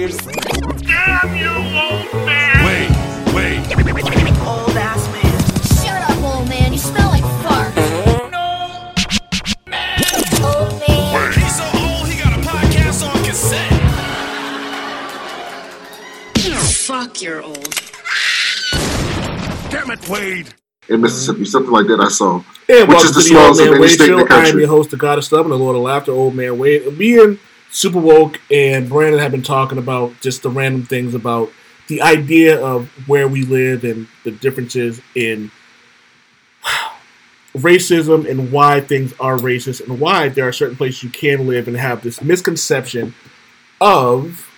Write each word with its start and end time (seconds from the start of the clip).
weird. 0.00 0.12
Damn 0.82 1.36
you, 1.36 1.48
old 1.50 2.26
man! 2.26 2.64
Wait, 2.64 3.34
wait. 3.34 3.58
Old 4.46 4.76
ass 4.76 5.06
man. 5.12 5.84
Shut 5.84 6.10
up, 6.10 6.22
old 6.24 6.48
man. 6.48 6.72
You 6.72 6.78
smell 6.78 7.10
like 7.10 7.22
fart. 7.42 7.74
No! 8.32 8.92
Old 10.46 10.80
man. 10.80 11.32
He's 11.34 11.56
so 11.56 11.64
old, 11.74 12.08
he 12.08 12.18
got 12.22 12.32
a 12.32 12.40
podcast 12.48 13.06
on 13.06 13.24
cassette. 13.24 13.72
Fuck, 16.86 17.22
you're 17.22 17.42
old. 17.42 17.74
Damn 19.70 19.90
it, 19.90 20.08
Wade. 20.08 20.54
in 20.88 21.00
Mississippi, 21.00 21.44
something 21.44 21.72
like 21.72 21.86
that. 21.86 22.00
I 22.00 22.08
saw. 22.08 22.42
And 22.68 22.88
Which 22.88 22.96
welcome 22.96 23.08
is 23.08 23.14
the 23.14 23.22
to 23.22 23.28
the 23.28 23.40
Old 23.40 23.56
smallest 23.56 23.60
of 23.60 23.66
Man 23.66 23.74
any 23.74 23.80
Wade 23.82 23.90
state 23.90 24.10
in 24.10 24.18
Show. 24.18 24.24
the 24.24 24.32
I 24.34 24.46
am 24.46 24.58
your 24.58 24.68
host, 24.68 24.90
the 24.90 24.96
God 24.96 25.18
of 25.18 25.24
Stuff 25.24 25.42
and 25.42 25.52
the 25.52 25.56
Lord 25.58 25.76
of 25.76 25.82
Laughter, 25.82 26.12
Old 26.12 26.34
Man 26.34 26.58
Wade. 26.58 26.82
And 26.82 26.96
Me 26.98 27.18
and 27.20 27.38
Super 27.70 28.00
Woke 28.00 28.40
and 28.50 28.88
Brandon 28.88 29.20
have 29.20 29.30
been 29.30 29.42
talking 29.42 29.78
about 29.78 30.20
just 30.20 30.42
the 30.42 30.50
random 30.50 30.84
things 30.84 31.14
about 31.14 31.50
the 31.86 32.02
idea 32.02 32.60
of 32.60 32.88
where 33.08 33.28
we 33.28 33.44
live 33.44 33.84
and 33.84 34.08
the 34.24 34.32
differences 34.32 35.00
in 35.14 35.50
racism 37.56 38.28
and 38.28 38.50
why 38.50 38.80
things 38.80 39.12
are 39.20 39.36
racist 39.36 39.86
and 39.86 40.00
why 40.00 40.28
there 40.28 40.46
are 40.46 40.52
certain 40.52 40.76
places 40.76 41.04
you 41.04 41.10
can 41.10 41.46
live 41.46 41.68
and 41.68 41.76
have 41.76 42.02
this 42.02 42.20
misconception 42.20 43.14
of, 43.80 44.48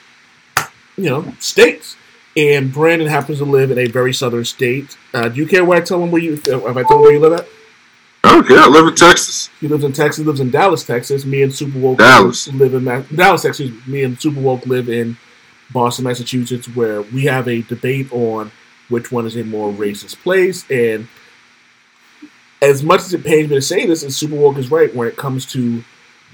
you 0.97 1.11
know, 1.11 1.35
states. 1.39 1.97
And 2.35 2.73
Brandon 2.73 3.09
happens 3.09 3.39
to 3.39 3.45
live 3.45 3.71
in 3.71 3.79
a 3.79 3.89
very 3.89 4.15
southern 4.15 4.47
state. 4.47 4.97
Uh, 5.13 5.29
do 5.29 5.37
you 5.37 5.47
care 5.47 5.67
where 5.67 5.83
I 5.83 5.85
tell 5.85 6.03
him 6.03 6.11
where 6.11 6.23
you? 6.23 6.35
If 6.35 6.49
I 6.49 6.83
tell 6.83 6.97
him 6.97 7.03
where 7.03 7.13
you 7.13 7.21
live 7.21 7.35
at? 7.35 7.47
Okay, 8.43 8.57
I 8.59 8.67
live 8.67 8.89
in 8.89 8.95
Texas. 8.95 9.51
He 9.61 9.69
lives 9.69 9.85
in 9.85 9.93
Texas. 9.93 10.25
Lives 10.25 10.41
in 10.41 10.51
Dallas, 10.51 10.85
Texas. 10.85 11.25
Me 11.25 11.43
and 11.43 11.55
Super 11.55 11.79
Woke 11.79 11.99
Dallas. 11.99 12.49
live 12.49 12.75
in 12.75 12.83
Ma- 12.85 13.03
Dallas, 13.15 13.43
Texas. 13.43 13.71
Me 13.87 14.03
and 14.03 14.21
Super 14.21 14.41
Woke 14.41 14.67
live 14.67 14.89
in 14.89 15.17
Boston, 15.73 16.05
Massachusetts, 16.05 16.67
where 16.75 17.03
we 17.03 17.25
have 17.25 17.47
a 17.47 17.63
debate 17.63 18.11
on 18.13 18.51
which 18.89 19.13
one 19.13 19.27
is 19.27 19.37
a 19.37 19.45
more 19.45 19.71
racist 19.73 20.17
place. 20.23 20.69
And 20.71 21.09
as 22.61 22.83
much 22.83 23.01
as 23.03 23.13
it 23.13 23.23
pains 23.25 23.51
me 23.51 23.57
to 23.57 23.63
say 23.63 23.87
this, 23.87 24.03
and 24.03 24.13
Super 24.13 24.37
Woke 24.37 24.57
is 24.57 24.71
right 24.71 24.95
when 24.95 25.09
it 25.09 25.17
comes 25.17 25.45
to 25.53 25.85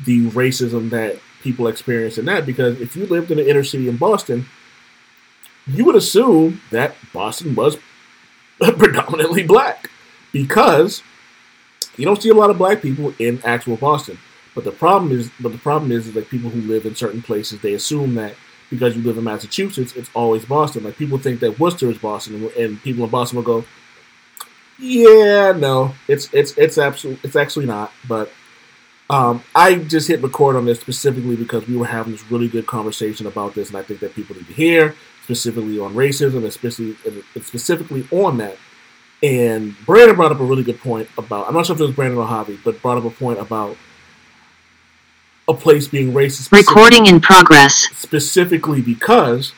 the 0.05 0.27
racism 0.31 0.91
that 0.91 1.19
people 1.43 1.67
experience 1.67 2.17
in 2.17 2.27
that. 2.27 2.47
Because 2.47 2.81
if 2.81 2.95
you 2.97 3.07
lived 3.07 3.31
in 3.31 3.39
the 3.39 3.49
inner 3.49 3.65
city 3.65 3.89
in 3.89 3.97
Boston, 3.97 4.47
you 5.67 5.85
would 5.85 5.97
assume 5.97 6.61
that 6.71 6.95
Boston 7.13 7.55
was 7.55 7.77
predominantly 8.61 9.43
black 9.43 9.91
because 10.33 11.03
you 11.99 12.05
don't 12.05 12.23
see 12.23 12.31
a 12.31 12.35
lot 12.35 12.51
of 12.51 12.59
black 12.59 12.81
people 12.81 13.13
in 13.19 13.41
actual 13.45 13.77
Boston. 13.77 14.19
But 14.55 14.65
the 14.65 14.73
problem 14.73 15.13
is, 15.13 15.31
but 15.41 15.53
the 15.53 15.59
problem 15.59 15.93
is, 15.93 16.09
is 16.09 16.17
like 16.17 16.29
people 16.29 16.51
who 16.51 16.61
live 16.63 16.87
in 16.87 16.95
certain 16.95 17.23
places, 17.23 17.61
they 17.61 17.75
assume 17.75 18.15
that 18.15 18.35
because 18.71 18.97
you 18.97 19.03
live 19.03 19.19
in 19.19 19.25
Massachusetts, 19.25 19.95
it's 19.95 20.11
always 20.15 20.45
Boston. 20.45 20.85
Like 20.85 20.97
people 20.97 21.19
think 21.19 21.41
that 21.41 21.59
Worcester 21.59 21.91
is 21.91 21.99
Boston, 21.99 22.51
and- 22.59 22.83
people 22.83 23.05
in 23.05 23.11
Boston 23.11 23.37
will 23.37 23.45
go, 23.45 23.65
"Yeah, 24.79 25.53
no, 25.53 25.95
it's 26.07 26.29
it's 26.33 26.57
it's 26.57 26.79
absolutely 26.79 27.21
it's 27.25 27.37
actually 27.37 27.67
not." 27.67 27.93
But 28.07 28.31
um, 29.11 29.43
I 29.55 29.77
just 29.77 30.09
hit 30.09 30.23
record 30.23 30.57
on 30.57 30.67
this 30.67 30.81
specifically 30.81 31.37
because 31.37 31.67
we 31.67 31.77
were 31.77 31.87
having 31.87 32.13
this 32.13 32.31
really 32.31 32.49
good 32.49 32.67
conversation 32.67 33.27
about 33.27 33.55
this, 33.55 33.69
and 33.69 33.77
I 33.77 33.83
think 33.83 34.01
that 34.01 34.15
people 34.15 34.37
need 34.37 34.47
to 34.49 34.53
hear 34.53 34.95
specifically 35.25 35.79
on 35.79 35.95
racism, 35.95 36.45
especially 36.45 36.97
specifically 37.43 38.07
on 38.11 38.39
that. 38.39 38.57
And 39.23 39.75
Brandon 39.85 40.17
brought 40.17 40.31
up 40.31 40.41
a 40.41 40.45
really 40.45 40.63
good 40.63 40.81
point 40.81 41.09
about 41.19 41.49
I'm 41.49 41.55
not 41.55 41.67
sure 41.67 41.75
if 41.75 41.81
it 41.81 41.85
was 41.85 41.95
Brandon 41.95 42.19
or 42.19 42.27
Javi, 42.27 42.59
but 42.63 42.81
brought 42.81 42.99
up 42.99 43.05
a 43.05 43.11
point 43.11 43.41
about 43.41 43.77
a 45.49 45.55
place 45.55 45.89
being 45.89 46.13
racist. 46.13 46.53
Recording 46.53 47.07
in 47.07 47.21
progress. 47.21 47.89
specifically 47.97 48.81
because 48.83 49.53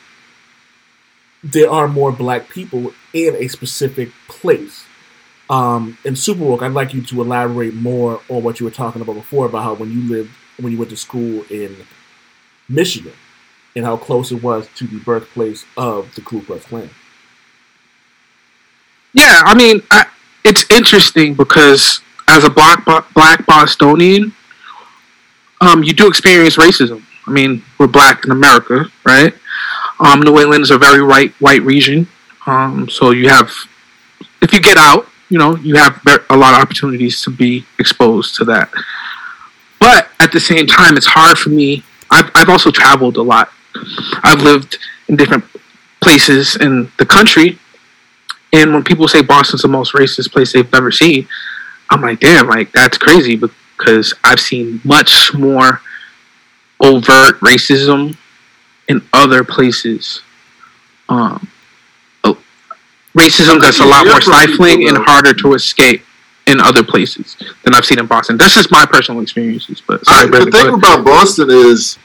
there 1.43 1.69
are 1.69 1.87
more 1.87 2.11
black 2.11 2.49
people 2.49 2.93
in 3.13 3.35
a 3.35 3.47
specific 3.47 4.09
place. 4.27 4.85
Um, 5.49 5.97
in 6.05 6.15
Super 6.15 6.45
Woke, 6.45 6.61
I'd 6.61 6.71
like 6.71 6.93
you 6.93 7.01
to 7.01 7.21
elaborate 7.21 7.73
more 7.73 8.21
on 8.29 8.41
what 8.41 8.59
you 8.59 8.65
were 8.65 8.71
talking 8.71 9.01
about 9.01 9.15
before 9.15 9.45
about 9.45 9.63
how 9.63 9.73
when 9.73 9.91
you 9.91 10.01
lived 10.09 10.31
when 10.59 10.71
you 10.71 10.77
went 10.77 10.91
to 10.91 10.97
school 10.97 11.43
in 11.49 11.75
Michigan 12.69 13.13
and 13.75 13.85
how 13.85 13.97
close 13.97 14.31
it 14.31 14.41
was 14.41 14.67
to 14.75 14.87
the 14.87 14.99
birthplace 14.99 15.65
of 15.75 16.13
the 16.15 16.21
Ku 16.21 16.41
Klux 16.41 16.65
Klan. 16.65 16.89
Yeah, 19.13 19.41
I 19.43 19.55
mean, 19.55 19.81
I, 19.91 20.05
it's 20.43 20.69
interesting 20.71 21.33
because 21.33 22.01
as 22.27 22.43
a 22.43 22.49
black 22.49 22.85
black 22.85 23.45
Bostonian, 23.45 24.33
um, 25.59 25.83
you 25.83 25.93
do 25.93 26.07
experience 26.07 26.55
racism. 26.57 27.03
I 27.27 27.31
mean, 27.31 27.63
we're 27.77 27.87
black 27.87 28.25
in 28.25 28.31
America, 28.31 28.85
right? 29.05 29.33
Um, 29.99 30.21
New 30.21 30.39
England 30.39 30.63
is 30.63 30.71
a 30.71 30.77
very 30.77 31.03
white 31.03 31.33
white 31.39 31.61
region, 31.61 32.07
um, 32.47 32.89
so 32.89 33.11
you 33.11 33.29
have, 33.29 33.51
if 34.41 34.53
you 34.53 34.61
get 34.61 34.77
out, 34.77 35.07
you 35.29 35.37
know, 35.37 35.55
you 35.57 35.75
have 35.75 36.01
a 36.29 36.35
lot 36.35 36.53
of 36.53 36.61
opportunities 36.61 37.21
to 37.23 37.29
be 37.29 37.65
exposed 37.79 38.35
to 38.35 38.45
that. 38.45 38.69
But 39.79 40.09
at 40.19 40.31
the 40.31 40.39
same 40.39 40.67
time, 40.67 40.97
it's 40.97 41.05
hard 41.05 41.37
for 41.37 41.49
me. 41.49 41.83
I've, 42.09 42.29
I've 42.35 42.49
also 42.49 42.71
traveled 42.71 43.17
a 43.17 43.21
lot. 43.21 43.51
I've 44.23 44.41
lived 44.41 44.77
in 45.07 45.15
different 45.15 45.45
places 46.01 46.55
in 46.57 46.91
the 46.97 47.05
country, 47.05 47.57
and 48.53 48.73
when 48.73 48.83
people 48.83 49.07
say 49.07 49.21
Boston's 49.21 49.61
the 49.61 49.67
most 49.67 49.93
racist 49.93 50.31
place 50.31 50.53
they've 50.53 50.73
ever 50.73 50.91
seen, 50.91 51.27
I'm 51.89 52.01
like, 52.01 52.19
damn, 52.19 52.47
like 52.47 52.71
that's 52.71 52.97
crazy 52.97 53.35
because 53.35 54.13
I've 54.23 54.39
seen 54.39 54.81
much 54.83 55.33
more 55.33 55.81
overt 56.79 57.39
racism 57.39 58.17
in 58.87 59.01
other 59.13 59.43
places. 59.43 60.21
Um, 61.09 61.47
oh, 62.23 62.37
racism 63.15 63.61
that's 63.61 63.79
a 63.79 63.85
lot 63.85 64.05
more 64.05 64.21
stifling 64.21 64.87
and 64.87 64.97
harder 64.97 65.33
to 65.33 65.53
escape 65.53 66.03
in 66.47 66.59
other 66.59 66.83
places 66.83 67.37
than 67.63 67.75
I've 67.75 67.85
seen 67.85 67.99
in 67.99 68.07
Boston. 68.07 68.37
That's 68.37 68.55
just 68.55 68.71
my 68.71 68.85
personal 68.85 69.21
experiences. 69.21 69.81
But 69.85 70.05
sorry, 70.05 70.29
right, 70.29 70.45
the 70.45 70.51
thing 70.51 70.73
about 70.73 71.05
Boston 71.05 71.49
is 71.49 71.97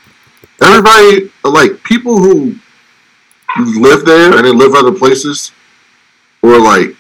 everybody 0.63 1.31
like 1.45 1.83
people 1.83 2.19
who 2.19 2.57
live 3.81 4.05
there 4.05 4.37
and 4.37 4.47
then 4.47 4.59
live 4.59 4.75
other 4.75 4.93
places, 4.93 5.53
or 6.47 6.59
like 6.61 6.97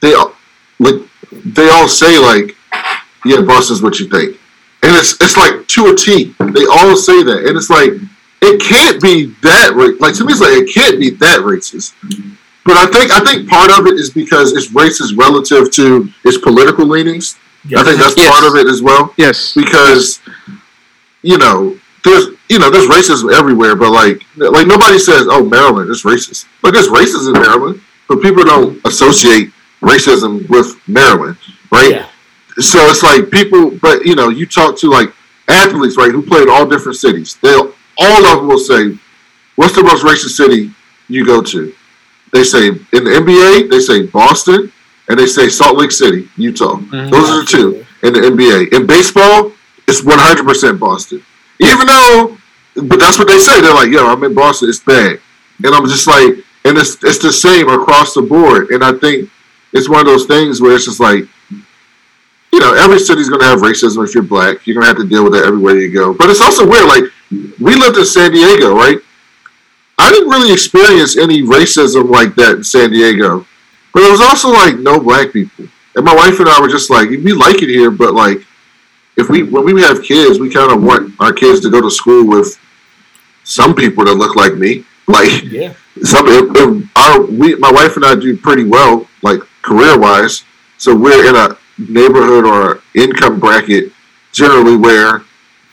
they 0.00 0.14
all 0.14 0.32
like 0.78 0.94
they 1.32 1.68
all 1.70 1.88
say 1.88 2.18
like, 2.18 2.56
yeah, 3.24 3.40
Boston's 3.42 3.82
what 3.82 3.98
you 4.00 4.08
think, 4.08 4.36
and 4.82 4.94
it's 4.96 5.12
it's 5.20 5.36
like 5.36 5.66
to 5.68 5.86
a 5.86 5.94
T. 5.96 6.34
They 6.38 6.66
all 6.66 6.96
say 6.96 7.22
that, 7.22 7.44
and 7.46 7.56
it's 7.56 7.70
like 7.70 7.92
it 8.42 8.60
can't 8.60 9.00
be 9.02 9.26
that 9.42 9.72
like 10.00 10.14
to 10.16 10.24
me 10.24 10.32
it's 10.32 10.40
like 10.40 10.52
it 10.52 10.72
can't 10.72 10.98
be 10.98 11.10
that 11.10 11.40
racist. 11.40 11.94
But 12.64 12.76
I 12.76 12.86
think 12.86 13.10
I 13.12 13.20
think 13.24 13.48
part 13.48 13.70
of 13.78 13.86
it 13.86 13.94
is 13.94 14.10
because 14.10 14.52
it's 14.52 14.68
racist 14.68 15.16
relative 15.18 15.70
to 15.72 16.08
its 16.24 16.38
political 16.38 16.86
leanings. 16.86 17.36
I 17.76 17.82
think 17.84 17.98
that's 17.98 18.16
Yes. 18.16 18.30
part 18.30 18.44
of 18.50 18.56
it 18.58 18.66
as 18.70 18.80
well 18.82 19.12
yes, 19.18 19.52
because 19.54 20.20
you 21.22 21.36
know 21.38 21.76
there's 22.04 22.28
you 22.48 22.58
know 22.58 22.70
there's 22.70 22.86
racism 22.86 23.32
everywhere, 23.34 23.74
but 23.74 23.90
like 23.90 24.22
like 24.36 24.66
nobody 24.66 24.98
says 24.98 25.26
oh 25.28 25.44
Maryland 25.44 25.90
is 25.90 26.02
racist. 26.04 26.46
Like 26.62 26.72
there's 26.74 26.88
racism 26.88 27.34
in 27.34 27.42
Maryland, 27.42 27.80
but 28.08 28.22
people 28.22 28.44
don't 28.44 28.80
associate 28.86 29.50
racism 29.80 30.48
with 30.48 30.76
Maryland, 30.88 31.36
right? 31.70 31.90
Yeah. 31.90 32.08
So 32.58 32.78
it's 32.86 33.02
like 33.02 33.30
people, 33.30 33.70
but 33.70 34.04
you 34.04 34.14
know 34.14 34.28
you 34.30 34.46
talk 34.46 34.76
to 34.78 34.88
like 34.88 35.12
athletes, 35.48 35.96
right, 35.96 36.10
who 36.10 36.22
play 36.22 36.42
in 36.42 36.50
all 36.50 36.66
different 36.66 36.96
cities. 36.96 37.36
They 37.40 37.54
all 37.54 38.26
of 38.26 38.38
them 38.38 38.48
will 38.48 38.58
say, 38.58 38.98
"What's 39.56 39.74
the 39.74 39.82
most 39.82 40.04
racist 40.04 40.36
city 40.36 40.72
you 41.08 41.24
go 41.24 41.42
to?" 41.42 41.72
They 42.32 42.44
say 42.44 42.68
in 42.68 43.04
the 43.04 43.14
NBA, 43.22 43.70
they 43.70 43.80
say 43.80 44.02
Boston, 44.06 44.72
and 45.08 45.18
they 45.18 45.26
say 45.26 45.48
Salt 45.48 45.78
Lake 45.78 45.92
City, 45.92 46.28
Utah. 46.36 46.76
Mhm. 46.76 47.10
Those 47.10 47.30
are 47.30 47.40
the 47.40 47.46
two 47.46 47.86
in 48.02 48.12
the 48.12 48.20
NBA. 48.20 48.74
In 48.74 48.86
baseball, 48.86 49.52
it's 49.86 50.02
100% 50.02 50.78
Boston. 50.78 51.22
Even 51.60 51.86
though, 51.86 52.36
but 52.76 53.00
that's 53.00 53.18
what 53.18 53.28
they 53.28 53.38
say. 53.38 53.60
They're 53.60 53.74
like, 53.74 53.90
yo, 53.90 54.06
I'm 54.06 54.22
in 54.24 54.34
Boston. 54.34 54.68
It's 54.68 54.80
bad. 54.80 55.20
And 55.64 55.74
I'm 55.74 55.86
just 55.88 56.06
like, 56.06 56.44
and 56.68 56.78
it's, 56.78 57.02
it's 57.02 57.18
the 57.18 57.32
same 57.32 57.68
across 57.68 58.14
the 58.14 58.22
board. 58.22 58.70
And 58.70 58.84
I 58.84 58.92
think 58.92 59.30
it's 59.72 59.88
one 59.88 60.00
of 60.00 60.06
those 60.06 60.26
things 60.26 60.60
where 60.60 60.74
it's 60.74 60.84
just 60.84 61.00
like, 61.00 61.24
you 62.52 62.60
know, 62.60 62.74
every 62.74 62.98
city's 62.98 63.28
going 63.28 63.40
to 63.40 63.46
have 63.46 63.60
racism 63.60 64.04
if 64.06 64.14
you're 64.14 64.22
black. 64.22 64.66
You're 64.66 64.74
going 64.74 64.84
to 64.84 64.88
have 64.88 64.96
to 64.96 65.08
deal 65.08 65.24
with 65.24 65.32
that 65.34 65.44
everywhere 65.44 65.76
you 65.76 65.92
go. 65.92 66.14
But 66.14 66.30
it's 66.30 66.40
also 66.40 66.68
weird. 66.68 66.86
Like, 66.86 67.04
we 67.30 67.74
lived 67.74 67.98
in 67.98 68.06
San 68.06 68.32
Diego, 68.32 68.74
right? 68.74 68.98
I 69.98 70.10
didn't 70.10 70.28
really 70.28 70.52
experience 70.52 71.16
any 71.16 71.42
racism 71.42 72.08
like 72.08 72.34
that 72.36 72.56
in 72.56 72.64
San 72.64 72.90
Diego. 72.90 73.46
But 73.92 74.02
it 74.02 74.10
was 74.10 74.20
also 74.20 74.50
like 74.50 74.78
no 74.78 75.00
black 75.00 75.32
people. 75.32 75.66
And 75.96 76.04
my 76.04 76.14
wife 76.14 76.38
and 76.38 76.48
I 76.48 76.60
were 76.60 76.68
just 76.68 76.90
like, 76.90 77.08
we 77.08 77.32
like 77.32 77.62
it 77.62 77.68
here, 77.68 77.90
but 77.90 78.14
like, 78.14 78.46
if 79.16 79.28
we 79.28 79.42
when 79.42 79.64
we 79.64 79.82
have 79.82 80.02
kids, 80.02 80.38
we 80.38 80.48
kind 80.48 80.70
of 80.70 80.82
want 80.82 81.12
our 81.18 81.32
kids 81.32 81.60
to 81.62 81.70
go 81.70 81.80
to 81.80 81.90
school 81.90 82.24
with 82.24 82.56
some 83.42 83.74
people 83.74 84.04
that 84.04 84.14
look 84.14 84.36
like 84.36 84.54
me. 84.54 84.84
Like 85.08 85.42
Yeah. 85.42 85.74
Some, 86.04 86.26
if, 86.28 86.44
if 86.56 86.96
our 86.96 87.22
we 87.22 87.54
my 87.56 87.70
wife 87.70 87.96
and 87.96 88.04
I 88.04 88.14
do 88.14 88.36
pretty 88.36 88.64
well, 88.64 89.06
like 89.22 89.40
career 89.62 89.98
wise. 89.98 90.44
So 90.76 90.94
we're 90.94 91.28
in 91.28 91.36
a 91.36 91.56
neighborhood 91.78 92.44
or 92.44 92.82
income 92.94 93.40
bracket 93.40 93.92
generally 94.32 94.76
where 94.76 95.22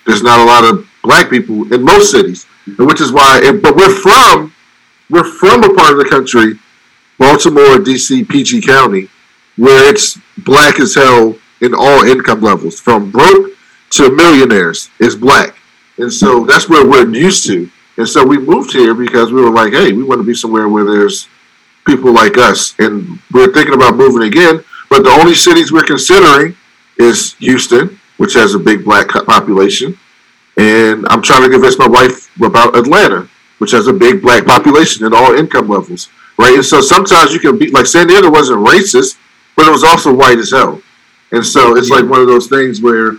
there's 0.05 0.23
not 0.23 0.39
a 0.39 0.43
lot 0.43 0.63
of 0.63 0.87
black 1.03 1.29
people 1.29 1.71
in 1.73 1.83
most 1.83 2.11
cities. 2.11 2.45
which 2.77 3.01
is 3.01 3.11
why. 3.11 3.41
And, 3.43 3.61
but 3.61 3.75
we're 3.75 3.93
from 3.93 4.53
we're 5.09 5.23
from 5.23 5.63
a 5.63 5.73
part 5.73 5.91
of 5.91 5.97
the 5.99 6.07
country, 6.09 6.59
Baltimore, 7.19 7.77
D.C., 7.77 8.23
PG 8.23 8.61
County, 8.61 9.07
where 9.55 9.87
it's 9.89 10.19
black 10.39 10.79
as 10.79 10.95
hell 10.95 11.37
in 11.61 11.75
all 11.75 12.03
income 12.03 12.41
levels, 12.41 12.79
from 12.79 13.11
broke 13.11 13.51
to 13.91 14.11
millionaires 14.11 14.89
is 14.99 15.15
black, 15.15 15.55
and 15.97 16.11
so 16.11 16.43
that's 16.43 16.67
where 16.67 16.85
we're 16.85 17.07
used 17.07 17.45
to. 17.47 17.69
And 17.97 18.07
so 18.07 18.25
we 18.25 18.37
moved 18.37 18.73
here 18.73 18.93
because 18.93 19.31
we 19.31 19.41
were 19.41 19.49
like, 19.51 19.73
hey, 19.73 19.93
we 19.93 20.03
want 20.03 20.19
to 20.19 20.25
be 20.25 20.33
somewhere 20.33 20.67
where 20.67 20.83
there's 20.83 21.27
people 21.85 22.11
like 22.11 22.37
us, 22.37 22.73
and 22.79 23.19
we're 23.31 23.53
thinking 23.53 23.75
about 23.75 23.95
moving 23.95 24.27
again. 24.27 24.63
But 24.89 25.03
the 25.03 25.11
only 25.11 25.35
cities 25.35 25.71
we're 25.71 25.83
considering 25.83 26.55
is 26.97 27.33
Houston, 27.35 27.99
which 28.17 28.33
has 28.33 28.55
a 28.55 28.59
big 28.59 28.83
black 28.83 29.09
population, 29.09 29.97
and 30.57 31.05
I'm 31.09 31.21
trying 31.21 31.43
to 31.43 31.49
convince 31.49 31.77
my 31.77 31.87
wife 31.87 32.35
about 32.41 32.75
Atlanta, 32.75 33.29
which 33.59 33.71
has 33.71 33.87
a 33.87 33.93
big 33.93 34.21
black 34.21 34.45
population 34.45 35.05
in 35.05 35.13
all 35.13 35.35
income 35.35 35.67
levels, 35.67 36.09
right? 36.37 36.55
And 36.55 36.65
so 36.65 36.81
sometimes 36.81 37.33
you 37.33 37.39
can 37.39 37.57
be 37.57 37.69
like 37.71 37.85
San 37.85 38.07
Diego 38.07 38.31
wasn't 38.31 38.65
racist, 38.65 39.17
but 39.55 39.67
it 39.67 39.71
was 39.71 39.83
also 39.83 40.13
white 40.13 40.39
as 40.39 40.51
hell, 40.51 40.81
and 41.31 41.45
so 41.45 41.75
it's 41.77 41.89
like 41.89 42.05
one 42.05 42.21
of 42.21 42.27
those 42.27 42.47
things 42.47 42.81
where, 42.81 43.17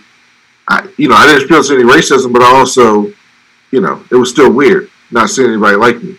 I, 0.68 0.88
you 0.96 1.08
know, 1.08 1.14
I 1.14 1.26
didn't 1.26 1.42
experience 1.42 1.70
any 1.70 1.84
racism, 1.84 2.32
but 2.32 2.42
I 2.42 2.56
also, 2.56 3.12
you 3.70 3.80
know, 3.80 4.02
it 4.10 4.16
was 4.16 4.30
still 4.30 4.52
weird 4.52 4.90
not 5.10 5.30
seeing 5.30 5.48
anybody 5.50 5.76
like 5.76 6.02
me. 6.02 6.18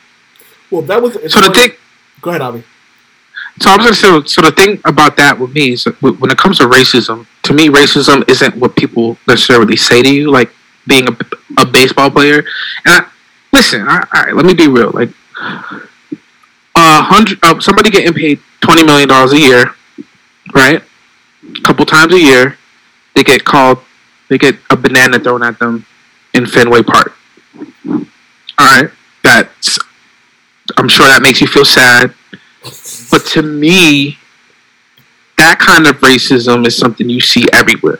Well, 0.72 0.82
that 0.84 1.02
was 1.02 1.14
So 1.32 1.42
the 1.42 1.52
thing, 1.54 1.72
Go 2.22 2.30
ahead, 2.32 2.42
Javi. 2.42 2.64
so 3.60 3.70
I 3.72 3.78
was 3.78 3.86
gonna 4.00 4.24
say, 4.24 4.28
so 4.28 4.42
the 4.42 4.52
thing 4.52 4.80
about 4.86 5.18
that 5.18 5.40
with 5.40 5.54
me 5.54 5.74
is 5.74 5.86
when 6.02 6.32
it 6.32 6.38
comes 6.38 6.58
to 6.60 6.66
racism, 6.66 7.26
to 7.44 7.54
me, 7.54 7.70
racism 7.70 8.28
isn't 8.30 8.56
what 8.56 8.76
people 8.76 9.18
necessarily 9.28 9.76
say 9.78 10.02
to 10.02 10.14
you, 10.14 10.32
like 10.32 10.50
being 10.88 11.08
a, 11.08 11.18
a 11.60 11.66
baseball 11.66 12.10
player. 12.10 12.40
And 12.86 12.96
I, 12.96 13.08
listen, 13.54 13.82
I, 13.88 14.00
all 14.14 14.24
right, 14.24 14.36
let 14.36 14.46
me 14.46 14.54
be 14.54 14.68
real. 14.68 14.92
Like, 14.92 15.10
a 16.76 17.02
hundred, 17.02 17.40
uh, 17.44 17.60
somebody 17.60 17.90
getting 17.90 18.14
paid 18.14 18.40
twenty 18.62 18.84
million 18.84 19.08
dollars 19.08 19.34
a 19.34 19.40
year, 19.40 19.74
right? 20.54 20.82
A 21.58 21.62
couple 21.62 21.86
times 21.86 22.14
a 22.14 22.20
year, 22.20 22.58
they 23.16 23.24
get 23.24 23.44
called, 23.44 23.80
they 24.30 24.38
get 24.38 24.56
a 24.70 24.76
banana 24.78 25.20
thrown 25.20 25.44
at 25.44 25.60
them 25.60 25.86
in 26.34 26.46
Fenway 26.46 26.84
Park. 26.84 27.17
All 27.90 28.06
right, 28.60 28.90
that's. 29.24 29.78
I'm 30.78 30.90
sure 30.90 31.06
that 31.08 31.22
makes 31.22 31.42
you 31.42 31.48
feel 31.48 31.66
sad. 31.66 32.14
But 33.12 33.26
to 33.28 33.42
me, 33.42 34.18
that 35.38 35.60
kind 35.60 35.88
of 35.88 35.98
racism 36.00 36.66
is 36.68 36.76
something 36.76 37.10
you 37.10 37.22
see 37.22 37.46
everywhere. 37.54 38.00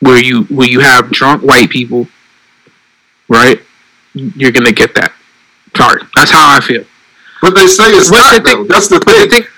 Where 0.00 0.22
you 0.22 0.44
where 0.44 0.68
you 0.68 0.80
have 0.80 1.10
drunk 1.10 1.42
white 1.42 1.70
people, 1.70 2.08
right? 3.28 3.60
You're 4.14 4.52
gonna 4.52 4.72
get 4.72 4.94
that. 4.94 5.12
Sorry, 5.76 6.02
that's 6.16 6.30
how 6.30 6.56
I 6.56 6.60
feel. 6.60 6.84
But 7.42 7.54
they 7.54 7.66
say 7.66 7.84
it's 7.90 8.10
What's 8.10 8.32
not. 8.32 8.42
the 8.44 8.50
thing-. 8.50 8.66
That's 8.66 8.88
the 8.88 8.96
But 8.98 9.06
the 9.06 9.28
thing. 9.28 9.42
thing, 9.42 9.50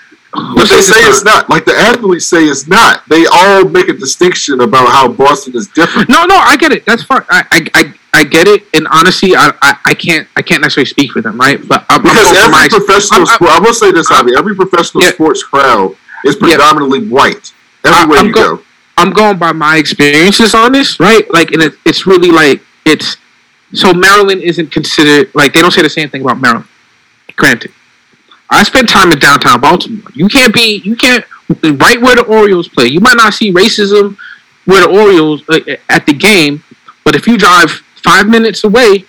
But 0.55 0.69
they 0.69 0.81
say 0.81 0.99
it's 1.01 1.23
not. 1.23 1.49
Like 1.49 1.65
the 1.65 1.73
athletes 1.75 2.27
say 2.27 2.45
it's 2.45 2.67
not. 2.67 3.03
They 3.09 3.25
all 3.31 3.65
make 3.65 3.89
a 3.89 3.93
distinction 3.93 4.61
about 4.61 4.87
how 4.89 5.07
Boston 5.07 5.55
is 5.55 5.67
different. 5.69 6.09
No, 6.09 6.25
no, 6.25 6.35
I 6.35 6.55
get 6.57 6.71
it. 6.71 6.85
That's 6.85 7.03
fine. 7.03 7.23
I, 7.29 7.43
I, 7.51 7.67
I, 7.73 7.93
I 8.15 8.23
get 8.23 8.47
it. 8.47 8.63
And 8.73 8.87
honestly, 8.91 9.35
I, 9.35 9.53
I, 9.61 9.77
I 9.85 9.93
can't, 9.93 10.27
I 10.35 10.41
can't 10.41 10.61
necessarily 10.61 10.89
speak 10.89 11.11
for 11.11 11.21
them, 11.21 11.39
right? 11.39 11.59
But 11.67 11.85
I'm, 11.89 12.01
Because 12.03 12.31
going 12.31 12.51
my 12.51 12.65
every 12.65 12.79
professional 12.79 13.25
sport, 13.25 13.49
I 13.51 13.59
will 13.59 13.73
say 13.73 13.91
this, 13.91 14.09
Javi, 14.09 14.37
every 14.37 14.55
professional 14.55 15.03
Yeah. 15.03 15.11
sports 15.11 15.43
crowd 15.43 15.95
is 16.25 16.35
Yeah. 16.35 16.47
predominantly 16.49 17.07
white. 17.07 17.51
Everywhere 17.83 18.19
I'm 18.19 18.27
you 18.27 18.33
go- 18.33 18.57
go. 18.57 18.63
I'm 18.95 19.09
going 19.11 19.37
by 19.39 19.51
my 19.51 19.77
experiences 19.77 20.53
on 20.53 20.71
this, 20.71 20.99
right? 20.99 21.29
Like, 21.33 21.51
and 21.51 21.61
it, 21.63 21.73
it's 21.85 22.05
really 22.05 22.29
like 22.29 22.61
it's 22.85 23.17
so 23.73 23.91
Maryland 23.91 24.41
isn't 24.43 24.71
considered 24.71 25.33
like 25.33 25.53
they 25.53 25.61
don't 25.61 25.71
say 25.71 25.81
the 25.81 25.89
same 25.89 26.09
thing 26.09 26.21
about 26.21 26.39
Maryland. 26.39 26.67
Granted, 27.35 27.71
I 28.51 28.61
spent 28.61 28.87
time 28.87 29.11
in 29.11 29.17
downtown 29.17 29.59
Baltimore. 29.59 30.11
You 30.13 30.27
can't 30.29 30.53
be, 30.53 30.77
you 30.85 30.95
can't 30.95 31.25
right 31.63 31.99
where 31.99 32.15
the 32.15 32.21
Orioles 32.23 32.67
play. 32.67 32.85
You 32.85 32.99
might 32.99 33.17
not 33.17 33.33
see 33.33 33.51
racism 33.51 34.15
where 34.65 34.81
the 34.81 34.89
Orioles 34.89 35.41
uh, 35.49 35.59
at 35.89 36.05
the 36.05 36.13
game, 36.13 36.63
but 37.03 37.15
if 37.15 37.25
you 37.25 37.35
drive 37.37 37.82
five 38.03 38.27
minutes 38.29 38.63
away, 38.63 39.05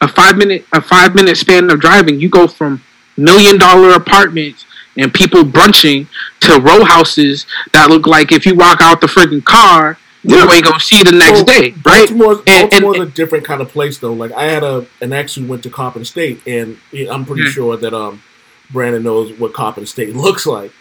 a 0.00 0.08
five 0.08 0.36
minute 0.36 0.64
a 0.72 0.80
five 0.80 1.14
minute 1.14 1.36
span 1.36 1.70
of 1.70 1.80
driving, 1.80 2.20
you 2.20 2.28
go 2.28 2.46
from 2.46 2.82
million 3.16 3.58
dollar 3.58 3.90
apartments 3.94 4.64
and 4.96 5.12
people 5.12 5.44
brunching 5.44 6.06
to 6.40 6.58
row 6.60 6.84
houses 6.84 7.46
that 7.72 7.88
look 7.90 8.06
like 8.06 8.32
if 8.32 8.44
you 8.46 8.54
walk 8.54 8.80
out 8.80 9.00
the 9.00 9.06
freaking 9.06 9.44
car, 9.44 9.98
Yeah. 10.24 10.44
you 10.44 10.52
ain't 10.52 10.64
gonna 10.64 10.80
see 10.80 11.02
the 11.02 11.12
next 11.12 11.32
Well, 11.32 11.44
day, 11.44 11.74
right? 11.84 12.08
Baltimore's, 12.08 12.38
And- 12.46 12.72
and- 12.72 12.82
Baltimore's 12.84 13.08
a 13.08 13.12
different 13.12 13.44
kind 13.44 13.60
of 13.60 13.68
place, 13.70 13.98
though. 13.98 14.12
Like 14.12 14.32
I 14.32 14.44
had 14.44 14.62
a 14.62 14.86
an 15.00 15.12
ex 15.12 15.34
who 15.34 15.44
went 15.46 15.62
to 15.64 15.70
Coppin 15.70 16.04
State, 16.04 16.40
and 16.46 16.78
I'm 17.10 17.24
pretty 17.24 17.42
Yeah. 17.44 17.50
sure 17.50 17.76
that 17.76 17.92
um 17.94 18.22
Brandon 18.70 19.02
knows 19.02 19.32
what 19.38 19.52
Coppin 19.52 19.86
State 19.86 20.14
looks 20.26 20.46
like. 20.46 20.72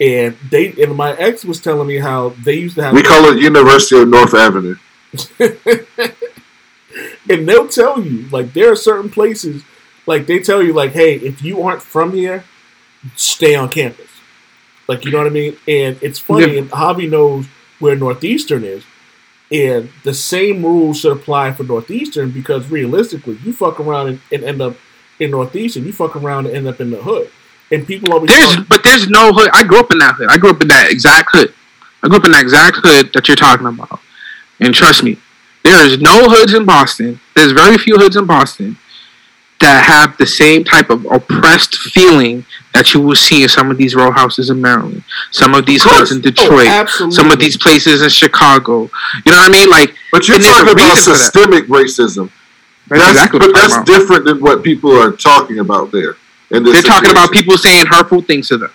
And 0.00 0.36
they 0.50 0.74
and 0.82 0.94
my 0.94 1.12
ex 1.14 1.44
was 1.44 1.58
telling 1.60 1.86
me 1.88 1.96
how 1.98 2.34
they 2.44 2.54
used 2.56 2.74
to 2.76 2.82
have 2.82 2.92
We 2.92 3.02
call 3.02 3.24
it 3.30 3.38
University 3.38 3.98
of 4.00 4.08
North 4.08 4.34
Avenue. 4.34 4.76
and 7.30 7.48
they'll 7.48 7.68
tell 7.68 8.00
you 8.02 8.28
like 8.28 8.52
there 8.52 8.70
are 8.72 8.76
certain 8.76 9.10
places 9.10 9.62
like 10.06 10.26
they 10.26 10.38
tell 10.38 10.62
you 10.62 10.72
like 10.72 10.92
hey 10.92 11.14
if 11.16 11.42
you 11.42 11.62
aren't 11.62 11.82
from 11.82 12.12
here 12.12 12.44
stay 13.14 13.54
on 13.54 13.68
campus 13.68 14.08
like 14.88 15.04
you 15.04 15.10
know 15.10 15.18
what 15.18 15.26
i 15.26 15.30
mean 15.30 15.56
and 15.68 15.98
it's 16.02 16.18
funny 16.18 16.52
Yeah. 16.54 16.58
and 16.60 16.70
javi 16.70 17.08
knows 17.10 17.46
where 17.78 17.96
northeastern 17.96 18.64
is 18.64 18.84
and 19.50 19.90
the 20.02 20.14
same 20.14 20.64
rules 20.64 21.00
should 21.00 21.12
apply 21.12 21.52
for 21.52 21.62
northeastern 21.64 22.30
because 22.30 22.68
realistically 22.70 23.38
you 23.44 23.52
fuck 23.52 23.78
around 23.78 24.08
and, 24.08 24.20
and 24.32 24.42
end 24.44 24.60
up 24.62 24.76
in 25.20 25.30
northeastern 25.30 25.84
you 25.84 25.92
fuck 25.92 26.16
around 26.16 26.46
and 26.46 26.56
end 26.56 26.66
up 26.66 26.80
in 26.80 26.90
the 26.90 27.02
hood 27.02 27.30
and 27.70 27.86
people 27.86 28.12
always 28.12 28.30
There's 28.30 28.54
talk- 28.56 28.68
but 28.68 28.84
there's 28.84 29.08
no 29.10 29.32
hood. 29.32 29.50
I 29.52 29.64
grew 29.64 29.80
up 29.80 29.90
in 29.90 29.98
that 29.98 30.14
hood. 30.14 30.28
I 30.30 30.36
grew 30.38 30.50
up 30.50 30.62
in 30.62 30.68
that 30.68 30.88
exact 30.88 31.30
hood. 31.32 31.52
I 32.00 32.06
grew 32.06 32.16
up 32.18 32.24
in 32.24 32.30
that 32.30 32.42
exact 32.42 32.76
hood 32.80 33.12
that 33.12 33.26
you're 33.26 33.36
talking 33.36 33.66
about. 33.66 33.98
And 34.60 34.72
trust 34.72 35.02
me, 35.02 35.18
there 35.66 35.86
is 35.86 36.00
no 36.00 36.28
hoods 36.28 36.54
in 36.54 36.64
Boston. 36.64 37.20
There's 37.34 37.52
very 37.52 37.76
few 37.78 37.96
hoods 37.96 38.16
in 38.16 38.24
Boston 38.26 38.76
that 39.60 39.84
have 39.84 40.16
the 40.18 40.26
same 40.26 40.64
type 40.64 40.90
of 40.90 41.06
oppressed 41.06 41.74
feeling 41.76 42.44
that 42.74 42.92
you 42.92 43.00
will 43.00 43.14
see 43.16 43.42
in 43.42 43.48
some 43.48 43.70
of 43.70 43.78
these 43.78 43.94
row 43.94 44.10
houses 44.10 44.50
in 44.50 44.60
Maryland, 44.60 45.02
some 45.30 45.54
of 45.54 45.64
these 45.64 45.84
Of 45.86 45.92
hoods 45.92 46.12
in 46.12 46.18
Oh, 46.18 46.20
Detroit, 46.20 46.66
absolutely. 46.66 47.16
some 47.16 47.30
of 47.30 47.38
these 47.38 47.56
places 47.56 48.02
in 48.02 48.10
Chicago. 48.10 48.82
You 49.24 49.32
know 49.32 49.38
what 49.38 49.48
I 49.48 49.52
mean? 49.52 49.70
Like, 49.70 49.94
But 50.12 50.28
you're 50.28 50.34
And 50.36 50.44
there's 50.44 50.56
a 50.56 50.58
talking 50.60 50.72
about 50.74 50.94
reason 50.96 51.04
for 51.14 51.18
that. 51.18 51.32
systemic 51.32 51.64
racism. 51.68 52.30
that's 52.88 53.00
That's, 53.02 53.10
exactly 53.12 53.38
but 53.40 53.54
that's 53.54 53.74
about. 53.74 53.86
different 53.86 54.24
than 54.26 54.40
what 54.40 54.62
people 54.62 54.92
are 54.94 55.12
talking 55.12 55.58
about 55.60 55.90
there. 55.90 56.16
In 56.50 56.62
this 56.62 56.74
They're 56.74 56.82
talking 56.82 57.10
about 57.10 57.32
people 57.32 57.56
saying 57.56 57.86
hurtful 57.86 58.20
things 58.22 58.48
to 58.48 58.58
them. 58.58 58.70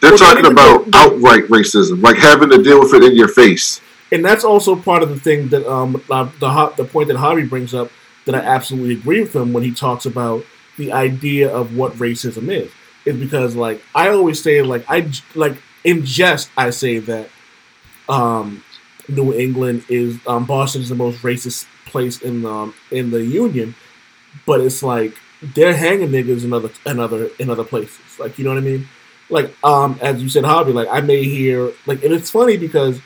They're 0.00 0.12
Well, 0.12 0.18
talking 0.18 0.38
even 0.40 0.52
about 0.52 0.90
the- 0.90 0.96
outright 0.96 1.44
racism, 1.48 2.02
like 2.02 2.16
having 2.16 2.48
to 2.50 2.62
deal 2.62 2.80
with 2.80 2.94
it 2.94 3.02
in 3.04 3.14
your 3.14 3.28
face. 3.28 3.80
And 4.12 4.24
that's 4.24 4.44
also 4.44 4.76
part 4.76 5.02
of 5.02 5.08
the 5.08 5.18
thing 5.18 5.48
that 5.48 5.66
um 5.70 6.02
uh, 6.10 6.28
the 6.40 6.72
the 6.76 6.84
point 6.84 7.08
that 7.08 7.16
Javi 7.16 7.48
brings 7.48 7.74
up 7.74 7.90
that 8.26 8.34
I 8.34 8.38
absolutely 8.38 8.94
agree 8.94 9.20
with 9.20 9.34
him 9.34 9.52
when 9.52 9.62
he 9.62 9.72
talks 9.72 10.06
about 10.06 10.44
the 10.76 10.92
idea 10.92 11.54
of 11.54 11.76
what 11.76 11.92
racism 11.94 12.50
is. 12.52 12.70
Is 13.04 13.16
because 13.18 13.56
like 13.56 13.82
I 13.94 14.08
always 14.08 14.42
say 14.42 14.62
like 14.62 14.84
I 14.88 15.10
like 15.34 15.56
in 15.84 16.04
jest 16.04 16.50
I 16.56 16.70
say 16.70 16.98
that 17.00 17.28
um 18.08 18.62
New 19.08 19.32
England 19.34 19.84
is 19.88 20.18
um 20.26 20.46
Boston 20.46 20.82
is 20.82 20.88
the 20.88 20.94
most 20.94 21.22
racist 21.22 21.66
place 21.86 22.20
in 22.22 22.42
the 22.42 22.72
in 22.90 23.10
the 23.10 23.24
union 23.24 23.74
but 24.46 24.60
it's 24.60 24.82
like 24.82 25.14
they're 25.42 25.76
hanging 25.76 26.08
niggas 26.08 26.44
in 26.44 26.52
other 26.52 26.70
in 26.86 26.98
other 26.98 27.30
in 27.38 27.50
other 27.50 27.64
places. 27.64 28.18
Like 28.18 28.38
you 28.38 28.44
know 28.44 28.50
what 28.50 28.58
I 28.58 28.62
mean? 28.62 28.88
Like 29.30 29.54
um 29.64 29.98
as 30.02 30.22
you 30.22 30.28
said 30.28 30.44
Javi 30.44 30.72
like 30.72 30.88
I 30.90 31.00
may 31.00 31.24
hear 31.24 31.72
like 31.86 32.02
and 32.04 32.12
it's 32.12 32.30
funny 32.30 32.56
because 32.56 33.00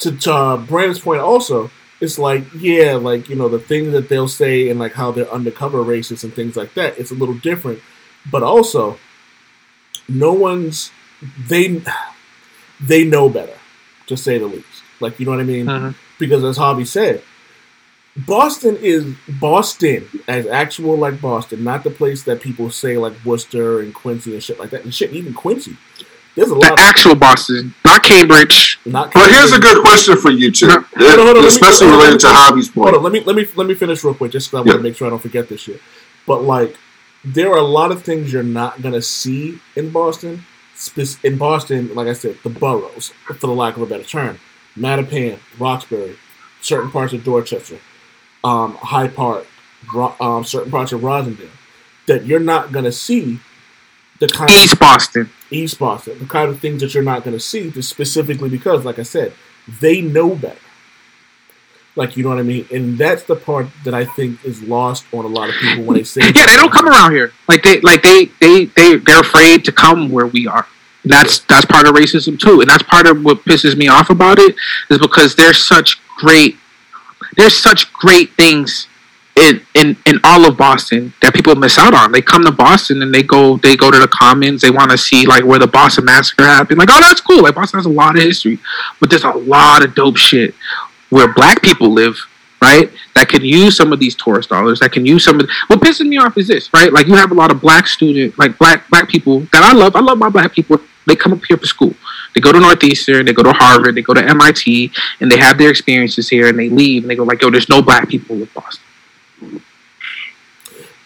to, 0.00 0.16
to 0.16 0.32
uh, 0.32 0.56
Brandon's 0.56 1.00
point 1.00 1.20
also, 1.20 1.70
it's 2.00 2.18
like, 2.18 2.44
yeah, 2.54 2.94
like, 2.94 3.28
you 3.28 3.36
know, 3.36 3.48
the 3.48 3.58
things 3.58 3.92
that 3.92 4.08
they'll 4.08 4.28
say 4.28 4.70
and 4.70 4.80
like 4.80 4.94
how 4.94 5.10
they're 5.10 5.30
undercover 5.30 5.78
racist 5.84 6.24
and 6.24 6.32
things 6.32 6.56
like 6.56 6.74
that, 6.74 6.98
it's 6.98 7.10
a 7.10 7.14
little 7.14 7.34
different. 7.34 7.80
But 8.30 8.42
also, 8.42 8.98
no 10.08 10.32
one's 10.32 10.90
they 11.48 11.82
they 12.80 13.04
know 13.04 13.28
better, 13.28 13.58
to 14.06 14.16
say 14.16 14.38
the 14.38 14.46
least. 14.46 14.66
Like, 15.00 15.20
you 15.20 15.26
know 15.26 15.32
what 15.32 15.40
I 15.40 15.44
mean? 15.44 15.66
Mhm. 15.66 15.94
Because 16.18 16.44
as 16.44 16.58
Javi 16.58 16.86
said, 16.86 17.22
Boston 18.16 18.76
is 18.80 19.14
Boston 19.28 20.08
as 20.26 20.46
actual 20.46 20.96
like 20.96 21.20
Boston, 21.20 21.62
not 21.64 21.84
the 21.84 21.90
place 21.90 22.24
that 22.24 22.40
people 22.40 22.70
say 22.70 22.96
like 22.98 23.14
Worcester 23.24 23.80
and 23.80 23.94
Quincy 23.94 24.34
and 24.34 24.42
shit 24.42 24.58
like 24.58 24.70
that. 24.70 24.84
And 24.84 24.94
shit, 24.94 25.12
even 25.12 25.32
Quincy. 25.32 25.76
There's 26.36 26.50
a 26.50 26.54
The 26.54 26.60
lot 26.60 26.78
actual 26.80 27.14
Boston, 27.16 27.74
not 27.84 28.02
Cambridge. 28.04 28.78
not 28.86 29.12
But 29.12 29.30
here's 29.30 29.52
a 29.52 29.58
good 29.58 29.82
question 29.82 30.16
for 30.16 30.30
you 30.30 30.50
two, 30.50 30.68
No. 30.68 30.74
Hold 30.74 30.84
on, 30.84 31.18
hold 31.18 31.18
on, 31.18 31.26
let 31.34 31.42
me- 31.42 31.46
especially 31.48 31.86
hold 31.88 31.92
on, 31.92 32.06
related 32.06 32.20
to 32.20 32.26
let 32.28 32.54
me- 32.54 32.60
Javi's 32.62 32.74
Hold 32.74 32.94
on, 32.94 33.02
let 33.02 33.12
me 33.12 33.20
let 33.26 33.36
me 33.36 33.46
let 33.56 33.66
me 33.66 33.74
finish 33.74 34.04
real 34.04 34.14
quick, 34.14 34.32
just 34.32 34.50
because 34.50 34.64
I 34.64 34.66
Yeah. 34.68 34.72
want 34.74 34.78
to 34.80 34.88
make 34.88 34.96
sure 34.96 35.06
I 35.06 35.10
don't 35.10 35.22
forget 35.22 35.48
this 35.48 35.60
shit. 35.60 35.82
But 36.26 36.44
like, 36.44 36.76
there 37.24 37.50
are 37.52 37.58
a 37.58 37.62
lot 37.62 37.90
of 37.92 38.02
things 38.02 38.32
you're 38.32 38.42
not 38.42 38.80
gonna 38.80 39.02
see 39.02 39.58
in 39.76 39.90
Boston. 39.90 40.44
In 41.22 41.36
Boston, 41.36 41.90
like 41.94 42.06
I 42.06 42.14
said, 42.14 42.36
the 42.42 42.48
boroughs, 42.48 43.12
for 43.26 43.34
the 43.34 43.48
lack 43.48 43.76
of 43.76 43.82
a 43.82 43.86
better 43.86 44.04
term, 44.04 44.38
Mattapan, 44.78 45.38
Roxbury, 45.58 46.16
certain 46.62 46.90
parts 46.90 47.12
of 47.12 47.22
Dorchester, 47.24 47.78
um, 48.44 48.76
Hyde 48.80 49.14
Park, 49.14 49.46
um, 50.20 50.44
certain 50.44 50.70
parts 50.70 50.92
of 50.92 51.00
Roslindale 51.02 51.50
that 52.06 52.24
you're 52.24 52.40
not 52.40 52.72
gonna 52.72 52.92
see 52.92 53.40
the 54.20 54.28
kind 54.28 54.50
of 54.50 54.56
East 54.56 54.78
Boston. 54.78 55.30
East 55.50 55.78
Boston, 55.78 56.18
the 56.18 56.26
kind 56.26 56.50
of 56.50 56.60
things 56.60 56.82
that 56.82 56.94
you're 56.94 57.02
not 57.02 57.24
going 57.24 57.36
to 57.36 57.40
see, 57.40 57.70
just 57.70 57.90
specifically 57.90 58.48
because, 58.48 58.84
like 58.84 58.98
I 58.98 59.02
said, 59.02 59.32
they 59.80 60.00
know 60.00 60.36
better. 60.36 60.60
Like 61.96 62.16
you 62.16 62.22
know 62.22 62.28
what 62.28 62.38
I 62.38 62.44
mean, 62.44 62.68
and 62.70 62.96
that's 62.96 63.24
the 63.24 63.34
part 63.34 63.66
that 63.84 63.94
I 63.94 64.04
think 64.04 64.44
is 64.44 64.62
lost 64.62 65.04
on 65.12 65.24
a 65.24 65.28
lot 65.28 65.48
of 65.48 65.56
people 65.56 65.84
when 65.84 65.96
they 65.96 66.04
say, 66.04 66.20
Yeah, 66.22 66.46
they 66.46 66.56
don't 66.56 66.72
come 66.72 66.88
around 66.88 67.12
here. 67.12 67.32
Like 67.48 67.64
they, 67.64 67.80
like 67.80 68.02
they, 68.02 68.26
they, 68.40 68.66
they, 68.66 68.96
they're 68.96 69.20
afraid 69.20 69.64
to 69.64 69.72
come 69.72 70.08
where 70.08 70.26
we 70.26 70.46
are. 70.46 70.66
And 71.02 71.12
that's 71.12 71.40
that's 71.40 71.66
part 71.66 71.88
of 71.88 71.94
racism 71.94 72.38
too, 72.38 72.60
and 72.60 72.70
that's 72.70 72.84
part 72.84 73.06
of 73.06 73.24
what 73.24 73.38
pisses 73.44 73.76
me 73.76 73.88
off 73.88 74.08
about 74.08 74.38
it 74.38 74.54
is 74.88 74.98
because 74.98 75.34
there's 75.34 75.66
such 75.66 76.00
great, 76.16 76.56
there's 77.36 77.56
such 77.56 77.92
great 77.94 78.34
things 78.34 78.86
in 79.40 79.60
in 79.74 79.96
in 80.06 80.20
all 80.22 80.46
of 80.46 80.56
Boston 80.56 81.12
that 81.22 81.34
people 81.34 81.54
miss 81.54 81.78
out 81.78 81.94
on. 81.94 82.12
They 82.12 82.20
come 82.20 82.44
to 82.44 82.52
Boston 82.52 83.02
and 83.02 83.12
they 83.12 83.22
go 83.22 83.56
they 83.56 83.76
go 83.76 83.90
to 83.90 83.98
the 83.98 84.08
Commons. 84.08 84.60
They 84.60 84.70
want 84.70 84.90
to 84.90 84.98
see 84.98 85.26
like 85.26 85.44
where 85.44 85.58
the 85.58 85.66
Boston 85.66 86.04
Massacre 86.04 86.44
happened. 86.44 86.78
Like, 86.78 86.90
oh, 86.90 87.00
that's 87.00 87.20
cool. 87.20 87.42
Like 87.42 87.54
Boston 87.54 87.78
has 87.78 87.86
a 87.86 87.90
lot 87.90 88.16
of 88.16 88.22
history, 88.22 88.58
but 89.00 89.10
there's 89.10 89.24
a 89.24 89.30
lot 89.30 89.84
of 89.84 89.94
dope 89.94 90.16
shit 90.16 90.54
where 91.08 91.32
Black 91.32 91.62
people 91.62 91.90
live. 91.90 92.16
Right, 92.62 92.90
that 93.14 93.30
can 93.30 93.42
use 93.42 93.74
some 93.74 93.90
of 93.90 94.00
these 94.00 94.14
tourist 94.14 94.50
dollars. 94.50 94.80
That 94.80 94.92
can 94.92 95.06
use 95.06 95.24
some 95.24 95.40
of. 95.40 95.48
What 95.68 95.80
pisses 95.80 96.06
me 96.06 96.18
off 96.18 96.36
is 96.36 96.46
this, 96.46 96.70
right? 96.74 96.92
Like 96.92 97.06
you 97.06 97.14
have 97.14 97.30
a 97.30 97.34
lot 97.34 97.50
of 97.50 97.58
black 97.58 97.86
student, 97.86 98.38
like 98.38 98.58
black 98.58 98.86
black 98.90 99.08
people 99.08 99.40
that 99.52 99.62
I 99.62 99.72
love. 99.72 99.96
I 99.96 100.00
love 100.00 100.18
my 100.18 100.28
black 100.28 100.52
people. 100.52 100.78
They 101.06 101.16
come 101.16 101.32
up 101.32 101.40
here 101.48 101.56
for 101.56 101.64
school. 101.64 101.94
They 102.34 102.42
go 102.42 102.52
to 102.52 102.60
Northeastern, 102.60 103.24
they 103.24 103.32
go 103.32 103.42
to 103.42 103.52
Harvard, 103.54 103.94
they 103.94 104.02
go 104.02 104.12
to 104.12 104.22
MIT, 104.22 104.92
and 105.20 105.32
they 105.32 105.38
have 105.38 105.56
their 105.56 105.70
experiences 105.70 106.28
here, 106.28 106.48
and 106.48 106.58
they 106.58 106.68
leave, 106.68 107.04
and 107.04 107.10
they 107.10 107.16
go 107.16 107.24
like, 107.24 107.40
"Yo, 107.40 107.48
there's 107.48 107.70
no 107.70 107.80
black 107.80 108.10
people 108.10 108.36
in 108.36 108.48
Boston." 108.54 108.84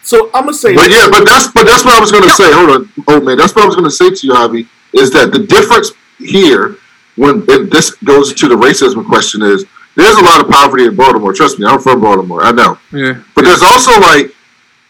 So 0.05 0.29
I'm 0.35 0.43
gonna 0.43 0.53
say, 0.53 0.75
But 0.75 0.91
yeah, 0.91 1.07
but 1.09 1.25
that's 1.25 1.47
but 1.47 1.65
that's 1.65 1.83
what 1.83 1.95
I 1.95 1.99
was 1.99 2.11
gonna 2.11 2.29
say. 2.29 2.51
Hold 2.53 2.69
on, 2.69 2.89
oh 3.07 3.19
man, 3.21 3.37
that's 3.37 3.55
what 3.55 3.63
I 3.63 3.67
was 3.67 3.75
gonna 3.75 3.89
say 3.89 4.11
to 4.11 4.27
you, 4.27 4.33
Javi. 4.33 4.67
Is 4.93 5.09
that 5.11 5.31
the 5.31 5.39
difference 5.39 5.91
here 6.19 6.77
when 7.15 7.43
and 7.49 7.71
this 7.71 7.95
goes 8.03 8.31
to 8.35 8.47
the 8.47 8.55
racism 8.55 9.03
question 9.05 9.41
is 9.41 9.65
there's 9.95 10.15
a 10.15 10.21
lot 10.23 10.43
of 10.45 10.49
poverty 10.51 10.85
in 10.85 10.95
Baltimore. 10.95 11.33
Trust 11.33 11.57
me, 11.59 11.65
I'm 11.65 11.79
from 11.79 12.01
Baltimore. 12.01 12.43
I 12.43 12.51
know, 12.51 12.77
Yeah, 12.91 13.19
but 13.33 13.45
there's 13.45 13.63
also 13.63 13.99
like 13.99 14.31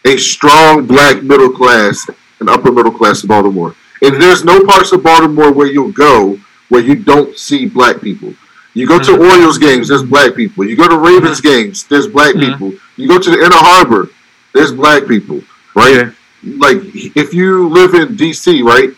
a 0.04 0.18
strong 0.18 0.86
black 0.86 1.22
middle 1.22 1.50
class 1.50 2.06
and 2.40 2.50
upper 2.50 2.70
middle 2.70 2.92
class 2.92 3.22
in 3.22 3.28
Baltimore, 3.28 3.74
and 4.02 4.20
there's 4.20 4.44
no 4.44 4.64
parts 4.66 4.92
of 4.92 5.02
Baltimore 5.02 5.50
where 5.50 5.66
you'll 5.66 5.92
go 5.92 6.38
where 6.68 6.82
you 6.82 6.94
don't 6.94 7.38
see 7.38 7.64
black 7.64 8.02
people. 8.02 8.34
You 8.74 8.86
go 8.86 8.98
to 8.98 9.12
Mhm. 9.12 9.30
Orioles 9.30 9.56
games, 9.56 9.88
there's 9.88 10.02
black 10.02 10.34
people. 10.34 10.62
You 10.66 10.76
go 10.76 10.86
to 10.86 10.98
Ravens 10.98 11.40
games, 11.40 11.84
there's 11.84 12.06
black 12.06 12.34
Mhm. 12.34 12.40
people. 12.50 12.74
You 12.98 13.08
go 13.08 13.18
to 13.18 13.30
the 13.30 13.38
Inner 13.38 13.56
Harbor, 13.56 14.10
there's 14.56 14.72
black 14.72 15.06
people, 15.06 15.42
right? 15.74 15.94
yeah, 15.94 16.10
like 16.58 16.78
if 17.16 17.34
you 17.34 17.68
live 17.68 17.94
in 17.94 18.16
DC, 18.16 18.62
right? 18.62 18.90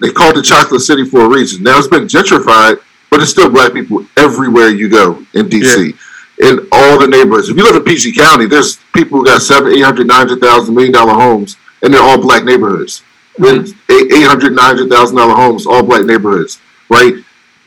They 0.00 0.10
call 0.10 0.30
it 0.30 0.36
the 0.36 0.42
chocolate 0.42 0.80
city 0.80 1.04
for 1.04 1.20
a 1.20 1.28
reason. 1.28 1.62
Now 1.62 1.78
it's 1.78 1.88
been 1.88 2.04
gentrified, 2.04 2.80
but 3.10 3.20
it's 3.20 3.30
still 3.30 3.50
black 3.50 3.72
people 3.72 4.06
everywhere 4.16 4.68
you 4.68 4.88
go 4.88 5.18
in 5.34 5.48
DC. 5.48 5.98
In 6.42 6.66
all 6.72 6.98
the 6.98 7.06
neighborhoods. 7.06 7.50
If 7.50 7.56
you 7.58 7.64
live 7.64 7.76
in 7.76 7.84
PG 7.84 8.14
County, 8.14 8.46
there's 8.46 8.78
people 8.94 9.18
who 9.18 9.26
got 9.26 9.42
seven, 9.42 9.72
eight 9.72 9.82
hundred, 9.82 10.06
nine 10.06 10.26
hundred 10.26 10.40
thousand 10.40 10.74
million 10.74 10.94
dollar 10.94 11.12
homes, 11.12 11.58
and 11.82 11.92
they're 11.92 12.00
all 12.00 12.20
black 12.20 12.44
neighborhoods. 12.44 13.02
Eight 13.44 13.74
eight 13.90 14.26
hundred, 14.26 14.54
nine 14.54 14.76
hundred 14.76 14.88
thousand 14.88 15.18
dollar 15.18 15.34
homes, 15.34 15.66
all 15.66 15.82
black 15.82 16.06
neighborhoods, 16.06 16.58
right? 16.88 17.14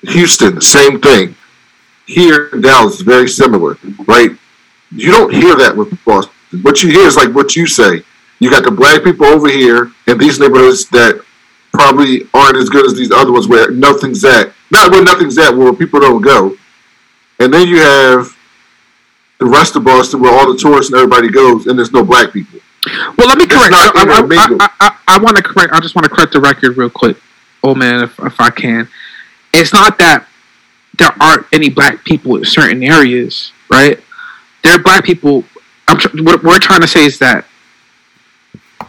Houston, 0.02 0.60
same 0.60 1.00
thing. 1.00 1.36
Here 2.08 2.48
in 2.48 2.62
Dallas, 2.62 3.00
very 3.02 3.30
similar, 3.30 3.78
right? 4.08 4.32
You 4.92 5.12
don't 5.12 5.32
hear 5.34 5.56
that 5.56 5.78
with 5.78 6.04
Boston. 6.04 6.34
What 6.62 6.84
you 6.84 6.90
hear 6.90 7.08
is 7.08 7.16
like 7.16 7.34
what 7.34 7.56
you 7.56 7.68
say. 7.68 8.04
You 8.40 8.50
got 8.50 8.64
the 8.64 8.72
black 8.72 9.04
people 9.04 9.26
over 9.26 9.50
here 9.50 9.92
in 10.08 10.18
these 10.18 10.40
neighborhoods 10.40 10.88
that 10.90 11.24
probably 11.72 12.28
aren't 12.34 12.58
as 12.58 12.70
good 12.70 12.86
as 12.86 12.94
these 12.96 13.12
other 13.12 13.32
ones 13.32 13.48
where 13.48 13.72
nothing's 13.72 14.24
at. 14.24 14.54
Not 14.72 14.92
where 14.92 15.04
nothing's 15.04 15.38
at, 15.38 15.56
where 15.56 15.74
people 15.74 16.00
don't 16.00 16.22
go. 16.22 16.58
And 17.40 17.54
then 17.54 17.68
you 17.68 17.78
have 17.80 18.36
the 19.40 19.46
rest 19.46 19.76
of 19.76 19.84
Boston 19.84 20.22
where 20.22 20.32
all 20.32 20.52
the 20.52 20.58
tourists 20.58 20.92
and 20.92 21.00
everybody 21.00 21.30
goes, 21.30 21.68
and 21.68 21.78
there's 21.78 21.92
no 21.92 22.04
black 22.04 22.32
people. 22.32 22.60
Well, 23.18 23.28
let 23.28 23.38
me 23.38 23.48
correct. 23.48 23.74
I, 23.74 23.92
I. 23.96 24.58
I, 24.60 24.70
I, 24.80 24.98
I 25.08 25.18
want 25.20 25.38
to 25.38 25.44
correct. 25.44 25.74
I 25.74 25.80
just 25.80 25.96
want 25.96 26.06
to 26.06 26.10
correct 26.10 26.34
the 26.34 26.42
record 26.42 26.78
real 26.78 26.90
quick. 26.90 27.18
Oh 27.64 27.74
man, 27.76 28.04
if, 28.04 28.20
if 28.20 28.40
I 28.40 28.50
can, 28.50 28.88
it's 29.54 29.74
not 29.74 29.98
that 30.00 30.28
there 30.98 31.14
aren't 31.22 31.48
any 31.54 31.70
black 31.70 32.04
people 32.04 32.36
in 32.36 32.46
certain 32.46 32.84
areas, 32.84 33.52
right? 33.70 34.00
There 34.64 34.74
are 34.74 34.84
black 34.84 35.06
people. 35.06 35.46
I'm 35.88 35.98
tr- 35.98 36.24
what 36.24 36.44
we're 36.44 36.60
trying 36.60 36.82
to 36.82 36.88
say 36.88 37.06
is 37.06 37.20
that 37.20 37.46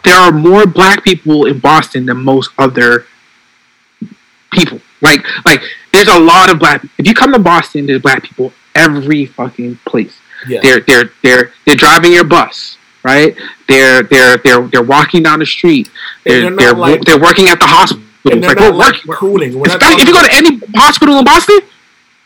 there 0.03 0.15
are 0.15 0.31
more 0.31 0.65
black 0.65 1.03
people 1.03 1.45
in 1.45 1.59
Boston 1.59 2.05
than 2.05 2.17
most 2.23 2.51
other 2.57 3.05
people. 4.51 4.79
Like, 5.01 5.25
like 5.45 5.61
there's 5.91 6.07
a 6.07 6.19
lot 6.19 6.51
of 6.51 6.59
black. 6.59 6.83
If 6.97 7.07
you 7.07 7.13
come 7.13 7.33
to 7.33 7.39
Boston, 7.39 7.85
there's 7.85 8.01
black 8.01 8.23
people 8.23 8.53
every 8.73 9.25
fucking 9.25 9.77
place. 9.85 10.13
yeah, 10.47 10.59
They're 10.61 10.79
they're 10.81 11.11
they're 11.23 11.51
they're 11.65 11.75
driving 11.75 12.11
your 12.13 12.23
bus, 12.23 12.77
right? 13.03 13.35
They're 13.67 14.03
they're 14.03 14.37
they're 14.37 14.61
they're 14.67 14.83
walking 14.83 15.23
down 15.23 15.39
the 15.39 15.45
street. 15.45 15.89
They're 16.23 16.41
they're 16.49 16.55
they're, 16.57 16.73
like- 16.73 17.01
they're 17.01 17.19
working 17.19 17.47
at 17.49 17.59
the 17.59 17.67
hospital. 17.67 18.03
and 18.31 18.41
they're 18.43 18.49
Like, 18.51 18.57
not 18.59 18.71
we're 18.73 18.77
like 18.77 19.05
working. 19.05 19.61
not 19.61 19.81
if 20.01 20.07
you 20.07 20.13
go 20.13 20.21
to 20.23 20.33
any 20.35 20.59
hospital 20.75 21.17
in 21.19 21.25
Boston, 21.25 21.59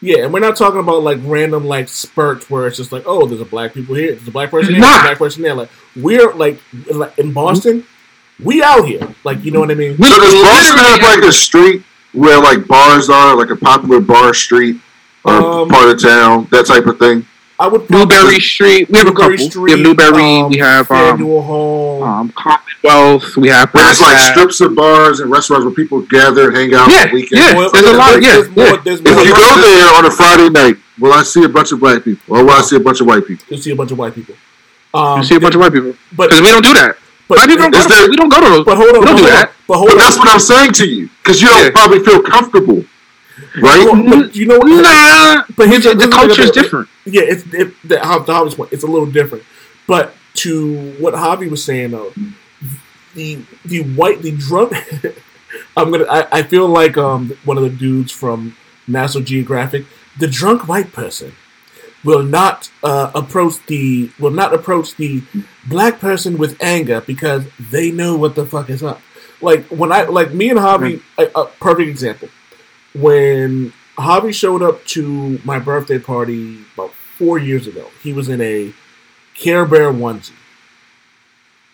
yeah, 0.01 0.23
and 0.23 0.33
we're 0.33 0.39
not 0.39 0.55
talking 0.55 0.79
about 0.79 1.03
like 1.03 1.19
random 1.23 1.65
like 1.65 1.89
spurts 1.89 2.49
where 2.49 2.67
it's 2.67 2.77
just 2.77 2.91
like, 2.91 3.03
oh, 3.05 3.25
there's 3.25 3.41
a 3.41 3.45
black 3.45 3.73
people 3.73 3.95
here, 3.95 4.15
there's 4.15 4.27
a 4.27 4.31
black 4.31 4.49
person 4.49 4.73
here, 4.73 4.81
there's 4.81 4.99
a 4.99 5.03
black 5.03 5.17
person 5.17 5.43
there. 5.43 5.55
Like 5.55 5.69
we're 5.95 6.33
like, 6.33 6.59
like 6.91 7.17
in 7.17 7.33
Boston, 7.33 7.85
we 8.43 8.63
out 8.63 8.87
here. 8.87 9.13
Like 9.23 9.43
you 9.43 9.51
know 9.51 9.59
what 9.59 9.71
I 9.71 9.75
mean? 9.75 9.97
we 9.97 10.07
So 10.07 10.19
does 10.19 10.33
Boston 10.41 10.77
have 10.77 11.01
like 11.01 11.23
a 11.23 11.31
street 11.31 11.83
where 12.13 12.39
like 12.41 12.65
bars 12.67 13.09
are, 13.09 13.35
like 13.35 13.49
a 13.49 13.55
popular 13.55 13.99
bar 13.99 14.33
street 14.33 14.79
or 15.25 15.33
Um, 15.33 15.69
part 15.69 15.89
of 15.89 16.01
town, 16.01 16.47
that 16.51 16.65
type 16.65 16.85
of 16.85 16.97
thing? 16.97 17.25
I 17.59 17.67
would 17.67 17.87
probably- 17.87 18.15
Newbury 18.15 18.39
Street. 18.39 18.89
We 18.89 18.97
have 18.99 19.07
a 19.07 19.11
Newbury 19.11 19.37
couple. 19.37 19.61
we 19.63 19.71
have 19.71 19.79
Newbury. 19.81 20.43
we 20.43 20.57
have 20.59 20.89
um, 20.91 21.19
Hall. 21.19 22.03
um, 22.03 22.31
Commonwealth. 22.31 23.35
We 23.35 23.49
have 23.49 23.73
Where 23.73 23.83
there's 23.83 23.99
like 23.99 24.13
Bassett. 24.15 24.33
strips 24.33 24.61
of 24.61 24.75
bars 24.75 25.19
and 25.19 25.29
restaurants 25.29 25.65
where 25.65 25.73
people 25.73 25.99
gather 26.03 26.51
hang 26.51 26.73
out 26.73 26.89
Yeah, 26.89 27.01
on 27.03 27.07
the 27.09 27.13
weekend. 27.15 27.41
yeah. 27.41 27.55
Well, 27.55 27.69
there's 27.71 27.85
a 27.85 27.93
lot 27.97 28.15
of- 28.15 28.23
yeah, 28.23 28.29
there's 28.35 28.49
more, 28.55 28.65
yeah. 28.65 28.77
There's 28.83 28.99
If 29.01 29.13
more 29.13 29.23
you 29.25 29.33
go 29.35 29.61
there 29.61 29.95
on 29.97 30.05
a 30.05 30.11
Friday 30.11 30.49
night, 30.49 30.77
will 30.99 31.11
I 31.11 31.23
see 31.23 31.43
a 31.43 31.49
bunch 31.49 31.71
of 31.73 31.79
black 31.81 32.03
people 32.05 32.37
or 32.37 32.43
will 32.45 32.51
I 32.51 32.61
see 32.61 32.77
a 32.77 32.79
bunch 32.79 33.01
of 33.01 33.07
white 33.07 33.27
people? 33.27 33.45
You'll 33.49 33.59
see 33.59 33.71
a 33.71 33.75
bunch 33.75 33.91
of 33.91 33.97
white 33.97 34.15
people. 34.15 34.35
Um, 34.93 35.19
You 35.19 35.25
see 35.25 35.35
a 35.35 35.39
bunch 35.41 35.55
of 35.55 35.59
white 35.61 35.73
people 35.73 35.93
because 36.15 36.39
we 36.41 36.47
don't 36.47 36.63
do 36.63 36.73
that. 36.75 36.95
but, 37.27 37.35
Black 37.35 37.47
people 37.49 37.63
don't 37.69 37.71
go 37.71 37.83
to, 37.83 37.89
there- 37.89 38.09
we 38.09 38.15
don't 38.15 38.29
go 38.29 38.39
to 38.41 38.49
those. 38.49 38.65
but 38.65 38.77
hold 38.77 38.89
on, 38.95 38.99
we 39.01 39.05
don't 39.05 39.07
hold 39.17 39.19
do 39.19 39.23
on, 39.25 39.29
that. 39.31 39.51
But 39.67 39.77
hold 39.77 39.89
But 39.89 39.93
on. 39.95 39.97
that's 39.99 40.17
what 40.17 40.29
I'm 40.29 40.39
saying 40.39 40.71
to 40.79 40.87
you 40.87 41.09
because 41.21 41.41
you 41.41 41.47
don't 41.49 41.65
Yeah. 41.65 41.69
probably 41.71 41.99
feel 41.99 42.21
comfortable, 42.23 42.85
right? 43.61 43.85
Well, 43.85 44.03
but 44.03 44.35
you 44.35 44.45
know 44.45 44.57
what? 44.59 44.67
Nah, 44.67 45.43
But 45.55 45.67
here's 45.69 45.83
the, 45.83 46.09
culture 46.11 46.41
is 46.41 46.51
different. 46.51 46.89
Yeah, 47.05 47.21
it's 47.23 47.43
it, 47.53 47.73
the, 47.87 47.99
how 47.99 48.19
the 48.19 48.33
Javi's 48.33 48.55
point. 48.55 48.71
It's 48.73 48.83
a 48.83 48.87
little 48.87 49.09
different. 49.09 49.43
But 49.87 50.13
to 50.35 50.91
what 50.99 51.13
Javi 51.13 51.49
was 51.49 51.63
saying 51.63 51.91
though, 51.91 52.13
the 53.15 53.43
the 53.65 53.83
white 53.83 54.21
the 54.21 54.31
drunk. 54.31 54.73
I'm 55.77 55.91
gonna. 55.91 56.05
I, 56.05 56.39
I 56.39 56.43
feel 56.43 56.67
like 56.67 56.97
um 56.97 57.35
one 57.43 57.57
of 57.57 57.63
the 57.63 57.69
dudes 57.69 58.11
from 58.11 58.55
National 58.87 59.23
Geographic. 59.23 59.85
The 60.19 60.27
drunk 60.27 60.67
white 60.67 60.91
person 60.91 61.33
will 62.03 62.23
not 62.23 62.71
uh, 62.83 63.11
approach 63.13 63.65
the 63.67 64.11
will 64.19 64.31
not 64.31 64.53
approach 64.53 64.95
the 64.95 65.23
black 65.67 65.99
person 65.99 66.37
with 66.37 66.61
anger 66.61 67.01
because 67.01 67.45
they 67.59 67.91
know 67.91 68.15
what 68.15 68.35
the 68.35 68.45
fuck 68.45 68.69
is 68.69 68.83
up. 68.83 69.01
Like 69.41 69.65
when 69.67 69.91
I 69.91 70.03
like 70.03 70.33
me 70.33 70.49
and 70.49 70.59
Javi, 70.59 71.01
a, 71.17 71.25
a 71.35 71.45
perfect 71.45 71.89
example. 71.89 72.29
When 72.95 73.73
Javi 73.97 74.33
showed 74.33 74.61
up 74.61 74.83
to 74.87 75.39
my 75.43 75.59
birthday 75.59 75.99
party 75.99 76.59
about 76.73 76.91
four 77.17 77.37
years 77.37 77.67
ago, 77.67 77.87
he 78.01 78.13
was 78.13 78.29
in 78.29 78.41
a 78.41 78.73
Care 79.35 79.65
Bear 79.65 79.91
onesie, 79.91 80.31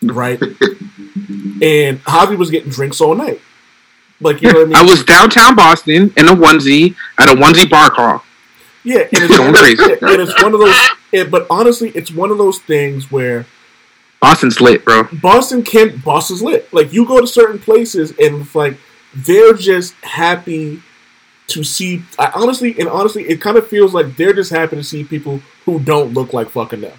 right? 0.02 0.40
and 1.62 2.02
Javi 2.04 2.36
was 2.36 2.50
getting 2.50 2.70
drinks 2.70 3.00
all 3.00 3.14
night. 3.14 3.40
Like 4.20 4.40
you 4.40 4.52
know 4.52 4.60
what 4.60 4.62
I 4.62 4.66
mean? 4.66 4.76
I 4.76 4.82
was 4.82 5.04
downtown 5.04 5.54
Boston 5.56 6.12
in 6.16 6.28
a 6.28 6.32
onesie 6.34 6.94
at 7.18 7.28
a 7.28 7.32
onesie 7.32 7.68
bar 7.68 7.90
crawl. 7.90 8.22
Yeah, 8.84 9.00
and 9.00 9.08
it's, 9.12 9.36
Going 9.36 9.52
crazy. 9.52 9.82
and 9.82 10.22
it's 10.22 10.42
one 10.42 10.54
of 10.54 10.60
those. 10.60 10.76
It, 11.12 11.30
but 11.30 11.46
honestly, 11.50 11.90
it's 11.90 12.10
one 12.10 12.30
of 12.30 12.38
those 12.38 12.58
things 12.60 13.10
where 13.10 13.46
Boston's 14.20 14.60
lit, 14.60 14.84
bro. 14.84 15.04
Boston 15.20 15.62
can't. 15.62 16.02
Boston's 16.02 16.42
lit. 16.42 16.72
Like 16.72 16.92
you 16.92 17.04
go 17.06 17.20
to 17.20 17.26
certain 17.26 17.58
places 17.58 18.10
and 18.10 18.42
it's 18.42 18.54
like 18.54 18.78
they're 19.14 19.54
just 19.54 19.94
happy 20.02 20.82
to 21.48 21.62
see. 21.64 22.02
I 22.18 22.30
honestly 22.34 22.74
and 22.78 22.88
honestly, 22.88 23.24
it 23.24 23.40
kind 23.40 23.56
of 23.56 23.66
feels 23.68 23.94
like 23.94 24.16
they're 24.16 24.32
just 24.32 24.50
happy 24.50 24.76
to 24.76 24.84
see 24.84 25.04
people 25.04 25.40
who 25.64 25.78
don't 25.80 26.12
look 26.14 26.32
like 26.32 26.50
fucking 26.50 26.80
them. 26.80 26.98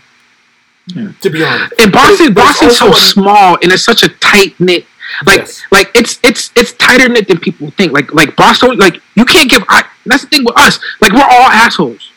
Yeah. 0.95 1.11
To 1.21 1.29
be 1.29 1.43
honest, 1.43 1.73
And 1.81 1.91
Boston, 1.91 2.33
But 2.33 2.43
Boston's 2.45 2.77
so 2.77 2.87
also 2.87 2.99
small 2.99 3.57
and 3.61 3.71
it's 3.73 3.83
such 3.83 4.03
a 4.03 4.09
tight 4.09 4.57
knit. 4.59 4.85
Like, 5.25 5.39
Yes. 5.39 5.61
like 5.71 5.91
it's 5.95 6.19
it's 6.23 6.51
it's 6.55 6.71
tighter 6.73 7.09
knit 7.09 7.27
than 7.27 7.39
people 7.39 7.71
think. 7.71 7.91
Like, 7.91 8.13
like 8.13 8.35
Boston, 8.35 8.77
like 8.77 9.01
you 9.15 9.25
can't 9.25 9.49
give. 9.49 9.63
I, 9.69 9.83
that's 10.05 10.23
the 10.23 10.29
thing 10.29 10.45
with 10.45 10.57
us. 10.57 10.79
Like 11.01 11.11
we're 11.11 11.21
all 11.23 11.47
assholes. 11.51 12.11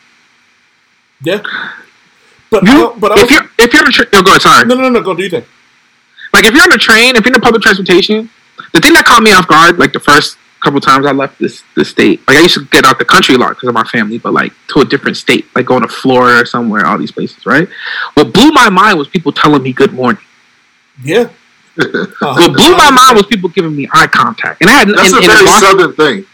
Yeah. 1.23 1.41
But 2.49 2.63
You, 2.63 2.91
I, 2.91 2.99
but 2.99 3.11
I 3.17 3.21
if 3.23 3.31
you're 3.31 3.49
if 3.59 3.73
you're 3.73 3.81
on 3.83 3.87
a 3.89 3.91
tra- 3.91 4.07
oh, 4.13 4.21
go 4.23 4.31
ahead, 4.31 4.41
sorry. 4.41 4.65
no, 4.67 4.75
no, 4.75 4.89
no, 4.89 5.01
go 5.01 5.13
do 5.13 5.21
your 5.23 5.29
thing. 5.31 5.45
Like 6.33 6.45
if 6.45 6.53
you're 6.53 6.63
on 6.63 6.71
a 6.73 6.77
train, 6.77 7.15
if 7.15 7.25
you're 7.25 7.35
in 7.35 7.41
public 7.41 7.61
transportation, 7.61 8.29
the 8.73 8.79
thing 8.81 8.93
that 8.93 9.05
caught 9.05 9.23
me 9.23 9.31
off 9.31 9.47
guard, 9.47 9.77
like 9.79 9.93
the 9.93 9.99
first 9.99 10.37
couple 10.61 10.79
times 10.79 11.05
I 11.05 11.11
left 11.11 11.39
this 11.39 11.63
this 11.75 11.89
state, 11.89 12.21
like 12.27 12.37
I 12.37 12.41
used 12.41 12.53
to 12.55 12.65
get 12.65 12.85
out 12.85 12.99
the 12.99 13.05
country 13.05 13.35
a 13.35 13.37
lot 13.37 13.49
because 13.49 13.67
of 13.69 13.73
my 13.75 13.83
family, 13.85 14.17
but 14.17 14.33
like 14.33 14.53
to 14.69 14.79
a 14.81 14.85
different 14.85 15.17
state, 15.17 15.45
like 15.55 15.65
going 15.65 15.81
to 15.81 15.87
Florida 15.87 16.41
or 16.41 16.45
somewhere, 16.45 16.85
all 16.85 16.97
these 16.97 17.11
places, 17.11 17.45
right? 17.45 17.67
What 18.13 18.33
blew 18.33 18.51
my 18.51 18.69
mind 18.69 18.97
was 18.97 19.07
people 19.07 19.31
telling 19.31 19.63
me 19.63 19.73
good 19.73 19.93
morning. 19.93 20.21
Yeah. 21.03 21.29
What 21.77 22.53
blew 22.53 22.75
my 22.77 22.91
mind 22.91 23.15
was 23.17 23.25
people 23.27 23.49
giving 23.49 23.75
me 23.75 23.87
eye 23.93 24.07
contact, 24.07 24.61
and 24.61 24.69
I 24.69 24.73
had 24.73 24.89
That's 24.89 25.11
in, 25.13 25.17
a 25.17 25.21
very 25.21 25.45
Boston- 25.45 25.69
southern 25.69 25.93
thing. 25.93 26.25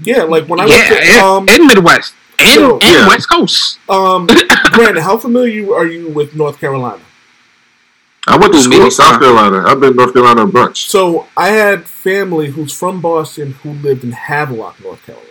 Yeah, 0.00 0.22
like 0.22 0.46
when 0.48 0.60
I 0.60 0.66
yeah, 0.66 0.90
went 0.90 1.04
to 1.04 1.20
um, 1.24 1.48
in 1.48 1.66
Midwest, 1.66 2.14
and, 2.38 2.48
So- 2.48 2.74
and 2.74 2.82
Yeah. 2.82 3.08
West 3.08 3.28
Coast. 3.28 3.78
um, 3.88 4.26
Brandon, 4.72 5.02
how 5.02 5.16
familiar 5.16 5.74
are 5.74 5.86
you 5.86 6.08
with 6.08 6.34
North 6.36 6.58
Carolina? 6.60 7.02
I 8.26 8.36
went 8.36 8.52
to 8.54 8.60
school 8.60 8.84
in 8.84 8.90
South 8.90 9.20
Carolina. 9.20 9.64
I've 9.66 9.80
been 9.80 9.90
in 9.90 9.96
North 9.96 10.12
Carolina 10.12 10.42
a 10.42 10.46
bunch. 10.46 10.88
So 10.88 11.28
I 11.36 11.48
had 11.48 11.86
family 11.86 12.50
who's 12.50 12.72
from 12.72 13.00
Boston 13.00 13.52
who 13.52 13.70
lived 13.72 14.02
in 14.02 14.12
Havelock, 14.12 14.82
North 14.82 15.04
Carolina, 15.06 15.28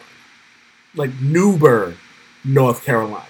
like 0.96 1.20
New 1.20 1.58
Bern, 1.58 1.98
North 2.44 2.86
Carolina. 2.86 3.26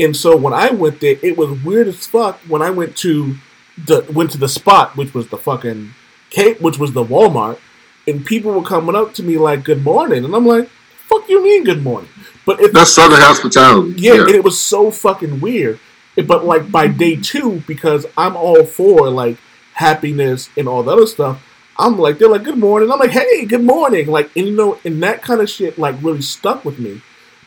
And 0.00 0.16
so 0.16 0.36
when 0.36 0.52
I 0.52 0.70
went 0.70 1.00
there, 1.00 1.16
it 1.22 1.36
was 1.36 1.62
weird 1.62 1.86
as 1.86 2.06
fuck. 2.06 2.40
When 2.48 2.62
I 2.62 2.70
went 2.70 2.96
to 2.98 3.36
the 3.78 4.04
went 4.12 4.32
to 4.32 4.38
the 4.38 4.48
spot, 4.48 4.96
which 4.96 5.14
was 5.14 5.28
the 5.28 5.38
fucking 5.38 5.94
Cape, 6.30 6.60
which 6.60 6.78
was 6.78 6.92
the 6.92 7.04
Walmart, 7.04 7.58
and 8.06 8.26
people 8.26 8.52
were 8.52 8.62
coming 8.62 8.96
up 8.96 9.14
to 9.14 9.22
me 9.22 9.38
like 9.38 9.62
"Good 9.64 9.84
morning," 9.84 10.24
and 10.24 10.34
I'm 10.34 10.46
like, 10.46 10.68
"Fuck 11.08 11.28
you 11.28 11.42
mean 11.42 11.62
good 11.62 11.82
morning?" 11.82 12.10
But 12.44 12.60
if 12.60 12.72
That's 12.72 12.92
southern 12.92 13.20
hospitality. 13.20 13.94
yeah, 14.00 14.22
and 14.22 14.30
it 14.30 14.42
was 14.42 14.58
so 14.58 14.90
fucking 14.90 15.40
weird. 15.40 15.78
But 16.16 16.44
like 16.44 16.70
by 16.70 16.86
day 16.88 17.16
two, 17.16 17.62
because 17.66 18.06
I'm 18.16 18.36
all 18.36 18.64
for 18.64 19.10
like 19.10 19.36
happiness 19.74 20.48
and 20.56 20.68
all 20.68 20.82
the 20.82 20.92
other 20.92 21.06
stuff, 21.06 21.42
I'm 21.78 21.98
like 21.98 22.18
they're 22.18 22.28
like 22.28 22.44
good 22.44 22.58
morning. 22.58 22.90
I'm 22.90 22.98
like 23.00 23.10
hey, 23.10 23.44
good 23.46 23.64
morning. 23.64 24.06
Like 24.06 24.30
and 24.36 24.46
you 24.46 24.52
know, 24.56 24.78
and 24.84 25.02
that 25.02 25.22
kind 25.22 25.40
of 25.40 25.50
shit 25.50 25.78
like 25.78 25.96
really 26.02 26.22
stuck 26.22 26.64
with 26.64 26.78
me 26.78 27.00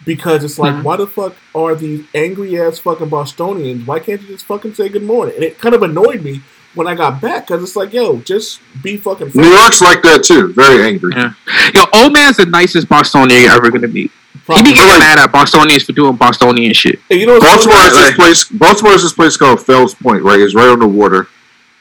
because 0.06 0.44
it's 0.44 0.60
like 0.60 0.74
Mhm. 0.76 0.84
why 0.84 0.98
the 0.98 1.08
fuck 1.08 1.36
are 1.56 1.76
these 1.76 2.06
angry 2.14 2.60
ass 2.60 2.80
fucking 2.80 3.10
Bostonians? 3.10 3.86
Why 3.88 4.00
can't 4.00 4.22
you 4.22 4.28
just 4.28 4.46
fucking 4.46 4.74
say 4.74 4.90
good 4.90 5.04
morning? 5.04 5.36
And 5.36 5.44
it 5.44 5.60
kind 5.60 5.74
of 5.76 5.82
annoyed 5.84 6.24
me 6.24 6.42
when 6.78 6.88
I 6.88 6.96
got 6.96 7.20
back 7.22 7.48
because 7.48 7.62
it's 7.64 7.76
like 7.76 7.92
yo, 7.94 8.20
just 8.22 8.60
be 8.82 8.96
fucking. 8.98 9.28
New 9.28 9.32
friendly. 9.34 9.52
York's 9.52 9.82
like 9.82 10.02
that 10.04 10.24
too. 10.24 10.54
Very 10.54 10.86
angry. 10.88 11.14
Yeah. 11.16 11.34
Yo, 11.74 11.84
old 11.94 12.14
man's 12.14 12.38
the 12.38 12.46
nicest 12.46 12.88
Bostonian 12.88 13.42
you're 13.42 13.52
ever 13.52 13.70
gonna 13.72 13.88
meet. 13.88 14.12
He 14.34 14.40
Probably. 14.46 14.64
be 14.72 14.76
getting 14.76 15.00
mad 15.00 15.20
at 15.20 15.32
Bostonians 15.32 15.84
for 15.84 15.92
doing 15.92 16.16
Bostonian 16.16 16.74
shit. 16.74 17.00
And 17.10 17.20
you 17.20 17.26
know 17.26 17.34
what's 17.34 17.46
Baltimore 17.46 17.76
funny? 17.76 17.96
has 17.96 18.08
this 18.08 18.16
place. 18.16 18.44
Baltimore 18.46 18.92
has 18.94 19.04
this 19.04 19.14
place 19.14 19.36
called 19.36 19.60
Fells 19.66 19.94
Point. 19.96 20.24
Right, 20.24 20.40
it's 20.40 20.56
right 20.56 20.70
on 20.70 20.80
the 20.80 20.88
water. 20.88 21.28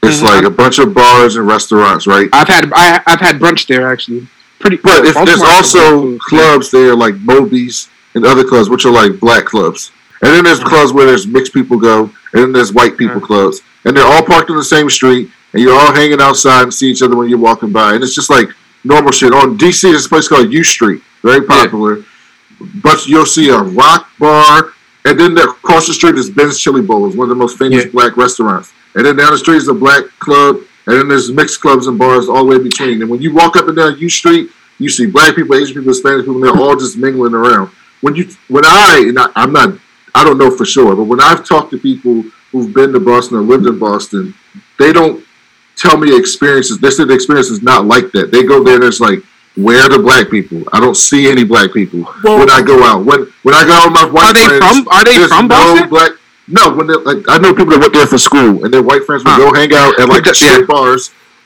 It's 0.03 0.19
Mhm. 0.21 0.25
like 0.25 0.45
a 0.45 0.51
bunch 0.51 0.79
of 0.79 0.93
bars 0.95 1.37
and 1.37 1.47
restaurants. 1.47 2.07
Right, 2.07 2.29
I've 2.33 2.49
had 2.49 2.73
I, 2.75 3.01
I've 3.07 3.21
had 3.21 3.39
brunch 3.39 3.67
there 3.67 3.91
actually. 3.93 4.27
Pretty, 4.59 4.79
but 4.79 5.05
if, 5.05 5.15
there's 5.27 5.43
also 5.43 6.17
clubs 6.19 6.71
there 6.71 6.95
like 6.97 7.15
Moby's 7.17 7.89
and 8.15 8.25
other 8.25 8.43
clubs, 8.43 8.69
which 8.71 8.85
are 8.87 8.91
like 8.91 9.21
black 9.21 9.45
clubs. 9.45 9.93
And 10.27 10.35
then 10.35 10.43
there's 10.45 10.59
clubs 10.59 10.93
where 10.93 11.07
there's 11.07 11.25
mixed 11.25 11.53
people 11.55 11.79
go, 11.79 12.11
and 12.33 12.43
then 12.43 12.53
there's 12.53 12.73
white 12.73 12.97
people 12.97 13.21
clubs, 13.21 13.61
and 13.85 13.97
they're 13.97 14.05
all 14.05 14.25
parked 14.25 14.51
on 14.51 14.57
the 14.57 14.65
same 14.65 14.91
street, 14.91 15.31
and 15.53 15.63
you're 15.63 15.73
all 15.79 15.93
hanging 15.95 16.21
outside 16.21 16.63
and 16.65 16.75
see 16.75 16.91
each 16.91 17.01
other 17.01 17.15
when 17.15 17.29
you're 17.29 17.39
walking 17.39 17.71
by, 17.71 17.95
and 17.95 18.03
it's 18.03 18.15
just 18.15 18.29
like 18.29 18.49
normal 18.83 19.13
shit. 19.13 19.33
On 19.33 19.57
DC, 19.57 19.83
there's 19.83 20.07
a 20.07 20.09
place 20.09 20.27
called 20.27 20.53
U 20.53 20.65
Street, 20.65 21.01
very 21.23 21.47
popular. 21.47 22.05
But 22.83 23.07
you'll 23.07 23.25
see 23.25 23.51
a 23.51 23.59
rock 23.59 24.09
bar, 24.19 24.73
and 25.05 25.21
then 25.21 25.35
there, 25.35 25.49
across 25.49 25.87
the 25.87 25.95
street 25.95 26.17
is 26.17 26.29
Ben's 26.29 26.59
Chili 26.59 26.83
Bowls, 26.83 27.17
one 27.17 27.27
of 27.27 27.29
the 27.29 27.35
most 27.37 27.57
famous 27.57 27.85
Yeah. 27.85 27.91
black 27.93 28.17
restaurants. 28.17 28.73
And 28.97 29.07
then 29.07 29.15
down 29.15 29.31
the 29.31 29.39
street 29.39 29.59
is 29.59 29.69
a 29.69 29.75
black 29.75 30.05
club, 30.19 30.57
and 30.87 30.97
then 30.99 31.07
there's 31.07 31.31
mixed 31.31 31.61
clubs 31.61 31.87
and 31.87 31.97
bars 31.97 32.29
all 32.29 32.45
the 32.45 32.51
way 32.51 32.59
between. 32.59 33.01
And 33.01 33.09
when 33.11 33.23
you 33.23 33.33
walk 33.33 33.57
up 33.57 33.69
and 33.69 33.77
down 33.77 33.97
U 33.99 34.09
Street, 34.09 34.51
you 34.79 34.89
see 34.89 35.07
black 35.07 35.37
people, 35.37 35.55
Asian 35.55 35.75
people, 35.77 35.95
Spanish 35.95 36.23
people, 36.25 36.35
and 36.37 36.45
they're 36.45 36.61
all 36.61 36.75
just 36.75 36.97
mingling 36.97 37.35
around. 37.35 37.71
When 38.01 38.17
you, 38.17 38.29
when 38.49 38.65
I, 38.67 39.05
and 39.09 39.19
I, 39.19 39.29
I'm 39.37 39.53
not, 39.53 39.75
I 40.17 40.25
don't 40.25 40.39
know 40.39 40.51
for 40.51 40.65
sure, 40.65 40.97
but 40.97 41.05
when 41.05 41.21
I've 41.21 41.45
talked 41.47 41.71
to 41.73 41.79
people 41.79 42.25
who've 42.51 42.73
been 42.73 42.93
to 42.95 43.01
Boston 43.01 43.37
or 43.39 43.43
lived 43.43 43.67
in 43.67 43.79
Boston, 43.79 44.35
they 44.79 44.93
don't 44.93 45.23
tell 45.77 45.97
me 45.99 46.17
experiences. 46.17 46.79
They 46.79 46.91
said 46.91 47.09
the 47.09 47.15
experience 47.15 47.51
is 47.51 47.63
not 47.63 47.87
like 47.87 48.11
that. 48.13 48.31
They 48.33 48.43
go 48.43 48.63
there 48.65 48.77
and 48.77 48.85
it's 48.85 49.01
like, 49.01 49.21
where 49.57 49.81
are 49.83 49.89
the 49.91 49.99
black 49.99 50.31
people? 50.31 50.63
I 50.73 50.81
don't 50.81 50.97
see 50.97 51.31
any 51.31 51.45
black 51.45 51.73
people 51.73 52.01
Well- 52.25 52.39
when 52.39 52.51
I 52.51 52.63
go 52.63 52.83
out. 52.83 53.05
When 53.05 53.21
when 53.43 53.55
I 53.55 53.65
go 53.65 53.73
out 53.73 53.85
with 53.91 53.95
my 54.01 54.07
white 54.07 54.31
Are 54.31 54.35
they 54.35 54.47
friends, 54.59 54.79
from- 54.79 54.89
are 54.89 55.05
they 55.05 55.27
from 55.27 55.49
no 55.49 55.57
Boston? 55.57 55.89
Black, 55.89 56.11
no, 56.49 56.71
when 56.77 56.87
they 56.87 56.95
like 56.95 57.25
I 57.29 57.39
know 57.39 57.55
people 57.55 57.73
that 57.73 57.81
went 57.81 57.93
there 57.93 58.07
for 58.07 58.19
school, 58.19 58.65
and 58.65 58.73
their 58.73 58.83
white 58.83 59.05
friends 59.05 59.23
would 59.25 59.31
Huh. 59.33 59.51
go 59.51 59.55
hang 59.55 59.73
out 59.75 59.99
at 60.01 60.09
like 60.09 60.25
that- 60.25 60.37
strip 60.37 60.67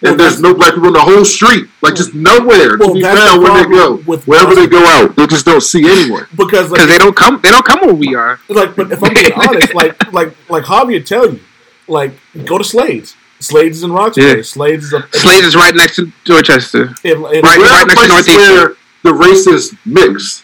Well, 0.03 0.13
and 0.13 0.21
there's 0.21 0.41
no 0.41 0.55
black 0.55 0.73
people 0.75 0.87
in 0.89 0.95
the 0.95 1.01
whole 1.01 1.25
street, 1.27 1.67
like 1.83 1.95
just 1.95 2.15
nowhere 2.15 2.79
Well, 2.79 2.89
to 2.89 2.95
be 2.95 3.01
the 3.03 3.09
found 3.15 3.43
when 3.43 3.53
they 3.55 3.69
go. 3.69 3.97
Wherever 3.99 4.55
they 4.55 4.67
go 4.67 4.83
out, 4.85 5.15
they 5.15 5.27
just 5.27 5.45
don't 5.45 5.61
see 5.61 5.85
anyone. 5.85 6.27
because 6.37 6.71
like 6.71 6.89
they 6.89 6.97
don't 6.99 7.15
come 7.15 7.39
they 7.43 7.51
don't 7.51 7.65
come 7.67 7.81
where 7.81 7.95
we 7.95 8.15
are. 8.15 8.41
like 8.49 8.75
but 8.77 8.91
if 8.93 9.03
I'm 9.03 9.13
being 9.13 9.33
honest, 9.37 9.75
like 9.75 10.13
like 10.13 10.35
like 10.49 10.65
Javier 10.65 10.93
would 10.95 11.07
tell 11.07 11.31
you, 11.33 11.41
like 11.87 12.13
go 12.47 12.57
to 12.59 12.65
Slade's. 12.65 13.15
Slade's 13.41 13.79
is 13.79 13.83
in 13.85 13.93
Roxbury. 13.93 14.37
Yeah. 14.37 14.43
Slade's 14.43 14.85
is 14.85 14.93
a 14.93 15.07
Slade 15.13 15.45
is 15.45 15.55
right 15.57 15.75
next 15.75 15.97
to 15.97 16.11
Dorchester. 16.25 16.95
Right- 17.05 17.43
right 17.43 17.85
next 17.87 18.01
to 18.03 18.09
Northeastern. 18.09 18.37
where 18.37 18.75
the 19.03 19.15
races 19.15 19.75
mix? 19.87 20.43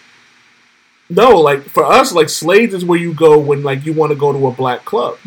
No, 1.09 1.39
like 1.39 1.63
for 1.69 1.85
us, 1.85 2.13
like 2.13 2.29
Slade's 2.29 2.75
is 2.75 2.85
where 2.85 2.99
you 2.99 3.15
go 3.15 3.39
when 3.39 3.63
like 3.63 3.87
you 3.87 3.93
want 3.93 4.11
to 4.13 4.17
go 4.19 4.33
to 4.33 4.47
a 4.49 4.51
black 4.51 4.85
club. 4.85 5.19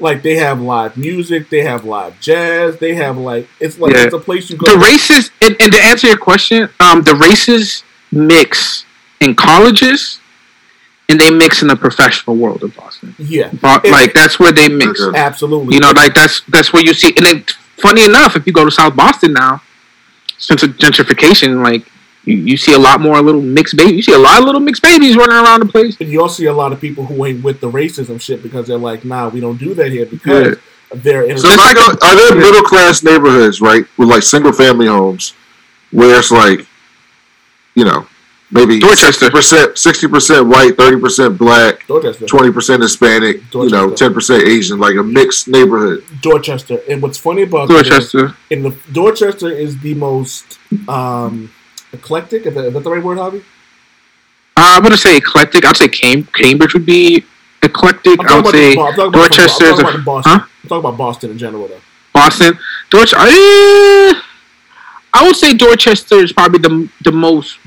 Like 0.00 0.22
they 0.22 0.36
have 0.36 0.60
live 0.60 0.96
music, 0.96 1.50
they 1.50 1.62
have 1.62 1.84
live 1.84 2.20
jazz, 2.20 2.78
they 2.78 2.94
have 2.94 3.16
like 3.18 3.48
it's 3.60 3.78
like 3.78 3.94
Yeah. 3.94 4.04
it's 4.04 4.14
a 4.14 4.18
place 4.20 4.48
you 4.50 4.56
go. 4.56 4.72
The 4.72 4.78
races 4.78 5.30
and, 5.42 5.56
and 5.60 5.72
to 5.72 5.80
answer 5.82 6.06
your 6.06 6.16
question, 6.18 6.68
um, 6.80 7.02
the 7.02 7.14
races 7.16 7.82
mix 8.12 8.84
in 9.20 9.34
colleges 9.34 10.20
and 11.08 11.18
they 11.18 11.30
mix 11.30 11.62
in 11.62 11.68
the 11.68 11.76
professional 11.76 12.36
world 12.36 12.62
of 12.62 12.76
Boston. 12.76 13.14
yeah, 13.18 13.50
It- 13.52 13.90
like 13.90 14.12
that's 14.12 14.38
where 14.38 14.52
they 14.52 14.68
mix. 14.68 15.00
Absolutely. 15.14 15.74
You 15.74 15.80
know, 15.80 15.90
like 15.90 16.14
that's 16.14 16.42
that's 16.48 16.72
where 16.72 16.82
you 16.82 16.94
see. 16.94 17.12
And 17.16 17.26
then, 17.26 17.44
funny 17.78 18.04
enough, 18.04 18.36
if 18.36 18.46
you 18.46 18.52
go 18.52 18.64
to 18.64 18.70
South 18.70 18.94
Boston 18.94 19.32
now, 19.32 19.62
since 20.38 20.62
of 20.62 20.70
gentrification, 20.76 21.64
like 21.64 21.90
you, 22.28 22.36
you 22.36 22.56
see 22.56 22.74
a 22.74 22.78
lot 22.78 23.00
more 23.00 23.20
little 23.22 23.40
mixed 23.40 23.76
babies. 23.76 23.94
You 23.94 24.02
see 24.02 24.12
a 24.12 24.18
lot 24.18 24.38
of 24.38 24.44
little 24.44 24.60
mixed 24.60 24.82
babies 24.82 25.16
running 25.16 25.36
around 25.36 25.60
the 25.60 25.66
place. 25.66 25.96
And 25.98 26.10
you 26.10 26.20
also 26.20 26.42
see 26.42 26.46
a 26.46 26.52
lot 26.52 26.72
of 26.72 26.80
people 26.80 27.06
who 27.06 27.24
ain't 27.24 27.42
with 27.42 27.60
the 27.60 27.70
racism 27.70 28.20
shit 28.20 28.42
because 28.42 28.66
they're 28.66 28.76
like, 28.76 29.04
nah, 29.04 29.28
we 29.28 29.40
don't 29.40 29.56
do 29.56 29.72
that 29.74 29.90
here 29.90 30.06
because 30.06 30.58
they're 30.94 31.24
in. 31.24 31.38
So 31.38 31.48
if 31.50 31.58
I 31.58 31.72
are 31.72 32.16
there 32.16 32.34
middle 32.36 32.62
class 32.62 33.02
neighborhoods, 33.02 33.60
right, 33.60 33.84
with 33.96 34.08
like 34.08 34.22
single 34.22 34.52
family 34.52 34.86
homes, 34.86 35.32
where 35.90 36.18
it's 36.18 36.30
like, 36.30 36.66
you 37.74 37.84
know, 37.84 38.06
maybe 38.50 38.78
Dorchester. 38.78 39.30
percent, 39.30 39.78
sixty 39.78 40.06
percent 40.06 40.46
white, 40.46 40.76
thirty 40.76 41.00
percent 41.00 41.38
black, 41.38 41.86
Dorchester, 41.86 42.26
twenty 42.26 42.52
percent 42.52 42.82
Hispanic, 42.82 43.40
you 43.54 43.70
know, 43.70 43.90
ten 43.94 44.12
percent 44.12 44.44
Asian, 44.44 44.78
like 44.78 44.96
a 44.96 45.02
mixed 45.02 45.48
neighborhood. 45.48 46.04
Dorchester. 46.20 46.80
And 46.90 47.00
what's 47.00 47.18
funny 47.18 47.42
about 47.42 47.68
that 47.68 47.86
is- 47.86 47.88
Dorchester. 47.88 48.36
in 48.50 48.62
the 48.62 48.76
Dorchester 48.92 49.50
is 49.50 49.78
the 49.80 49.94
most 49.94 50.58
um, 50.88 51.50
eclectic. 51.92 52.46
Is 52.46 52.54
that, 52.54 52.64
is 52.66 52.74
that 52.74 52.80
the 52.84 52.90
right 52.90 53.02
word, 53.02 53.18
Javi? 53.18 53.40
Uh, 54.56 54.74
I'm 54.76 54.82
gonna 54.82 54.96
say 54.96 55.16
eclectic. 55.16 55.64
I'd 55.64 55.76
say 55.76 55.88
Cam- 55.88 56.24
Cambridge 56.24 56.74
would 56.74 56.86
be 56.86 57.24
eclectic. 57.62 58.18
I 58.28 58.40
would 58.40 58.46
say 58.52 58.74
the- 58.74 58.80
I'm 58.80 58.94
talking 58.94 59.04
about- 59.04 59.12
Dorchester 59.12 59.66
I'm 59.66 59.72
is 59.74 59.78
talking 59.80 59.94
about 60.00 60.04
Boston. 60.04 60.32
huh? 60.32 60.46
I'm 60.62 60.68
talking 60.68 60.78
about 60.88 60.96
Boston 60.98 61.30
in 61.30 61.38
general, 61.38 61.68
though. 61.68 61.80
Boston. 62.12 62.58
Dorch. 62.90 63.14
I, 63.16 64.20
I 65.14 65.26
would 65.26 65.36
say 65.36 65.54
Dorchester 65.54 66.16
is 66.16 66.32
probably 66.32 66.58
the 66.58 66.88
the 67.04 67.12
most 67.12 67.58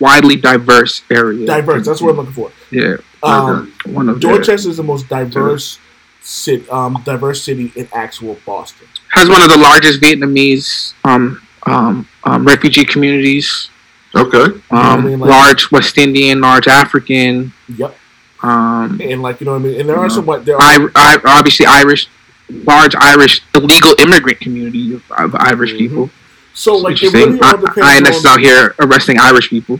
widely 0.00 0.36
diverse 0.36 1.02
area. 1.10 1.46
Diverse. 1.46 1.86
That's 1.86 2.00
what 2.00 2.10
I'm 2.10 2.16
looking 2.16 2.32
for. 2.32 2.50
Yeah, 2.70 2.96
Um, 3.22 3.72
one 3.86 4.08
of 4.08 4.18
Dorchester 4.20 4.70
is 4.70 4.76
the 4.78 4.82
most 4.82 5.08
diverse 5.08 5.78
city, 6.22 6.68
um, 6.70 7.00
diverse 7.04 7.42
city 7.42 7.70
in 7.76 7.86
actual 7.92 8.38
Boston. 8.46 8.86
has 9.10 9.28
one 9.28 9.42
of 9.42 9.48
the 9.50 9.56
largest 9.58 10.00
Vietnamese 10.00 10.94
um, 11.04 11.40
um, 11.66 12.06
um, 12.24 12.44
refugee 12.44 12.84
communities. 12.84 13.68
Okay, 14.14 14.44
Um, 14.44 14.60
I 14.72 14.96
mean, 15.00 15.20
like- 15.20 15.30
large 15.30 15.70
West 15.70 15.96
Indian, 15.98 16.40
large 16.40 16.66
African. 16.66 17.52
Yep. 17.76 17.96
Um, 18.42 19.00
And 19.02 19.22
like 19.22 19.40
you 19.40 19.44
know 19.44 19.52
what 19.52 19.60
I 19.60 19.64
mean. 19.64 19.80
And 19.80 19.88
there 19.88 19.98
are 19.98 20.08
some 20.10 20.26
what 20.26 20.44
there 20.44 20.56
are. 20.56 20.62
I, 20.62 20.88
I, 20.96 21.18
obviously 21.38 21.66
Irish, 21.66 22.08
large 22.48 22.94
Irish 22.98 23.42
illegal 23.54 23.94
immigrant 23.98 24.40
community 24.40 24.94
of, 24.94 25.02
of 25.12 25.34
Irish 25.36 25.72
Mhm. 25.74 25.78
people. 25.78 26.10
so 26.54 26.76
like 26.76 27.00
it 27.02 27.12
really 27.12 27.38
all 27.40 27.56
depends. 27.58 27.78
INS 27.78 28.16
is 28.16 28.24
on, 28.26 28.32
out 28.32 28.40
here 28.40 28.74
arresting 28.80 29.18
Irish 29.20 29.50
people. 29.50 29.78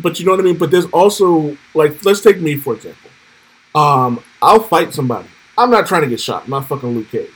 But 0.00 0.18
you 0.20 0.26
know 0.26 0.32
what 0.32 0.40
I 0.40 0.42
mean. 0.42 0.56
But 0.58 0.70
there's 0.70 0.86
also 0.86 1.56
like 1.74 2.04
let's 2.04 2.20
take 2.20 2.40
me 2.40 2.56
for 2.56 2.74
example. 2.74 3.10
Um, 3.74 4.20
I'll 4.42 4.60
fight 4.60 4.92
somebody. 4.92 5.28
I'm 5.56 5.70
not 5.70 5.86
trying 5.86 6.02
to 6.02 6.08
get 6.08 6.20
shot. 6.20 6.44
I'm 6.44 6.50
not 6.50 6.68
fucking 6.68 6.90
Luke 6.94 7.10
Cage. 7.10 7.30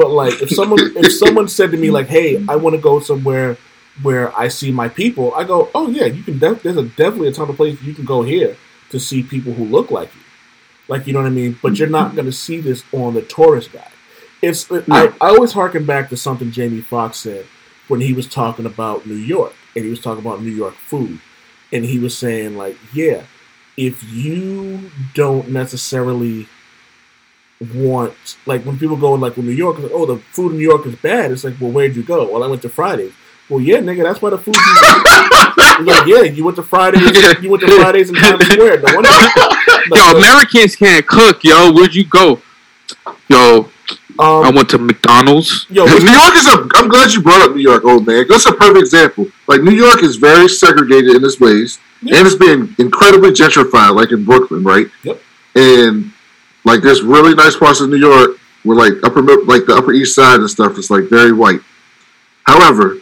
But 0.00 0.12
like 0.12 0.40
if 0.40 0.48
someone 0.48 0.78
if 0.96 1.12
someone 1.24 1.46
said 1.46 1.72
to 1.72 1.76
me 1.76 1.90
like, 1.90 2.06
"Hey, 2.06 2.42
I 2.48 2.56
want 2.56 2.74
to 2.74 2.80
go 2.80 3.00
somewhere 3.00 3.58
where 4.00 4.34
I 4.36 4.48
see 4.48 4.72
my 4.72 4.88
people," 4.88 5.34
I 5.34 5.44
go, 5.44 5.68
"Oh 5.74 5.90
yeah, 5.90 6.06
you 6.06 6.22
can. 6.22 6.38
Def- 6.38 6.62
there's 6.62 6.78
a 6.78 6.84
definitely 6.84 7.28
a 7.28 7.32
ton 7.32 7.50
of 7.50 7.56
places 7.56 7.84
you 7.84 7.92
can 7.92 8.06
go 8.06 8.22
here 8.22 8.56
to 8.88 8.98
see 8.98 9.22
people 9.22 9.52
who 9.52 9.66
look 9.66 9.90
like 9.90 10.14
you." 10.14 10.22
Like 10.88 11.06
you 11.06 11.12
know 11.12 11.20
what 11.20 11.26
I 11.26 11.30
mean. 11.30 11.58
But 11.60 11.78
you're 11.78 11.86
not 11.86 12.06
mm-hmm. 12.06 12.16
going 12.16 12.26
to 12.26 12.32
see 12.32 12.62
this 12.62 12.82
on 12.92 13.12
the 13.12 13.20
tourist 13.20 13.72
guide. 13.74 13.92
It's 14.40 14.72
I, 14.72 15.12
I 15.20 15.28
always 15.28 15.52
harken 15.52 15.84
back 15.84 16.08
to 16.08 16.16
something 16.16 16.50
Jamie 16.50 16.80
Foxx 16.80 17.18
said 17.18 17.44
when 17.88 18.00
he 18.00 18.14
was 18.14 18.26
talking 18.26 18.64
about 18.64 19.06
New 19.06 19.16
York 19.16 19.52
and 19.76 19.84
he 19.84 19.90
was 19.90 20.00
talking 20.00 20.24
about 20.24 20.40
New 20.40 20.50
York 20.50 20.76
food, 20.76 21.20
and 21.74 21.84
he 21.84 21.98
was 21.98 22.16
saying 22.16 22.56
like, 22.56 22.78
yeah, 22.94 23.24
if 23.76 24.02
you 24.10 24.90
don't 25.12 25.50
necessarily 25.50 26.48
want 27.74 28.14
like 28.46 28.64
when 28.64 28.78
people 28.78 28.96
go 28.96 29.12
like 29.12 29.36
when 29.36 29.46
New 29.46 29.52
York, 29.52 29.78
like, 29.78 29.92
oh 29.92 30.06
the 30.06 30.16
food 30.16 30.52
in 30.52 30.58
New 30.58 30.64
York 30.68 30.86
is 30.86 30.94
bad. 30.96 31.30
It's 31.30 31.44
like, 31.44 31.54
well, 31.60 31.70
where'd 31.70 31.94
you 31.94 32.02
go? 32.02 32.30
Well, 32.32 32.42
I 32.42 32.46
went 32.46 32.62
to 32.62 32.68
Fridays. 32.68 33.12
Well, 33.48 33.60
yeah, 33.60 33.78
nigga, 33.78 34.04
that's 34.04 34.22
why 34.22 34.30
the 34.30 34.38
food. 34.38 34.54
He's 34.56 35.86
like, 35.86 36.06
yeah, 36.06 36.22
you 36.22 36.44
went 36.44 36.56
to 36.56 36.62
Fridays. 36.62 37.00
You 37.42 37.50
went 37.50 37.62
to 37.62 37.76
Fridays 37.80 38.08
in 38.08 38.14
Times 38.14 38.46
Square. 38.46 38.80
No 38.80 38.94
wonder. 38.94 39.10
Like, 39.10 39.86
Yo, 39.94 40.18
Americans 40.18 40.76
can't 40.76 41.06
cook, 41.06 41.42
yo. 41.42 41.72
Where'd 41.72 41.94
you 41.94 42.04
go? 42.04 42.40
Yo, 43.28 43.68
I 44.18 44.48
um, 44.48 44.54
went 44.54 44.68
to 44.70 44.78
McDonald's. 44.78 45.66
yo, 45.68 45.84
New 45.84 45.92
York 45.92 46.34
is 46.36 46.46
a. 46.46 46.68
I'm 46.76 46.88
glad 46.88 47.12
you 47.12 47.22
brought 47.22 47.42
up 47.42 47.54
New 47.56 47.62
York, 47.62 47.84
old 47.84 48.06
man. 48.06 48.26
That's 48.28 48.46
a 48.46 48.52
perfect 48.52 48.78
example. 48.78 49.26
Like 49.48 49.62
New 49.62 49.72
York 49.72 50.02
is 50.02 50.16
very 50.16 50.48
segregated 50.48 51.16
in 51.16 51.24
its 51.24 51.40
ways, 51.40 51.78
Yeah. 52.02 52.18
and 52.18 52.26
it's 52.26 52.36
being 52.36 52.74
incredibly 52.78 53.30
gentrified, 53.30 53.94
like 53.96 54.12
in 54.12 54.24
Brooklyn, 54.24 54.62
right? 54.62 54.86
Yep. 55.02 55.20
And 55.56 56.12
like 56.64 56.82
there's 56.82 57.02
really 57.02 57.34
nice 57.34 57.56
parts 57.56 57.80
of 57.80 57.88
New 57.90 57.96
York 57.98 58.32
where 58.62 58.76
like 58.76 58.92
upper 59.02 59.22
like 59.22 59.66
the 59.66 59.74
Upper 59.74 59.92
East 59.92 60.14
Side 60.14 60.40
and 60.40 60.50
stuff 60.50 60.78
is 60.78 60.90
like 60.90 61.04
very 61.04 61.32
white. 61.32 61.60
However, 62.44 62.96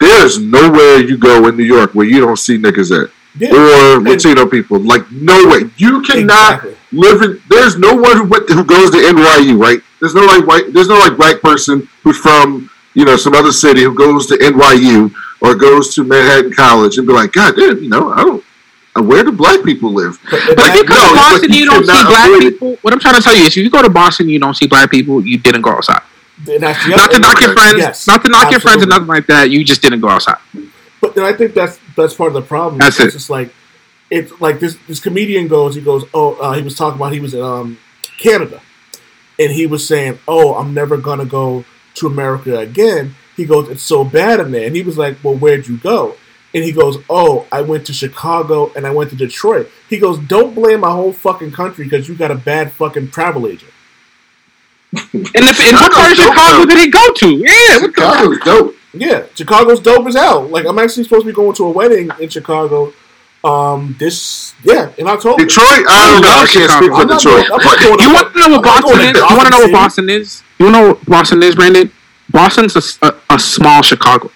there's 0.00 0.38
nowhere 0.38 1.00
you 1.00 1.16
go 1.18 1.46
in 1.48 1.56
New 1.56 1.64
York 1.64 1.94
where 1.94 2.06
you 2.06 2.20
don't 2.20 2.36
see 2.38 2.56
niggas 2.58 3.04
at 3.04 3.10
yeah, 3.38 3.50
or 3.96 4.00
Latino 4.00 4.46
people. 4.46 4.78
Like 4.78 5.10
nowhere. 5.10 5.70
You 5.76 6.02
cannot 6.02 6.64
Exactly. 6.64 6.76
live 6.92 7.22
in. 7.22 7.42
There's 7.48 7.76
no 7.78 7.94
one 7.94 8.16
who 8.16 8.24
went 8.24 8.48
who 8.48 8.64
goes 8.64 8.90
to 8.92 8.96
NYU, 8.98 9.60
right? 9.60 9.80
There's 10.00 10.14
no 10.14 10.22
like 10.22 10.46
white. 10.46 10.72
There's 10.72 10.88
no 10.88 10.98
like 10.98 11.16
black 11.16 11.40
person 11.40 11.88
who's 12.02 12.18
from 12.18 12.70
you 12.94 13.04
know 13.04 13.16
some 13.16 13.34
other 13.34 13.52
city 13.52 13.82
who 13.82 13.94
goes 13.94 14.26
to 14.28 14.34
NYU 14.34 15.12
or 15.40 15.54
goes 15.54 15.94
to 15.94 16.04
Manhattan 16.04 16.52
College 16.52 16.98
and 16.98 17.06
be 17.06 17.12
like, 17.12 17.32
God 17.32 17.54
damn, 17.56 17.82
you 17.82 17.88
know, 17.88 18.12
I 18.12 18.22
don't. 18.24 18.44
Where 18.96 19.22
do 19.22 19.30
black 19.32 19.62
people 19.64 19.92
live? 19.92 20.18
but, 20.30 20.40
But 20.56 20.66
if 20.70 20.74
you 20.74 20.82
No, 20.84 20.88
go 20.88 21.08
to 21.08 21.14
Boston, 21.14 21.52
you 21.52 21.58
you 21.60 21.66
don't 21.66 21.84
see 21.84 22.02
black 22.04 22.28
avoid 22.28 22.42
it. 22.42 22.52
people. 22.54 22.76
What 22.82 22.92
I'm 22.92 22.98
trying 23.00 23.14
to 23.14 23.20
tell 23.22 23.34
you 23.36 23.42
is, 23.42 23.56
if 23.56 23.62
you 23.62 23.70
go 23.70 23.82
to 23.82 23.88
Boston, 23.90 24.28
you 24.28 24.38
don't 24.40 24.54
see 24.54 24.66
black 24.66 24.90
people. 24.90 25.24
You 25.24 25.38
didn't 25.38 25.62
go 25.62 25.70
outside. 25.70 26.02
and 26.48 26.62
that's 26.62 26.86
Not 26.88 27.10
to 27.12 27.18
knock 27.20 27.40
your 27.40 27.52
friends. 27.52 27.78
Yes, 27.78 28.06
not 28.06 28.24
to 28.24 28.30
knock 28.30 28.50
your 28.50 28.60
friends 28.60 28.82
and 28.82 28.90
absolutely. 28.92 29.06
nothing 29.06 29.08
like 29.08 29.26
that. 29.26 29.50
You 29.50 29.64
just 29.64 29.82
didn't 29.82 30.00
go 30.00 30.08
outside. 30.08 30.38
But 31.00 31.14
then 31.14 31.24
I 31.24 31.32
think 31.32 31.54
that's 31.54 31.78
that's 31.96 32.14
part 32.14 32.28
of 32.28 32.34
the 32.34 32.42
problem. 32.42 32.78
That's 32.78 32.98
it's 32.98 33.14
it. 33.14 33.18
just 33.18 33.30
like 33.30 33.54
it's 34.10 34.32
like 34.40 34.58
this 34.58 34.76
this 34.88 34.98
comedian 35.00 35.46
goes, 35.48 35.74
he 35.76 35.80
goes, 35.80 36.04
oh, 36.12 36.34
uh, 36.34 36.52
he 36.54 36.62
was 36.62 36.74
talking 36.74 36.98
about 36.98 37.12
he 37.12 37.20
was 37.20 37.34
in 37.34 37.42
um, 37.42 37.78
Canada, 38.18 38.60
and 39.38 39.52
he 39.52 39.66
was 39.66 39.86
saying, 39.86 40.18
oh, 40.26 40.54
I'm 40.54 40.74
never 40.74 40.96
gonna 40.96 41.24
go 41.26 41.64
to 41.94 42.06
America 42.08 42.58
again. 42.58 43.14
He 43.36 43.44
goes, 43.44 43.68
it's 43.68 43.82
so 43.82 44.02
bad 44.04 44.40
in 44.40 44.50
there, 44.50 44.66
and 44.66 44.74
he 44.74 44.82
was 44.82 44.98
like, 44.98 45.22
well, 45.22 45.36
where'd 45.36 45.68
you 45.68 45.76
go? 45.76 46.16
And 46.54 46.64
he 46.64 46.72
goes, 46.72 46.96
oh, 47.10 47.46
I 47.52 47.60
went 47.60 47.86
to 47.88 47.92
Chicago 47.92 48.72
and 48.74 48.86
I 48.86 48.90
went 48.90 49.10
to 49.10 49.16
Detroit. 49.16 49.70
He 49.90 49.98
goes, 49.98 50.18
don't 50.18 50.54
blame 50.54 50.80
my 50.80 50.90
whole 50.90 51.12
fucking 51.12 51.52
country 51.52 51.84
because 51.84 52.08
you 52.08 52.14
got 52.14 52.30
a 52.30 52.34
bad 52.36 52.72
fucking 52.72 53.10
travel 53.10 53.46
agent. 53.46 53.70
And 54.92 55.10
if 55.12 55.60
and 55.60 55.76
what 55.76 55.92
part 55.92 56.10
of 56.12 56.16
Chicago's 56.16 56.16
dope, 56.16 56.34
Chicago 56.34 56.58
though. 56.58 56.64
did 56.66 56.78
he 56.78 56.90
go 56.90 57.12
to? 57.12 57.30
Yeah, 57.36 57.80
what 57.80 57.94
the 57.94 58.00
Chicago's 58.00 58.38
dope. 58.44 58.74
Yeah, 58.94 59.26
Chicago's 59.34 59.80
dope 59.80 60.06
as 60.06 60.14
hell. 60.14 60.42
Like 60.48 60.64
I'm 60.64 60.78
actually 60.78 61.04
supposed 61.04 61.22
to 61.26 61.26
be 61.26 61.34
going 61.34 61.54
to 61.56 61.64
a 61.66 61.70
wedding 61.70 62.10
in 62.20 62.28
Chicago. 62.30 62.92
Um, 63.44 63.94
this 64.00 64.54
yeah 64.64 64.90
in 64.98 65.06
October. 65.06 65.44
Detroit, 65.44 65.84
I 65.86 66.12
don't 66.12 66.22
know. 66.22 66.28
I 66.28 66.46
can't 66.50 66.70
speak 66.72 66.90
for 66.90 66.96
I'm 66.96 67.06
Detroit. 67.06 67.48
going- 67.48 67.60
not 67.60 67.84
going 67.84 68.00
You 68.00 68.14
want 68.14 68.32
to 68.32 68.38
know 68.40 68.48
what 68.56 68.62
Boston 68.64 68.98
is? 69.00 69.16
You 69.20 69.36
want 69.36 69.46
to 69.46 69.50
know 69.50 69.60
what 69.60 69.72
Boston 69.72 70.10
is? 70.10 70.42
You 70.58 70.70
know 70.72 70.88
what 70.88 71.04
Boston 71.06 71.42
is, 71.42 71.54
Brandon? 71.54 71.92
Boston's 72.30 72.74
a 73.30 73.38
small 73.38 73.82
Chicago. 73.82 74.30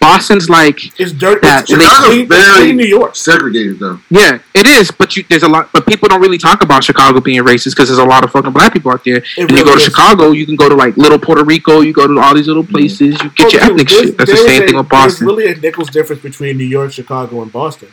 Boston's 0.00 0.48
like 0.48 0.78
It's 1.00 1.12
dirty. 1.12 1.46
Yeah, 1.46 1.60
It's, 1.60 1.70
and 1.72 1.80
it's 1.82 1.90
they- 1.90 1.96
Chicago's 1.96 2.06
clean, 2.06 2.20
it's 2.20 2.28
very 2.34 2.56
clean 2.58 2.76
New 2.76 2.84
York. 2.86 3.16
segregated 3.16 3.78
though. 3.78 4.00
Yeah, 4.10 4.38
it 4.54 4.66
is, 4.66 4.90
but 4.90 5.16
you, 5.16 5.24
there's 5.28 5.42
a 5.42 5.48
lot, 5.48 5.70
but 5.72 5.86
people 5.86 6.08
don't 6.08 6.20
really 6.20 6.38
talk 6.38 6.62
about 6.62 6.84
Chicago 6.84 7.20
being 7.20 7.42
racist 7.42 7.70
because 7.70 7.88
there's 7.88 7.98
a 7.98 8.04
lot 8.04 8.24
of 8.24 8.30
fucking 8.30 8.52
black 8.52 8.72
people 8.72 8.92
out 8.92 9.04
there. 9.04 9.22
and 9.38 9.50
you 9.50 9.64
go 9.64 9.72
to 9.72 9.76
is. 9.78 9.82
Chicago, 9.84 10.30
you 10.32 10.46
can 10.46 10.56
go 10.56 10.68
to 10.68 10.74
like 10.74 10.96
Little 10.96 11.18
Puerto 11.18 11.44
Rico, 11.44 11.80
you 11.80 11.92
go 11.92 12.06
to 12.06 12.18
all 12.20 12.34
these 12.34 12.46
little 12.48 12.64
places, 12.66 13.20
you 13.22 13.30
get 13.30 13.46
Oh, 13.46 13.50
your 13.50 13.60
dude, 13.60 13.62
ethnic 13.62 13.88
shit. 13.88 14.18
That's 14.18 14.30
the 14.30 14.36
same 14.36 14.62
a- 14.62 14.66
thing 14.66 14.76
with 14.76 14.88
Boston. 14.88 15.26
There's 15.26 15.36
really 15.36 15.52
a 15.52 15.56
nickels 15.56 15.90
difference 15.90 16.22
between 16.22 16.56
New 16.56 16.64
York, 16.64 16.92
Chicago, 16.92 17.42
and 17.42 17.52
Boston, 17.52 17.88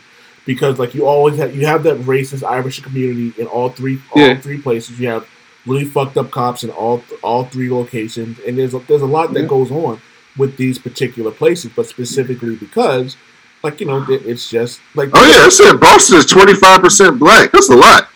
because 0.46 0.78
like 0.78 0.94
you 0.94 1.06
always 1.06 1.36
have 1.38 1.54
you 1.56 1.66
have 1.66 1.82
that 1.84 1.98
racist 2.00 2.42
Irish 2.48 2.80
community 2.80 3.32
in 3.40 3.46
all 3.46 3.68
three 3.70 4.00
all 4.12 4.22
Yeah. 4.22 4.38
three 4.40 4.58
places. 4.60 4.98
You 5.00 5.08
have 5.08 5.26
really 5.66 5.84
fucked 5.84 6.16
up 6.16 6.30
cops 6.30 6.62
in 6.64 6.70
all 6.70 7.02
all 7.22 7.44
three 7.44 7.70
locations, 7.70 8.38
and 8.46 8.56
there's 8.58 8.74
a, 8.74 8.78
there's 8.80 9.02
a 9.02 9.06
lot 9.06 9.32
that 9.34 9.40
Yeah. 9.42 9.46
goes 9.48 9.70
on 9.70 10.00
with 10.36 10.56
these 10.56 10.78
particular 10.78 11.30
places, 11.30 11.70
but 11.74 11.86
specifically 11.86 12.56
because. 12.56 13.16
Like 13.62 13.80
you 13.80 13.86
know, 13.86 14.04
it's 14.10 14.50
just 14.50 14.82
like 14.94 15.08
Oh 15.14 15.26
yeah, 15.26 15.46
I 15.46 15.48
said 15.48 15.80
Boston 15.80 16.18
is 16.18 16.26
twenty 16.26 16.52
five 16.52 16.82
percent 16.82 17.18
black. 17.18 17.50
That's 17.50 17.70
a 17.70 17.74
lot. 17.74 18.10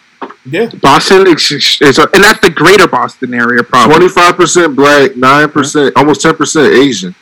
yeah. 0.45 0.69
Boston 0.83 1.27
is, 1.27 1.51
is 1.81 1.97
and 1.99 2.23
that's 2.23 2.41
the 2.41 2.51
greater 2.51 2.87
Boston 2.87 3.33
area, 3.33 3.63
probably. 3.63 3.95
Twenty 3.97 4.09
five 4.11 4.37
percent 4.37 4.77
black, 4.77 5.17
nine 5.17 5.49
percent, 5.49 5.97
almost 5.97 6.21
ten 6.21 6.37
percent 6.37 6.75
Asian, 6.75 7.15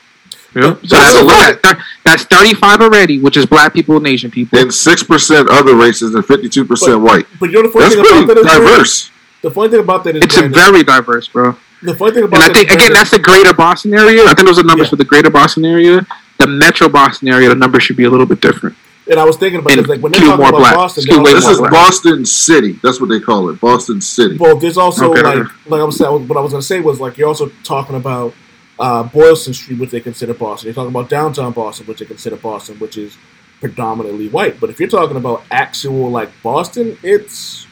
Yeah. 0.57 0.63
So 0.63 0.71
That's 0.75 0.91
that's, 0.91 1.15
a 1.21 1.23
lot. 1.25 1.63
that- 1.63 1.85
that's 2.05 2.25
35 2.25 2.81
already, 2.81 3.21
which 3.21 3.37
is 3.37 3.47
black 3.47 3.73
people 3.73 3.97
and 3.97 4.07
Asian 4.09 4.33
people. 4.33 4.59
and 4.59 4.75
six 4.75 5.05
percent 5.05 5.49
other 5.49 5.77
races, 5.77 6.13
and 6.17 6.27
fifty 6.27 6.49
two 6.49 6.65
percent 6.65 7.01
white. 7.01 7.27
But 7.39 7.51
you 7.51 7.63
know 7.63 7.69
the 7.69 7.69
funny 7.69 7.85
That's 7.85 7.95
thing 7.95 8.05
pretty 8.05 8.25
about 8.25 8.35
that 8.35 8.39
is 8.39 8.45
Brandon? 8.47 8.69
diverse. 8.73 9.11
The 9.43 9.51
funny 9.53 9.69
thing 9.71 9.81
about 9.81 10.03
that 10.03 10.17
is 10.17 10.23
It's 10.25 10.35
Brandon, 10.35 10.53
very 10.61 10.83
diverse, 10.83 11.29
bro. 11.29 11.57
The 11.87 11.95
funny 11.95 12.13
thing 12.13 12.25
about 12.25 12.43
And 12.43 12.51
I 12.51 12.55
think 12.55 12.71
again, 12.71 12.93
that's 12.93 13.11
the 13.11 13.19
greater 13.19 13.55
Boston 13.55 13.95
area. 13.95 14.25
I 14.25 14.35
think 14.35 14.47
those 14.49 14.59
are 14.59 14.65
numbers 14.65 14.87
Yeah. 14.87 14.91
for 14.91 14.97
the 14.97 15.05
greater 15.05 15.31
Boston 15.31 15.65
area. 15.65 16.07
The 16.39 16.47
metro 16.47 16.89
Boston 16.89 17.29
area, 17.29 17.49
the 17.49 17.55
numbers 17.55 17.83
should 17.85 17.97
be 17.97 18.05
a 18.05 18.11
little 18.11 18.27
bit 18.27 18.41
different. 18.41 18.77
and 19.09 19.21
I 19.21 19.25
was 19.25 19.37
thinking 19.37 19.61
about 19.61 19.73
and 19.73 19.81
this 19.83 19.89
like 19.89 20.01
when 20.01 20.11
they're 20.13 20.21
talking 20.21 20.37
more 20.39 20.49
about 20.51 20.59
black. 20.59 20.75
Boston, 20.75 21.03
Skew 21.05 21.15
they're 21.15 21.23
way 21.25 21.33
This 21.35 21.47
is 21.47 21.59
black. 21.59 21.71
Boston 21.71 22.27
City. 22.27 22.73
That's 22.83 23.01
what 23.01 23.09
they 23.09 23.21
call 23.21 23.49
it, 23.51 23.61
Boston 23.61 24.01
City. 24.01 24.37
Well, 24.37 24.57
there's 24.57 24.77
also 24.77 25.13
Okay. 25.13 25.23
like 25.23 25.47
like 25.67 25.81
I 25.81 25.85
was 25.85 25.97
saying, 25.97 26.27
what 26.29 26.37
I 26.37 26.41
was 26.41 26.53
gonna 26.53 26.63
say 26.63 26.81
was 26.81 27.01
like 27.01 27.17
you're 27.17 27.29
also 27.29 27.51
talking 27.65 27.97
about 27.97 28.35
uh, 28.79 29.05
Boylston 29.05 29.55
Street, 29.55 29.79
which 29.79 29.91
they 29.91 30.01
consider 30.01 30.35
Boston. 30.35 30.67
You're 30.67 30.75
talking 30.75 30.91
about 30.91 31.09
downtown 31.09 31.53
Boston, 31.53 31.87
which 31.87 32.01
they 32.01 32.05
consider 32.05 32.37
Boston, 32.37 32.77
which 32.79 32.99
is 32.99 33.17
predominantly 33.61 34.29
white. 34.29 34.61
But 34.61 34.69
if 34.71 34.79
you're 34.81 34.89
talking 34.89 35.17
about 35.17 35.45
actual 35.51 36.11
like 36.11 36.31
Boston, 36.43 36.99
it's 37.03 37.67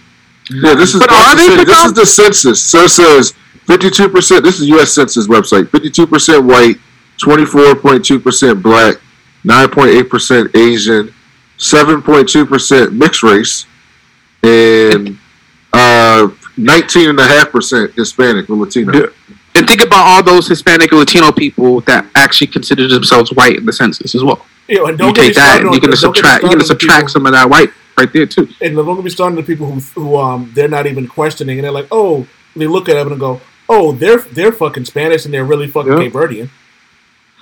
Yeah, 0.51 0.75
this 0.75 0.95
is 0.95 1.01
But 1.01 1.11
are 1.13 1.37
they 1.37 1.49
City. 1.49 1.65
This 1.65 1.85
is 1.85 1.93
the 1.95 2.07
census. 2.07 2.63
So 2.63 2.85
it 2.85 2.89
says 2.91 3.35
fifty 3.67 3.91
two 3.91 4.09
percent. 4.09 4.45
This 4.45 4.61
is 4.61 4.69
U.S. 4.69 4.93
Census 4.93 5.29
website. 5.29 5.69
Fifty 5.71 5.91
two 5.91 6.07
percent 6.07 6.45
white, 6.45 6.77
twenty 7.19 7.45
four 7.45 7.75
point 7.75 8.05
two 8.05 8.19
percent 8.21 8.63
black, 8.63 8.97
nine 9.45 9.69
point 9.71 9.91
eight 9.91 10.09
percent 10.11 10.55
Asian, 10.57 11.13
seven 11.57 12.03
point 12.03 12.29
two 12.29 12.47
percent 12.47 12.93
mixed 12.93 13.23
race, 13.23 13.67
and 14.43 15.19
uh, 15.73 16.29
nineteen 16.57 17.11
and 17.11 17.19
a 17.19 17.27
half 17.27 17.51
percent 17.51 17.93
Hispanic 17.95 18.49
or 18.51 18.57
Latino. 18.57 18.93
Yeah. 18.93 19.07
And 19.57 19.69
think 19.69 19.83
about 19.83 20.05
all 20.05 20.23
those 20.23 20.49
Hispanic 20.49 20.91
and 20.91 20.99
Latino 20.99 21.31
people 21.31 21.81
that 21.83 22.07
actually 22.17 22.49
consider 22.49 22.89
themselves 22.89 23.33
white 23.33 23.57
in 23.57 23.65
the 23.65 23.73
census 23.73 24.15
as 24.17 24.25
well. 24.25 24.45
you 24.67 24.79
know, 24.79 24.87
and 24.87 24.99
You 24.99 25.05
don't 25.07 25.15
get 25.15 25.23
take 25.27 25.35
that, 25.37 25.61
and 25.61 25.71
you're 25.73 25.81
gonna 25.81 25.81
don't 25.81 25.81
get 25.81 25.91
me 25.91 25.97
subtract. 25.97 26.43
You're 26.43 26.51
gonna 26.51 26.51
started 26.51 26.53
on 26.53 26.59
the 26.59 26.65
subtract 26.65 26.99
people- 27.03 27.09
some 27.13 27.27
of 27.27 27.33
that 27.33 27.49
white 27.51 27.71
right 27.97 28.13
there 28.13 28.27
too. 28.27 28.49
and 28.61 28.75
don't 28.75 28.97
get 28.97 29.05
me 29.05 29.11
started 29.11 29.37
on 29.39 29.45
the 29.45 29.47
people 29.47 29.71
who 29.71 29.79
who 30.01 30.17
um 30.17 30.51
they're 30.55 30.67
not 30.69 30.87
even 30.89 31.07
questioning, 31.07 31.59
and 31.59 31.65
they're 31.65 31.71
like, 31.73 31.87
oh, 31.93 32.27
they 32.57 32.67
look 32.67 32.89
at 32.89 32.95
them 32.95 33.13
and 33.13 33.21
go, 33.21 33.41
oh, 33.69 33.93
they're 33.93 34.19
they're 34.19 34.53
fucking 34.53 34.85
Spanish 34.85 35.25
and 35.25 35.33
they're 35.35 35.45
really 35.45 35.67
fucking 35.67 35.93
Yeah. 35.93 35.99
Cape 35.99 36.13
Verdean. 36.13 36.51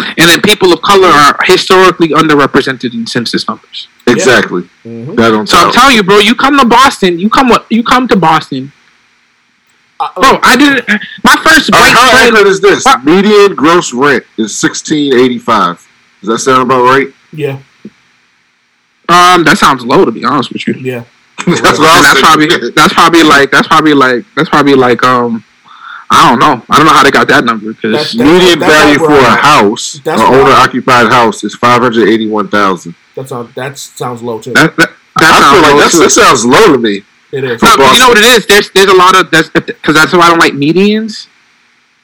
And 0.00 0.28
then 0.30 0.40
people 0.42 0.72
of 0.72 0.82
color 0.82 1.08
are 1.08 1.36
historically 1.44 2.08
underrepresented 2.08 2.92
in 2.92 3.06
census 3.06 3.46
numbers. 3.46 3.88
Exactly. 4.06 4.62
That 4.84 5.16
don't 5.30 5.48
So 5.48 5.56
I'm 5.58 5.72
telling 5.72 5.94
you, 5.96 6.02
bro, 6.02 6.18
you 6.18 6.34
come 6.34 6.58
to 6.58 6.64
Boston, 6.66 7.18
you 7.18 7.30
come 7.30 7.52
you 7.70 7.82
come 7.84 8.08
to 8.08 8.16
Boston, 8.16 8.72
Uh, 10.00 10.08
bro. 10.16 10.40
I 10.42 10.56
didn't. 10.56 10.88
my 11.22 11.36
first 11.44 11.70
Uh, 11.72 11.76
white 11.78 11.92
how 11.92 12.10
friend. 12.10 12.32
accurate 12.34 12.46
is 12.48 12.60
this? 12.60 12.84
What? 12.84 13.04
Median 13.04 13.54
gross 13.54 13.92
rent 13.94 14.24
is 14.36 14.58
sixteen 14.58 15.14
eighty 15.14 15.38
five. 15.38 15.86
Does 16.20 16.28
that 16.30 16.38
sound 16.40 16.62
about 16.62 16.82
right? 16.84 17.08
yeah, 17.32 17.58
Um, 19.08 19.44
that 19.44 19.58
sounds 19.58 19.84
low 19.84 20.04
to 20.04 20.10
be 20.12 20.24
honest 20.24 20.52
with 20.52 20.66
you. 20.66 20.74
yeah. 20.74 21.04
That's 21.46 21.78
what 21.78 21.88
I 21.88 21.96
was 21.98 22.02
that's 22.06 22.20
probably 22.20 22.70
that's 22.70 22.92
probably 22.94 23.22
like 23.24 23.50
that's 23.50 23.66
probably 23.68 23.94
like 23.94 24.24
that's 24.36 24.48
probably 24.48 24.74
like 24.74 25.02
um 25.02 25.42
I 26.12 26.28
don't 26.30 26.38
know 26.38 26.64
I 26.68 26.76
don't 26.76 26.86
know 26.86 26.92
how 26.92 27.02
they 27.02 27.10
got 27.10 27.26
that 27.28 27.44
number 27.44 27.72
because 27.72 28.14
Median 28.14 28.58
that's 28.58 28.72
value 28.72 28.98
for 28.98 29.08
where 29.08 29.20
a 29.22 29.24
I'm 29.24 29.38
at. 29.38 29.44
house, 29.44 29.94
an 29.96 30.02
That's 30.04 30.22
owner 30.22 30.52
occupied 30.52 31.10
house, 31.10 31.42
is 31.42 31.54
five 31.54 31.80
hundred 31.82 32.08
eighty 32.08 32.28
one 32.28 32.48
thousand. 32.48 32.94
That 33.16 33.28
sounds 33.28 33.54
that 33.54 33.78
sounds 33.78 34.22
low 34.22 34.40
too. 34.40 34.52
that, 34.52 34.76
that, 34.76 34.90
that 35.20 35.32
I 35.34 35.52
feel 35.52 35.62
sounds 35.62 35.62
like 35.62 35.72
low, 35.72 35.78
that's, 35.80 35.92
too. 35.92 35.98
that 36.00 36.10
sounds 36.10 36.44
low 36.46 36.72
to 36.72 36.78
me. 36.78 37.02
it 37.32 37.44
is. 37.44 37.62
No, 37.62 37.76
but 37.76 37.92
you 37.92 37.98
know 37.98 38.08
what 38.08 38.18
it 38.18 38.24
is? 38.24 38.46
There's 38.46 38.70
there's 38.70 38.90
a 38.90 38.94
lot 38.96 39.16
of 39.18 39.30
that's 39.30 39.48
because 39.48 39.94
that's 39.94 40.12
why 40.12 40.20
I 40.20 40.30
don't 40.30 40.38
like 40.38 40.52
medians. 40.54 41.28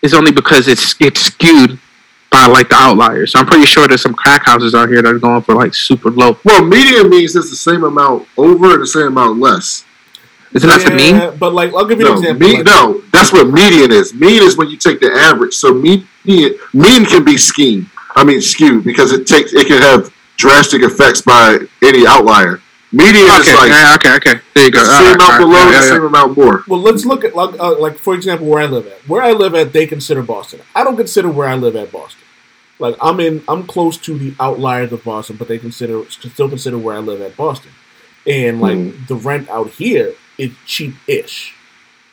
Is 0.01 0.15
only 0.15 0.33
because 0.33 0.69
it's 0.69 0.95
it's 1.01 1.21
skewed 1.21 1.79
by 2.31 2.47
like 2.47 2.69
the 2.69 2.77
outliers. 2.77 3.33
So 3.33 3.41
I'm 3.41 3.47
pretty 3.47 3.67
sure 3.67 3.89
there's 3.89 4.03
some 4.03 4.15
crack 4.15 4.47
houses 4.47 4.75
out 4.75 4.89
here 4.89 5.03
that 5.03 5.13
are 5.13 5.19
going 5.19 5.43
for 5.43 5.55
like 5.55 5.75
super 5.75 6.11
low. 6.11 6.39
Well, 6.45 6.65
median 6.65 7.11
means 7.11 7.35
it's 7.35 7.51
the 7.51 7.57
same 7.57 7.85
amount 7.85 8.29
over 8.37 8.75
and 8.75 8.83
the 8.83 8.87
same 8.87 9.09
amount 9.09 9.41
less. 9.41 9.85
Isn't 10.55 10.69
that 10.69 10.85
the 10.85 10.95
mean? 10.95 11.37
But 11.39 11.53
like, 11.53 11.73
I'll 11.75 11.85
give 11.87 12.01
you 12.01 12.07
an 12.07 12.13
No, 12.15 12.19
example. 12.21 12.49
me, 12.49 12.55
like- 12.57 12.65
no, 12.65 13.03
that's 13.13 13.33
what 13.33 13.49
median 13.51 13.93
is. 13.93 14.15
Mean 14.15 14.43
is 14.43 14.57
when 14.57 14.69
you 14.71 14.77
take 14.77 15.01
the 15.01 15.13
average. 15.13 15.55
So 15.55 15.75
median, 15.75 16.59
mean 16.73 17.05
can 17.05 17.25
be 17.25 17.37
skewed. 17.37 17.87
I 18.17 18.25
mean 18.25 18.41
skewed 18.41 18.85
because 18.85 19.13
it 19.13 19.27
takes 19.27 19.53
it 19.53 19.67
can 19.67 19.81
have 19.83 20.13
drastic 20.37 20.83
effects 20.83 21.21
by 21.21 21.59
any 21.83 22.07
outlier. 22.07 22.61
Median 22.91 23.27
Okay, 23.29 23.41
is 23.41 23.55
like 23.55 23.69
yeah, 23.69 23.95
okay, 23.97 24.15
okay. 24.17 24.41
There 24.55 24.65
you 24.65 24.71
go. 24.71 24.81
the 24.81 24.87
same 24.87 25.05
right, 25.05 25.15
amount 25.17 25.21
all 25.21 25.29
right, 25.29 25.39
below, 25.41 25.53
yeah, 25.59 25.67
the 25.67 25.73
yeah, 25.87 25.93
same 25.93 26.05
amount 26.05 26.37
more. 26.39 26.65
Well, 26.67 26.81
let's 26.81 27.05
look 27.05 27.23
at 27.23 27.37
like, 27.37 27.61
uh, 27.61 27.79
like 27.79 27.99
for 27.99 28.15
example, 28.15 28.47
where 28.47 28.63
I 28.63 28.67
live 28.67 28.87
at. 28.87 29.07
Where 29.07 29.23
I 29.23 29.33
live 29.33 29.55
at, 29.55 29.75
they 29.75 29.87
consider 29.87 30.23
Boston. 30.23 30.61
I 30.75 30.85
don't 30.85 30.97
consider 30.97 31.29
where 31.29 31.47
I 31.49 31.55
live 31.57 31.77
at 31.77 31.93
Boston. 31.93 32.23
Like 32.79 32.97
I'm 33.03 33.21
in, 33.21 33.43
I'm 33.47 33.67
close 33.67 33.99
to 33.99 34.17
the 34.17 34.35
outliers 34.41 34.91
of 34.93 35.05
Boston, 35.05 35.37
but 35.37 35.49
they 35.49 35.59
consider 35.59 36.09
still 36.11 36.49
consider 36.49 36.79
where 36.79 36.97
I 36.97 37.01
live 37.01 37.21
at 37.21 37.37
Boston. 37.37 37.73
And 38.27 38.61
like 38.61 38.79
Mm. 38.79 39.07
the 39.07 39.17
rent 39.17 39.49
out 39.51 39.69
here 39.71 40.15
is 40.39 40.53
cheap-ish, 40.65 41.55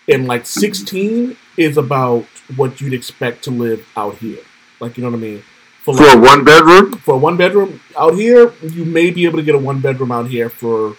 and 0.10 0.28
like 0.28 0.46
16 0.46 1.38
is 1.58 1.78
about 1.78 2.26
what 2.56 2.82
you'd 2.82 2.94
expect 2.94 3.44
to 3.46 3.52
live 3.52 3.88
out 3.96 4.16
here. 4.18 4.42
Like 4.80 4.98
you 4.98 5.04
know 5.04 5.12
what 5.12 5.18
I 5.18 5.22
mean? 5.22 5.44
For 5.84 5.94
like, 5.94 6.16
a 6.16 6.20
one 6.20 6.44
bedroom, 6.44 6.94
for 6.94 7.16
a 7.16 7.18
one 7.18 7.38
bedroom 7.38 7.80
out 7.98 8.16
here, 8.16 8.52
you 8.62 8.86
may 8.86 9.12
be 9.12 9.26
able 9.26 9.38
to 9.38 9.44
get 9.44 9.56
a 9.56 9.60
one 9.60 9.82
bedroom 9.82 10.12
out 10.12 10.28
here 10.28 10.50
for. 10.50 10.98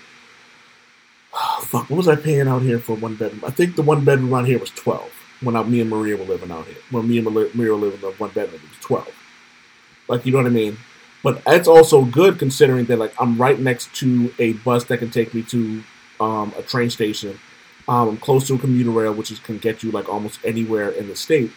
fuck, 1.61 1.91
what 1.91 1.97
was 1.97 2.09
I 2.09 2.17
paying 2.17 2.49
out 2.49 2.63
here 2.63 2.79
for 2.79 2.97
one 2.97 3.17
bedroom? 3.17 3.43
I 3.45 3.51
think 3.51 3.77
the 3.77 3.83
one 3.83 4.05
bedroom 4.05 4.33
out 4.33 4.47
here 4.47 4.59
was 4.59 4.71
twelve 4.71 5.11
when 5.41 5.57
I, 5.57 5.63
me 5.65 5.81
and 5.81 5.91
Maria 5.91 6.17
were 6.17 6.25
living 6.25 6.51
out 6.51 6.67
here. 6.67 6.77
When 6.91 7.09
me 7.09 7.19
and 7.19 7.27
Maria 7.29 7.73
were 7.73 7.79
living 7.79 7.97
in 7.97 8.01
the 8.01 8.13
one 8.13 8.31
bedroom, 8.31 8.61
it 8.63 8.69
was 8.69 8.79
twelve. 8.81 9.13
Like 10.09 10.25
you 10.25 10.33
know 10.33 10.39
what 10.39 10.47
I 10.47 10.51
mean? 10.51 10.79
But 11.23 11.43
it's 11.47 11.67
also 11.67 12.05
good 12.05 12.39
considering 12.39 12.85
that 12.87 12.99
like 12.99 13.13
I'm 13.21 13.37
right 13.37 13.59
next 13.59 13.93
to 13.97 14.33
a 14.39 14.53
bus 14.53 14.85
that 14.85 14.99
can 14.99 15.11
take 15.11 15.35
me 15.35 15.43
to 15.45 15.83
um, 16.21 16.53
a 16.59 16.63
train 16.63 16.91
station. 16.91 17.39
Um, 17.89 18.09
I'm 18.11 18.17
close 18.17 18.47
to 18.49 18.55
a 18.55 18.59
commuter 18.59 18.91
rail, 18.91 19.13
which 19.15 19.31
is, 19.31 19.39
can 19.39 19.59
get 19.59 19.83
you 19.83 19.91
like 19.93 20.09
almost 20.09 20.41
anywhere 20.45 20.91
in 20.91 21.09
the 21.09 21.17
state. 21.17 21.51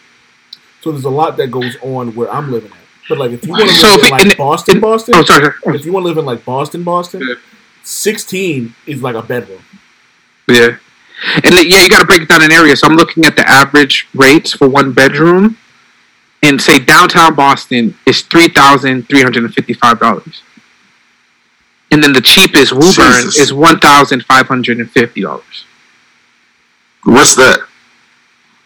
So 0.80 0.92
there's 0.92 1.04
a 1.04 1.10
lot 1.10 1.36
that 1.38 1.48
goes 1.48 1.76
on 1.82 2.14
where 2.14 2.30
I'm 2.32 2.50
living 2.52 2.70
at. 2.70 2.76
But 3.08 3.18
like 3.18 3.32
if 3.32 3.44
you 3.44 3.50
want 3.50 3.68
to 3.68 3.74
So 3.74 3.88
live 3.88 4.04
in 4.04 4.10
like 4.28 4.38
Boston, 4.38 4.80
Boston, 4.80 5.14
Oh, 5.16 5.24
sorry. 5.24 5.52
sorry. 5.64 5.76
if 5.76 5.84
you 5.84 5.92
want 5.92 6.04
to 6.04 6.08
live 6.08 6.18
in 6.18 6.24
like 6.24 6.44
Boston, 6.44 6.84
Boston, 6.84 7.22
Yeah. 7.28 7.34
16 7.82 8.74
is 8.86 9.02
like 9.02 9.16
a 9.16 9.22
bedroom. 9.22 9.62
Yeah. 10.48 10.76
And 11.44 11.54
yeah, 11.54 11.82
you 11.82 11.88
got 11.88 11.98
to 12.00 12.06
break 12.06 12.22
it 12.22 12.28
down 12.28 12.42
in 12.42 12.52
areas. 12.52 12.80
So 12.80 12.86
I'm 12.86 12.96
looking 12.96 13.24
at 13.26 13.36
the 13.36 13.46
average 13.48 14.06
rates 14.14 14.52
for 14.54 14.68
one 14.68 14.92
bedroom, 14.92 15.58
and 16.42 16.60
say 16.62 16.78
downtown 16.78 17.34
Boston 17.34 17.94
is 18.06 18.22
three 18.22 18.48
thousand 18.48 19.06
three 19.08 19.22
hundred 19.22 19.44
and 19.44 19.52
fifty-five 19.52 19.98
dollars, 20.00 20.42
and 21.90 22.02
then 22.02 22.12
the 22.12 22.20
cheapest 22.20 22.72
Woburn 22.72 23.24
Jesus. 23.24 23.38
is 23.38 23.52
one 23.52 23.78
thousand 23.78 24.24
five 24.24 24.46
hundred 24.48 24.78
and 24.78 24.90
fifty 24.90 25.22
dollars. 25.22 25.64
what's 27.04 27.34
that? 27.36 27.66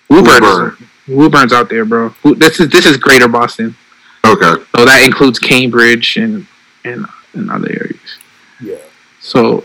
Woburn, 0.08 0.42
Woburn. 0.42 0.88
Woburn's 1.08 1.52
out 1.52 1.68
there, 1.68 1.84
bro. 1.84 2.14
This 2.36 2.60
is 2.60 2.68
this 2.68 2.86
is 2.86 2.96
Greater 2.96 3.28
Boston, 3.28 3.76
Okay, 4.24 4.64
so 4.74 4.84
that 4.84 5.02
includes 5.04 5.38
Cambridge 5.38 6.16
and 6.16 6.46
and, 6.84 7.06
and 7.34 7.50
other 7.50 7.70
areas. 7.70 8.18
Yeah. 8.60 8.76
So, 9.20 9.64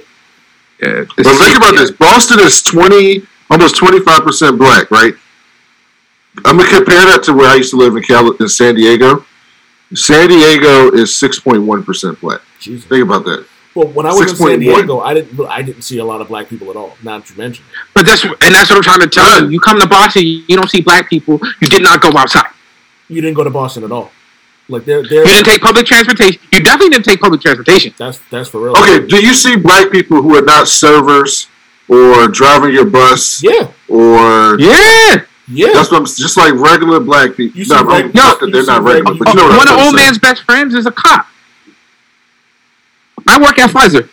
yeah. 0.82 1.06
but 1.16 1.26
think 1.26 1.58
about 1.58 1.76
this: 1.76 1.92
Boston 1.92 2.40
is 2.40 2.62
twenty, 2.62 3.24
almost 3.50 3.78
twenty 3.78 4.00
five 4.02 4.24
percent 4.24 4.58
black, 4.58 4.92
right? 4.92 5.14
I'm 6.46 6.58
gonna 6.58 6.70
compare 6.70 7.06
that 7.06 7.24
to 7.24 7.34
where 7.34 7.50
I 7.50 7.56
used 7.56 7.72
to 7.72 7.78
live 7.78 7.96
in 7.96 8.04
Cal 8.04 8.32
in 8.32 8.48
San 8.50 8.76
Diego. 8.76 9.26
San 9.94 10.30
Diego 10.30 10.92
is 10.92 11.16
six 11.16 11.40
point 11.40 11.64
one 11.64 11.84
percent 11.84 12.20
black. 12.22 12.42
Jesus. 12.60 12.86
Think 12.88 13.04
about 13.04 13.24
that. 13.26 13.46
Well, 13.76 13.88
when 13.90 14.06
I 14.06 14.10
was 14.14 14.32
in 14.32 14.36
San 14.36 14.48
6.1. 14.48 14.60
Diego, 14.60 15.00
I 15.00 15.14
didn't 15.14 15.40
I 15.48 15.62
didn't 15.62 15.84
see 15.84 16.00
a 16.00 16.06
lot 16.06 16.22
of 16.22 16.28
black 16.28 16.50
people 16.50 16.70
at 16.72 16.76
all. 16.76 16.98
Now 17.04 17.20
that 17.20 17.30
you 17.30 17.36
mention 17.38 17.64
it. 17.66 17.72
But 17.94 18.06
that's 18.06 18.24
and 18.24 18.34
that's 18.54 18.70
what 18.70 18.78
I'm 18.78 18.82
trying 18.84 19.02
to 19.02 19.08
tell 19.08 19.44
you. 19.44 19.50
You 19.50 19.60
come 19.60 19.80
to 19.80 19.88
Boston, 19.88 20.24
you 20.26 20.56
don't 20.58 20.70
see 20.70 20.82
black 20.82 21.10
people. 21.10 21.40
You 21.62 21.68
did 21.70 21.84
not 21.84 22.02
go 22.02 22.10
outside. 22.18 22.48
You 23.08 23.22
didn't 23.22 23.36
go 23.36 23.44
to 23.44 23.50
Boston 23.50 23.84
at 23.84 23.92
all. 23.92 24.12
Like 24.68 24.86
they're 24.86 25.04
they're 25.08 25.20
You 25.20 25.26
didn't 25.26 25.46
take 25.46 25.62
public 25.62 25.86
transportation. 25.86 26.42
You 26.52 26.62
definitely 26.64 26.90
didn't 26.90 27.06
take 27.06 27.20
public 27.22 27.42
transportation. 27.42 27.94
that's 27.98 28.20
that's 28.32 28.50
for 28.50 28.62
real. 28.62 28.78
Okay, 28.78 29.06
do 29.08 29.18
you 29.24 29.34
see 29.34 29.56
black 29.56 29.92
people 29.92 30.22
who 30.22 30.36
are 30.36 30.42
not 30.44 30.68
servers 30.68 31.48
or 31.88 32.28
driving 32.28 32.72
your 32.74 32.86
bus 32.86 33.42
Yeah. 33.44 33.68
or 33.88 34.60
Yeah. 34.60 35.22
Yeah. 35.48 35.74
that's 35.74 35.90
what 35.92 36.00
I'm 36.02 36.06
just 36.06 36.38
like 36.38 36.54
regular 36.54 37.00
black 37.00 37.36
people? 37.36 37.60
You 37.60 37.66
Not, 37.68 37.86
reg- 37.88 38.14
not 38.14 38.40
that 38.40 38.46
you 38.48 38.52
they're 38.54 38.66
not 38.66 38.84
regular, 38.84 39.12
reg- 39.14 39.20
but 39.20 39.28
you 39.30 39.34
know 39.36 39.44
what 39.48 39.58
One 39.58 39.68
I'm 39.68 39.74
of 39.74 39.80
trying 39.80 39.86
old 39.88 39.94
to 39.96 40.00
say. 40.00 40.06
man's 40.06 40.18
best 40.20 40.44
friends 40.44 40.74
is 40.76 40.86
a 40.86 40.92
cop. 40.92 41.26
I 43.30 43.40
work 43.40 43.60
at 43.60 43.70
Pfizer. 43.70 44.10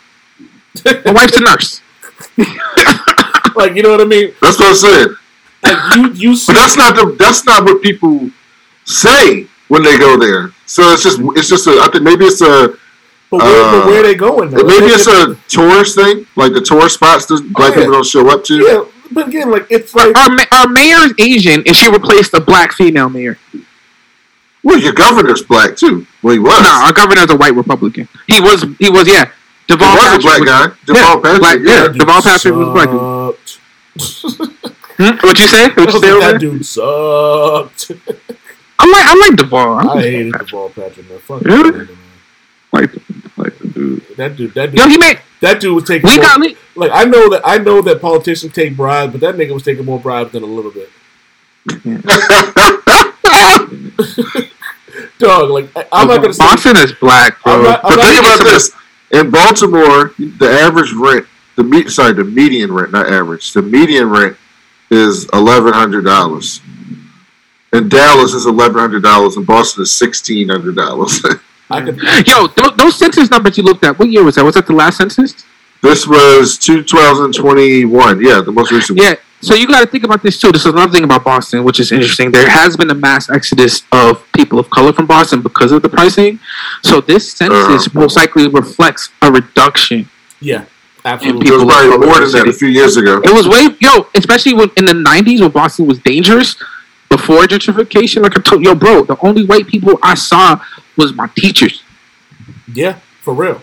My 1.05 1.11
wife's 1.11 1.37
a 1.37 1.41
nurse. 1.41 1.81
like 3.55 3.75
you 3.75 3.83
know 3.83 3.91
what 3.91 4.01
I 4.01 4.05
mean? 4.05 4.33
That's 4.41 4.59
what 4.59 4.69
I'm 4.69 4.75
saying. 4.75 5.15
Like 5.63 5.95
you 5.95 6.13
you 6.13 6.35
see 6.35 6.53
But 6.53 6.59
that's 6.59 6.77
not 6.77 6.95
the 6.95 7.15
that's 7.17 7.45
not 7.45 7.63
what 7.63 7.81
people 7.81 8.29
say 8.85 9.47
when 9.67 9.83
they 9.83 9.97
go 9.97 10.17
there. 10.17 10.51
So 10.65 10.83
it's 10.93 11.03
just 11.03 11.19
it's 11.35 11.49
just 11.49 11.67
a 11.67 11.79
I 11.81 11.89
think 11.91 12.03
maybe 12.03 12.25
it's 12.25 12.41
a 12.41 12.77
but 13.29 13.41
where, 13.41 13.61
uh, 13.61 13.71
but 13.71 13.85
where 13.87 13.99
are 13.99 14.03
they 14.03 14.15
going 14.15 14.51
though? 14.51 14.63
maybe 14.63 14.85
it's 14.85 15.07
a 15.07 15.35
tourist 15.49 15.95
thing, 15.95 16.25
like 16.35 16.53
the 16.53 16.61
tourist 16.61 16.95
spots 16.95 17.25
that 17.25 17.51
black 17.53 17.71
yeah. 17.71 17.81
people 17.81 17.93
don't 17.93 18.05
show 18.05 18.29
up 18.29 18.43
to. 18.45 18.55
Yeah, 18.55 18.85
but 19.11 19.27
again, 19.27 19.51
like 19.51 19.67
it's 19.69 19.93
like 19.93 20.17
Our, 20.17 20.29
ma- 20.29 20.45
our 20.53 20.67
mayor 20.69 20.97
is 21.05 21.13
Asian, 21.19 21.63
and 21.65 21.75
she 21.75 21.89
replaced 21.89 22.33
a 22.33 22.39
black 22.39 22.71
female 22.71 23.09
mayor. 23.09 23.37
Well, 24.67 24.77
your 24.79 24.91
governor's 24.91 25.43
black 25.43 25.77
too. 25.77 26.05
Well, 26.21 26.33
he 26.33 26.39
was. 26.39 26.61
No, 26.61 26.69
our 26.69 26.91
governor's 26.91 27.31
a 27.31 27.37
white 27.37 27.55
Republican. 27.55 28.09
He 28.27 28.41
was. 28.41 28.63
He 28.79 28.89
was. 28.89 29.07
Yeah. 29.07 29.31
he 29.65 29.73
Deval 29.75 29.95
was 29.95 30.15
a 30.15 30.19
black 30.27 30.39
was- 30.41 30.49
guy. 30.49 30.65
Yeah, 30.65 30.73
Deval 30.85 31.21
Patrick. 31.23 31.39
black- 31.39 31.59
yeah. 31.61 31.83
yeah. 31.83 31.87
Deval 31.87 32.21
Patrick 32.21 32.53
was 32.53 32.67
black. 32.75 32.89
sucked. 32.89 33.59
Hmm? 34.99 35.15
What 35.25 35.39
you 35.39 35.47
say? 35.47 35.69
What 35.69 35.93
you 35.93 35.99
say? 36.01 36.19
that 36.19 36.37
dude 36.41 36.65
sucked. 36.65 37.91
I 38.79 38.85
like. 38.85 39.05
I 39.05 39.13
like 39.15 39.35
Deval. 39.39 39.85
I 39.85 39.87
I 39.93 39.95
hated 40.01 40.33
Deval 40.33 40.69
Patrick 40.75 41.07
man. 41.09 41.19
Fuck 41.19 41.41
Really? 41.43 41.71
that 41.71 41.87
dude, 41.87 41.89
man. 41.89 41.97
like, 42.73 42.91
like 43.37 43.57
the 43.59 43.67
dude. 43.69 44.03
That 44.17 44.35
dude, 44.35 44.53
that 44.55 44.71
dude, 44.71 44.79
Yo, 44.79 44.87
he 44.89 44.97
made. 44.97 45.19
that 45.41 45.59
dude 45.61 45.75
was 45.75 45.83
taking. 45.85 46.09
We 46.09 46.15
more, 46.17 46.25
got. 46.25 46.39
li- 46.41 46.57
like 46.75 46.91
I 46.93 47.05
know 47.05 47.29
that 47.29 47.41
I 47.45 47.57
know 47.57 47.81
that 47.83 48.01
politicians 48.01 48.51
take 48.53 48.75
bribes, 48.75 49.13
but 49.13 49.21
that 49.21 49.35
nigga 49.35 49.53
was 49.53 49.63
taking 49.63 49.85
more 49.85 49.99
bribes 49.99 50.31
than 50.33 50.43
a 50.43 50.45
little 50.45 50.71
bit. 50.71 50.89
Dog, 55.19 55.49
like 55.51 55.69
I, 55.75 55.85
I'm 55.91 56.07
not 56.07 56.21
gonna 56.21 56.33
say. 56.33 56.43
Boston 56.43 56.77
is 56.77 56.93
black, 56.93 57.41
bro. 57.43 57.53
I'm 57.53 57.63
not- 57.63 57.81
I'm 57.83 57.95
But 57.97 58.05
think 58.05 58.19
about 58.19 58.39
this: 58.43 58.71
in 59.11 59.29
Baltimore, 59.31 60.13
the 60.17 60.49
average 60.49 60.91
rent, 60.93 61.25
the 61.55 61.63
me- 61.63 61.87
sorry, 61.89 62.13
the 62.13 62.23
median 62.23 62.71
rent, 62.73 62.91
not 62.91 63.07
average, 63.11 63.53
the 63.53 63.61
median 63.61 64.09
rent 64.09 64.37
is 64.89 65.27
eleven 65.33 65.73
hundred 65.73 66.03
dollars. 66.05 66.61
In 67.73 67.89
Dallas 67.89 68.33
is 68.33 68.45
eleven 68.45 68.79
hundred 68.79 69.03
dollars. 69.03 69.37
In 69.37 69.43
Boston 69.43 69.83
is 69.83 69.91
sixteen 69.93 70.49
hundred 70.49 70.75
dollars. 70.75 71.21
Yo, 71.69 72.47
th- 72.47 72.75
those 72.77 72.95
census 72.97 73.29
numbers 73.29 73.57
you 73.57 73.63
looked 73.63 73.83
at. 73.83 73.99
What 73.99 74.09
year 74.09 74.23
was 74.23 74.35
that? 74.35 74.45
Was 74.45 74.55
that 74.55 74.67
the 74.67 74.73
last 74.73 74.97
census? 74.97 75.43
this 75.83 76.07
was 76.07 76.57
2021. 76.57 78.21
Yeah, 78.21 78.41
the 78.41 78.51
most 78.51 78.71
recent. 78.71 78.97
one. 78.99 79.15
Yeah. 79.41 79.47
So 79.49 79.55
you 79.55 79.67
got 79.67 79.81
to 79.81 79.87
think 79.87 80.03
about 80.03 80.23
this 80.23 80.39
too. 80.39 80.51
This 80.51 80.61
is 80.65 80.73
another 80.73 80.91
thing 80.91 81.03
about 81.03 81.23
Boston, 81.23 81.63
which 81.63 81.79
is 81.79 81.91
interesting. 81.91 82.31
There 82.31 82.49
has 82.49 82.75
been 82.75 82.89
a 82.89 82.95
mass 82.95 83.29
exodus 83.29 83.83
of 83.91 84.23
people 84.33 84.57
of 84.59 84.69
color 84.69 84.91
from 84.93 85.05
Boston 85.05 85.41
because 85.41 85.71
of 85.71 85.81
the 85.83 85.89
pricing. 85.89 86.39
So 86.83 87.01
this 87.01 87.31
census 87.33 87.87
Uh-huh. 87.87 87.99
most 87.99 88.15
likely 88.15 88.47
reflects 88.47 89.09
a 89.21 89.31
reduction. 89.31 90.09
Yeah, 90.39 90.61
in 90.61 90.65
absolutely. 91.05 91.47
It 91.49 91.51
was 91.53 91.61
people 91.63 91.67
probably 91.69 92.07
more 92.07 92.19
than 92.19 92.31
that 92.31 92.47
a 92.47 92.53
few 92.53 92.67
years 92.67 92.97
ago. 92.97 93.21
It 93.23 93.33
was 93.33 93.47
way 93.47 93.67
yo, 93.79 94.07
especially 94.15 94.53
when 94.53 94.71
in 94.77 94.85
the 94.85 94.93
'90s 94.93 95.41
when 95.41 95.51
Boston 95.51 95.85
was 95.87 95.99
dangerous 95.99 96.55
before 97.09 97.43
gentrification. 97.45 98.23
Like 98.23 98.37
I 98.37 98.41
told 98.41 98.63
yo, 98.63 98.73
bro, 98.75 99.03
the 99.03 99.17
only 99.21 99.45
white 99.45 99.67
people 99.67 99.99
I 100.01 100.15
saw 100.15 100.59
was 100.95 101.13
my 101.13 101.27
teachers. 101.37 101.83
Yeah, 102.73 102.99
for 103.21 103.33
real. 103.33 103.61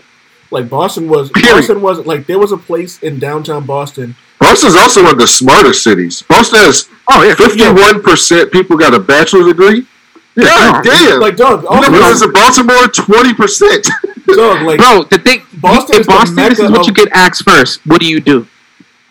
Like 0.51 0.69
Boston 0.69 1.09
was. 1.09 1.31
Period. 1.31 1.51
Boston 1.55 1.81
was 1.81 2.05
like 2.05 2.27
there 2.27 2.39
was 2.39 2.51
a 2.53 2.57
place 2.57 3.01
in 3.03 3.19
downtown 3.19 3.65
Boston. 3.65 4.15
Boston's 4.49 4.75
also 4.75 5.03
one 5.03 5.13
of 5.13 5.19
the 5.19 5.27
smarter 5.27 5.73
cities. 5.73 6.21
Boston 6.23 6.59
has 6.59 6.89
Oh 7.09 7.23
yeah, 7.23 7.35
fifty-one 7.35 8.01
percent 8.03 8.51
people 8.51 8.77
got 8.77 8.93
a 8.93 8.99
bachelor's 8.99 9.47
degree. 9.47 9.85
God 10.35 10.83
damn! 10.83 11.19
Like 11.21 11.37
dog, 11.37 11.63
you 11.63 11.69
know 11.69 11.75
also, 11.75 11.91
what 11.91 12.11
is 12.11 12.21
in 12.21 12.31
Baltimore? 12.33 12.87
Twenty 12.87 13.33
percent. 13.33 13.87
dog, 14.27 14.63
like 14.63 14.79
bro. 14.79 15.03
The 15.03 15.19
thing, 15.19 15.43
Boston 15.61 15.95
in 15.95 16.01
is 16.01 16.07
the 16.07 16.11
Boston, 16.11 16.35
this 16.35 16.59
is 16.59 16.71
what 16.71 16.81
of- 16.81 16.87
you 16.87 16.93
get 16.93 17.09
asked 17.13 17.43
first. 17.43 17.79
What 17.85 18.01
do 18.01 18.07
you 18.07 18.19
do? 18.19 18.45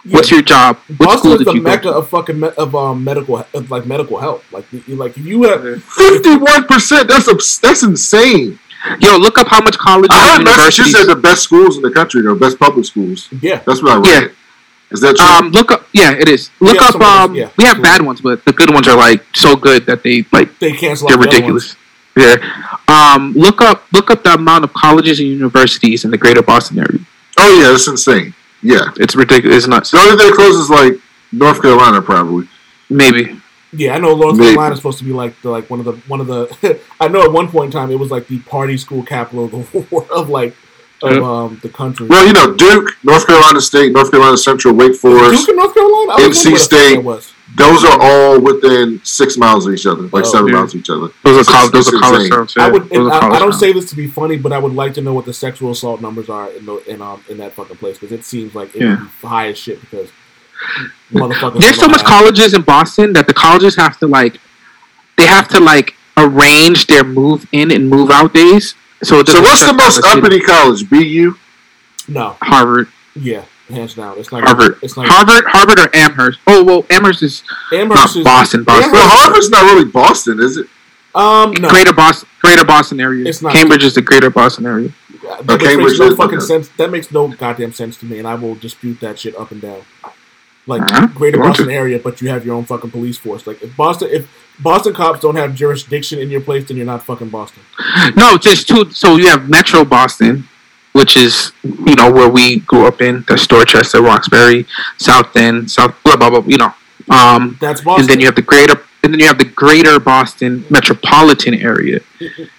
yeah, 0.04 0.16
What's 0.16 0.30
your 0.30 0.42
job? 0.42 0.76
What 0.88 0.98
Boston 0.98 1.18
school 1.18 1.32
is 1.32 1.38
did 1.38 1.46
the 1.48 1.52
you 1.54 1.62
mecca 1.62 1.82
to? 1.84 1.94
of 1.94 2.08
fucking 2.10 2.38
me- 2.40 2.50
of 2.58 2.74
um, 2.74 3.02
medical 3.04 3.38
of 3.54 3.70
like 3.70 3.86
medical 3.86 4.18
help. 4.18 4.44
Like 4.52 4.66
you, 4.70 4.96
like 4.96 5.16
you 5.16 5.44
have 5.44 5.62
Fifty-one 5.84 6.64
percent. 6.66 7.08
That's 7.08 7.26
abs- 7.28 7.58
that's 7.58 7.82
insane. 7.82 8.58
Yo, 9.00 9.16
look 9.16 9.38
up 9.38 9.48
how 9.48 9.62
much 9.62 9.78
college. 9.78 10.10
I 10.12 10.18
heard 10.18 10.40
and 10.40 10.48
universities. 10.48 10.78
Massachusetts 10.92 11.08
had 11.08 11.16
the 11.16 11.20
best 11.22 11.42
schools 11.42 11.76
in 11.76 11.82
the 11.82 11.90
country, 11.90 12.20
though. 12.20 12.34
Best 12.34 12.58
public 12.58 12.84
schools. 12.84 13.28
yeah 13.40 13.62
That's 13.66 13.82
what 13.82 13.92
I 13.92 13.96
read. 13.96 14.22
Yeah. 14.24 14.28
Is 14.90 15.00
that 15.00 15.16
true? 15.16 15.26
Um, 15.26 15.50
look 15.50 15.72
up. 15.72 15.88
Yeah, 15.92 16.12
it 16.12 16.28
is. 16.28 16.50
Look 16.60 16.80
up. 16.80 16.94
Um, 16.96 17.34
yeah. 17.34 17.50
we 17.56 17.64
have 17.64 17.82
bad 17.82 18.02
ones, 18.02 18.20
but 18.20 18.44
the 18.44 18.52
good 18.52 18.72
ones 18.72 18.86
are 18.86 18.96
like 18.96 19.24
so 19.34 19.56
good 19.56 19.86
that 19.86 20.02
they 20.02 20.24
like 20.32 20.58
they 20.58 20.72
cancel 20.72 21.08
they're 21.08 21.18
ridiculous. 21.18 21.76
Yeah. 22.16 22.36
Um, 22.86 23.32
look 23.32 23.60
up. 23.60 23.84
Look 23.92 24.10
up 24.10 24.22
the 24.22 24.34
amount 24.34 24.64
of 24.64 24.72
colleges 24.72 25.18
and 25.18 25.28
universities 25.28 26.04
in 26.04 26.10
the 26.10 26.18
Greater 26.18 26.42
Boston 26.42 26.78
area. 26.78 27.00
oh 27.38 27.60
yeah, 27.60 27.70
that's 27.70 27.88
insane. 27.88 28.34
Yeah. 28.62 28.90
It's 28.96 29.16
ridiculous. 29.16 29.58
It's 29.58 29.66
nuts. 29.66 29.90
The 29.90 29.98
only 29.98 30.16
thing 30.16 30.32
close 30.34 30.56
is 30.56 30.70
like 30.70 30.94
North 31.32 31.60
Carolina, 31.60 32.00
probably. 32.00 32.48
Maybe. 32.88 33.40
Yeah, 33.72 33.94
I 33.94 33.98
know 33.98 34.14
North 34.14 34.36
Maybe. 34.36 34.50
Carolina 34.50 34.74
is 34.74 34.78
supposed 34.78 34.98
to 34.98 35.04
be 35.04 35.12
like 35.12 35.40
the 35.42 35.50
like 35.50 35.68
one 35.68 35.80
of 35.80 35.86
the 35.86 35.92
one 36.06 36.20
of 36.20 36.28
the. 36.28 36.80
I 37.00 37.08
know 37.08 37.22
at 37.22 37.32
one 37.32 37.48
point 37.48 37.66
in 37.74 37.80
time 37.80 37.90
it 37.90 37.98
was 37.98 38.10
like 38.10 38.28
the 38.28 38.38
party 38.40 38.76
school 38.76 39.02
capital 39.02 39.46
of 39.46 39.50
the 39.50 39.80
world 39.90 40.08
of 40.10 40.28
like 40.28 40.54
of 41.04 41.16
Yeah. 41.16 41.22
um 41.44 41.60
the 41.62 41.68
country. 41.68 42.06
Well, 42.06 42.26
you 42.26 42.32
know, 42.32 42.54
Duke, 42.54 42.90
North 43.02 43.26
Carolina 43.26 43.60
State, 43.60 43.92
North 43.92 44.10
Carolina 44.10 44.36
Central, 44.36 44.74
Wake 44.74 44.96
Forest, 44.96 45.40
Duke 45.40 45.48
in 45.50 45.56
North 45.56 45.74
Carolina. 45.74 46.12
I 46.12 46.26
was 46.28 46.38
NC 46.38 46.52
what 46.52 46.60
State. 46.60 46.94
that 46.96 47.04
was. 47.04 47.32
those 47.56 47.84
are 47.84 47.98
all 48.00 48.40
within 48.40 49.00
six 49.04 49.36
miles 49.36 49.66
of 49.66 49.74
each 49.74 49.86
other, 49.86 50.02
like 50.04 50.24
Oh, 50.26 50.32
seven 50.32 50.48
yeah. 50.48 50.54
miles 50.58 50.74
of 50.74 50.80
each 50.80 50.90
other. 50.90 51.08
Those 51.22 51.36
are 51.36 51.40
It's- 51.40 51.46
college. 51.56 51.72
Those 51.72 51.88
are 51.94 51.98
college 51.98 52.20
insane. 52.22 52.30
towns. 52.32 52.54
I 52.56 52.68
would. 52.68 52.88
Those 52.90 53.12
are 53.12 53.24
I, 53.32 53.36
I 53.36 53.38
don't 53.38 53.52
say 53.52 53.72
this 53.72 53.88
to 53.90 53.96
be 53.96 54.06
funny, 54.08 54.36
but 54.36 54.52
I 54.52 54.58
would 54.58 54.74
like 54.74 54.94
to 54.94 55.00
know 55.02 55.12
what 55.14 55.24
the 55.26 55.32
sexual 55.34 55.70
assault 55.70 56.00
numbers 56.00 56.28
are 56.28 56.48
in 56.50 56.66
the 56.66 56.76
in 56.92 57.00
um 57.02 57.20
in 57.28 57.36
that 57.38 57.52
fucking 57.54 57.76
place 57.76 57.98
because 57.98 58.12
it 58.12 58.24
seems 58.24 58.54
like 58.54 58.74
it 58.74 58.80
Yeah. 58.82 58.90
would 58.90 59.00
be 59.22 59.26
high 59.28 59.48
as 59.48 59.58
shit 59.58 59.80
because 59.80 60.08
motherfuckers. 61.12 61.60
There's 61.60 61.78
so 61.78 61.88
much 61.88 62.00
have- 62.00 62.10
colleges 62.10 62.54
in 62.54 62.62
Boston 62.62 63.12
that 63.12 63.26
the 63.26 63.34
colleges 63.34 63.76
have 63.76 63.98
to 63.98 64.06
like, 64.06 64.40
they 65.16 65.26
have 65.26 65.48
to 65.48 65.60
like 65.60 65.94
arrange 66.16 66.86
their 66.86 67.04
move 67.04 67.46
in 67.52 67.70
and 67.70 67.88
move 67.90 68.10
out 68.10 68.32
days. 68.34 68.74
So, 69.04 69.22
So, 69.24 69.40
what's 69.42 69.64
the 69.64 69.72
most 69.72 69.96
city. 69.96 70.08
uppity 70.08 70.40
college? 70.40 70.88
BU. 70.88 71.34
No, 72.08 72.36
Harvard, 72.42 72.88
yeah, 73.14 73.44
hands 73.68 73.94
down. 73.94 74.18
It's 74.18 74.30
not 74.30 74.42
Harvard, 74.44 74.78
It's 74.82 74.96
not 74.96 75.06
Harvard, 75.08 75.44
Harvard, 75.48 75.78
or 75.78 75.94
Amherst. 75.96 76.38
Oh 76.46 76.62
well, 76.62 76.84
Amherst 76.90 77.22
is 77.22 77.42
Amherst 77.72 78.00
not 78.00 78.16
is 78.16 78.24
Boston. 78.24 78.64
Boston. 78.64 78.92
Well, 78.92 79.02
Amherst- 79.02 79.22
Harvard's 79.22 79.50
not 79.50 79.62
really 79.62 79.84
Boston, 79.86 80.40
is 80.40 80.56
it? 80.58 80.66
Um, 81.14 81.52
no. 81.52 81.68
Greater 81.70 81.92
Boston, 81.92 82.28
Greater 82.42 82.64
Boston 82.64 83.00
area. 83.00 83.24
It's 83.26 83.40
not- 83.40 83.52
Cambridge 83.54 83.84
is 83.84 83.94
the 83.94 84.02
Greater 84.02 84.30
Boston 84.30 84.66
area. 84.66 84.90
That 85.44 85.62
Uh, 85.62 85.76
makes 85.78 85.98
no 85.98 86.06
is- 86.06 86.16
fucking 86.16 86.38
okay. 86.38 86.44
sense. 86.46 86.68
That 86.76 86.90
makes 86.90 87.10
no 87.10 87.28
goddamn 87.28 87.72
sense 87.72 87.96
to 87.98 88.04
me, 88.06 88.18
and 88.18 88.26
I 88.28 88.34
will 88.34 88.54
dispute 88.56 89.00
that 89.00 89.18
shit 89.18 89.34
up 89.38 89.50
and 89.50 89.62
down. 89.62 89.82
Like 90.66 90.82
Alright, 90.82 91.14
Greater 91.14 91.38
Boston 91.38 91.66
to. 91.68 91.72
area, 91.74 91.98
but 91.98 92.20
you 92.20 92.28
have 92.30 92.44
your 92.44 92.54
own 92.56 92.64
fucking 92.64 92.90
police 92.90 93.16
force. 93.16 93.46
Like 93.46 93.62
if 93.62 93.74
Boston, 93.76 94.08
if 94.10 94.26
Boston 94.60 94.94
cops 94.94 95.20
don't 95.20 95.36
have 95.36 95.54
jurisdiction 95.54 96.18
in 96.18 96.30
your 96.30 96.40
place, 96.40 96.68
then 96.68 96.76
you're 96.76 96.86
not 96.86 97.02
fucking 97.02 97.28
Boston. 97.28 97.62
No, 98.16 98.36
just 98.36 98.68
two. 98.68 98.90
So 98.90 99.16
you 99.16 99.28
have 99.28 99.48
Metro 99.48 99.84
Boston, 99.84 100.48
which 100.92 101.16
is 101.16 101.52
you 101.62 101.94
know 101.96 102.10
where 102.10 102.28
we 102.28 102.60
grew 102.60 102.86
up 102.86 103.02
in. 103.02 103.24
That's 103.26 103.46
Dorchester, 103.46 104.00
Roxbury, 104.00 104.66
South 104.98 105.34
End, 105.36 105.70
South 105.70 105.94
blah 106.04 106.16
blah 106.16 106.30
blah. 106.30 106.44
You 106.46 106.58
know, 106.58 106.74
um, 107.10 107.58
That's 107.60 107.80
Boston. 107.80 108.02
and 108.02 108.08
then 108.08 108.20
you 108.20 108.26
have 108.26 108.36
the 108.36 108.42
greater, 108.42 108.80
and 109.02 109.12
then 109.12 109.18
you 109.20 109.26
have 109.26 109.38
the 109.38 109.44
Greater 109.44 109.98
Boston 109.98 110.64
metropolitan 110.70 111.54
area. 111.54 112.00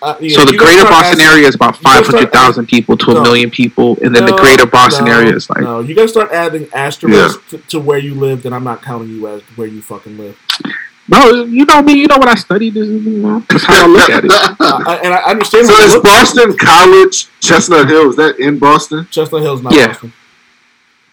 Uh, 0.01 0.15
yeah, 0.19 0.37
so 0.37 0.45
the 0.45 0.57
Greater 0.57 0.83
Boston 0.83 1.21
asking- 1.21 1.25
area 1.25 1.47
is 1.47 1.55
about 1.55 1.77
five 1.77 2.05
hundred 2.05 2.05
thousand 2.05 2.05
gotta 2.05 2.05
five 2.05 2.05
start 2.05 2.15
hundred 2.15 2.33
thousand 2.33 2.65
people 2.67 2.97
to 2.97 3.11
a 3.11 3.23
million 3.23 3.49
people, 3.49 3.97
and 4.03 4.13
then 4.13 4.25
the 4.25 4.35
Greater 4.35 4.65
Boston 4.65 5.05
no, 5.05 5.17
area 5.17 5.33
is 5.33 5.49
like 5.49 5.61
no. 5.61 5.79
You 5.79 5.95
gotta 5.95 6.09
start 6.09 6.31
adding 6.31 6.67
asterisks 6.73 7.49
to, 7.51 7.57
to 7.57 7.79
where 7.79 7.97
you 7.97 8.15
live. 8.15 8.43
Then 8.43 8.53
I'm 8.53 8.65
not 8.65 8.81
counting 8.81 9.09
you 9.09 9.27
as 9.27 9.41
where 9.55 9.67
you 9.67 9.81
fucking 9.81 10.17
live. 10.17 10.37
No, 11.07 11.43
you 11.45 11.65
know 11.65 11.81
me, 11.81 11.93
you 11.93 12.07
know 12.07 12.17
what 12.17 12.27
I 12.27 12.35
studied. 12.35 12.73
This 12.73 12.87
is 12.87 13.03
you 13.05 13.19
know, 13.19 13.39
that's 13.47 13.63
how 13.63 13.83
I 13.85 13.87
look 13.87 14.09
at 14.09 14.25
it. 14.25 14.31
Uh, 14.31 14.55
I, 14.87 14.99
and 15.03 15.13
I 15.13 15.21
understand. 15.31 15.67
so 15.67 15.73
what 15.73 15.79
you 15.81 15.85
is 15.87 15.93
look- 15.93 16.03
Boston 16.03 16.57
College, 16.57 17.27
Chestnut 17.41 17.87
Hill, 17.87 18.09
is 18.09 18.15
that 18.15 18.39
in 18.39 18.57
Boston? 18.59 19.07
Chestnut 19.11 19.41
Hill's 19.43 19.61
not 19.61 19.73
Yeah. 19.73 19.87
Boston. 19.87 20.13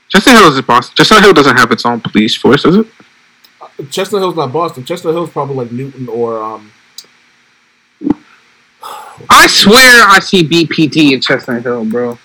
Chestnut 0.08 0.36
Hill 0.36 0.48
is 0.56 0.60
Boston. 0.62 0.94
Chestnut 0.96 1.22
Hill 1.22 1.32
doesn't 1.32 1.56
have 1.56 1.70
its 1.72 1.84
own 1.86 2.00
police 2.00 2.36
force, 2.36 2.62
does 2.62 2.76
it? 2.76 2.86
Chestnut 3.90 4.20
Hill's 4.22 4.36
not 4.36 4.52
Boston. 4.52 4.84
Chestnut 4.84 5.14
Hill's 5.14 5.30
probably 5.30 5.56
like 5.56 5.72
Newton 5.72 6.08
or 6.08 6.42
um. 6.42 6.70
I 9.30 9.46
swear 9.46 10.04
I 10.08 10.18
see 10.20 10.42
BPD 10.42 11.12
in 11.12 11.20
Chestnut 11.20 11.62
Hill, 11.62 11.84
bro. 11.84 12.18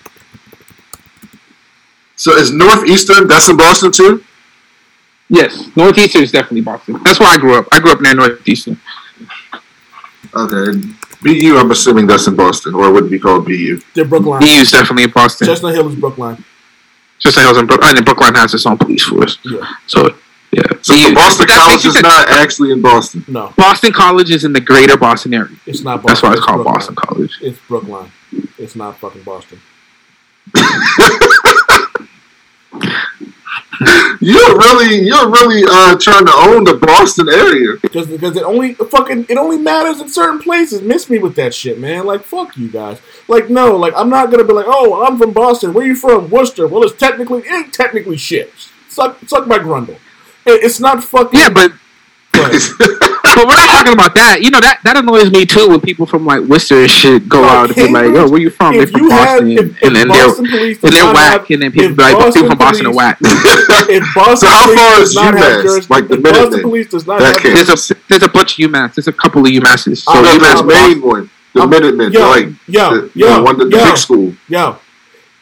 So 2.16 2.32
is 2.36 2.50
Northeastern, 2.50 3.28
that's 3.28 3.48
in 3.48 3.56
Boston 3.56 3.92
too? 3.92 4.24
Yes, 5.28 5.68
Northeastern 5.76 6.22
is 6.22 6.32
definitely 6.32 6.62
Boston. 6.62 6.98
That's 7.04 7.20
where 7.20 7.28
I 7.28 7.36
grew 7.36 7.58
up. 7.58 7.66
I 7.72 7.80
grew 7.80 7.92
up 7.92 8.00
near 8.00 8.14
Northeastern. 8.14 8.80
Okay. 10.34 10.80
BU, 11.22 11.56
I'm 11.58 11.70
assuming 11.70 12.06
that's 12.06 12.26
in 12.28 12.36
Boston, 12.36 12.74
or 12.74 12.88
it 12.88 12.92
would 12.92 13.10
be 13.10 13.18
called 13.18 13.44
BU. 13.44 13.80
They're 13.94 14.04
Brookline. 14.04 14.40
BU 14.40 14.46
is 14.46 14.70
definitely 14.70 15.04
in 15.04 15.10
Boston. 15.10 15.48
Chestnut 15.48 15.74
Hill 15.74 15.88
is 15.88 15.96
Brookline. 15.96 16.44
Chestnut 17.18 17.44
Hill 17.44 17.52
is 17.52 17.58
in 17.58 17.66
Brookline. 17.66 17.96
And 17.96 18.06
Brookline 18.06 18.34
has 18.36 18.54
its 18.54 18.64
own 18.66 18.78
police 18.78 19.04
force. 19.04 19.38
Yeah. 19.44 19.66
So, 19.86 20.14
yeah. 20.52 20.62
So 20.80 20.94
BU. 20.94 21.08
the 21.08 21.14
Boston 21.14 21.46
College 21.48 21.84
is 21.86 22.00
not 22.00 22.28
actually 22.28 22.70
in 22.70 22.80
Boston. 22.80 23.24
No, 23.26 23.52
Boston 23.56 23.92
College 23.92 24.30
is 24.30 24.44
in 24.44 24.52
the 24.52 24.60
greater 24.60 24.96
Boston 24.96 25.34
area. 25.34 25.56
it's 25.66 25.82
not 25.82 26.02
Boston. 26.02 26.06
That's 26.08 26.22
why 26.22 26.32
it's 26.32 26.40
called 26.40 26.56
Brookline. 26.58 26.74
Boston 26.74 26.94
College. 26.94 27.38
It's 27.42 27.58
Brookline. 27.68 28.12
It's 28.56 28.76
not 28.76 28.96
fucking 28.98 29.24
Boston. 29.24 29.60
You're 34.20 34.58
really, 34.58 35.06
you're 35.06 35.30
really 35.30 35.62
uh, 35.68 35.96
trying 35.98 36.26
to 36.26 36.32
own 36.34 36.64
the 36.64 36.74
Boston 36.74 37.28
area. 37.28 37.76
Just 37.92 38.10
because 38.10 38.36
it 38.36 38.42
only 38.42 38.74
fucking 38.74 39.26
it 39.28 39.36
only 39.36 39.58
matters 39.58 40.00
in 40.00 40.08
certain 40.08 40.40
places. 40.40 40.82
Miss 40.82 41.08
me 41.08 41.18
with 41.18 41.36
that 41.36 41.54
shit, 41.54 41.78
man. 41.78 42.04
Like 42.06 42.22
fuck 42.22 42.56
you 42.56 42.68
guys. 42.68 43.00
Like 43.28 43.48
no, 43.48 43.76
like 43.76 43.94
I'm 43.96 44.10
not 44.10 44.30
gonna 44.30 44.44
be 44.44 44.52
like, 44.52 44.66
oh, 44.68 45.04
I'm 45.04 45.18
from 45.18 45.32
Boston. 45.32 45.72
Where 45.72 45.86
you 45.86 45.94
from? 45.94 46.30
Worcester. 46.30 46.66
Well, 46.66 46.82
it's 46.82 46.96
technically 46.96 47.42
it 47.42 47.52
ain't 47.52 47.72
technically 47.72 48.16
shit. 48.16 48.52
Suck 48.88 49.18
suck 49.26 49.46
my 49.46 49.58
grundle. 49.58 49.98
It, 50.44 50.64
it's 50.64 50.80
not 50.80 51.04
fucking. 51.04 51.38
Yeah, 51.38 51.50
but 51.50 51.72
but 52.32 52.52
but 53.38 53.46
we're 53.46 53.54
not 53.54 53.70
talking 53.70 53.92
about 53.92 54.14
that. 54.16 54.42
You 54.42 54.50
know 54.50 54.60
that 54.60 54.80
that 54.82 54.96
annoys 54.96 55.30
me 55.30 55.46
too 55.46 55.68
when 55.68 55.80
people 55.80 56.06
from 56.06 56.26
like 56.26 56.42
Worcester 56.42 56.82
and 56.82 56.90
shit 56.90 57.28
go 57.28 57.40
Bro, 57.40 57.48
out 57.48 57.66
and 57.66 57.76
be 57.76 57.88
like, 57.88 58.12
"Yo, 58.12 58.28
where 58.28 58.40
you 58.40 58.50
from?" 58.50 58.74
They're 58.76 58.86
from 58.88 59.02
you 59.02 59.10
have, 59.10 59.38
Boston, 59.40 59.50
if, 59.52 59.58
if 59.60 59.82
and 59.82 59.94
then 59.96 60.08
they're 60.08 60.26
and 60.28 60.92
they're 60.92 61.14
whack, 61.14 61.40
have- 61.42 61.50
and 61.50 61.62
then 61.62 61.70
people 61.72 61.94
be 61.94 62.02
like, 62.02 62.16
"People 62.16 62.26
Boston 62.26 62.48
from 62.48 62.58
Boston 62.58 62.86
are 62.86 62.94
whack." 62.94 63.18
If 63.90 64.04
Boston 64.14 64.36
So 64.36 64.46
how 64.48 64.74
far 64.74 65.00
is 65.00 65.14
UMass? 65.16 65.88
Like 65.88 66.08
the 66.08 66.14
if 66.14 66.22
Boston 66.22 66.60
police 66.62 66.88
does 66.88 67.06
not 67.06 67.20
That 67.20 67.40
have 67.40 67.66
There's 67.66 67.90
a 67.90 67.94
there's 68.08 68.22
a 68.24 68.28
bunch 68.28 68.58
of 68.58 68.70
UMass. 68.70 68.94
There's 68.96 69.08
a 69.08 69.12
couple 69.12 69.46
of 69.46 69.52
UMasses. 69.52 69.98
So 70.02 70.12
I'm 70.12 70.24
no, 70.24 70.32
not- 70.32 70.40
that's 70.40 70.60
UMass, 70.62 70.88
main 70.88 71.00
one. 71.02 71.30
The 71.54 71.66
Minutemen, 71.66 72.12
like 72.12 72.48
yo, 72.66 73.08
the 73.08 73.42
one, 73.42 73.58
the, 73.58 73.64
the 73.64 73.70
big 73.70 73.96
school. 73.96 74.34
yeah. 74.48 74.76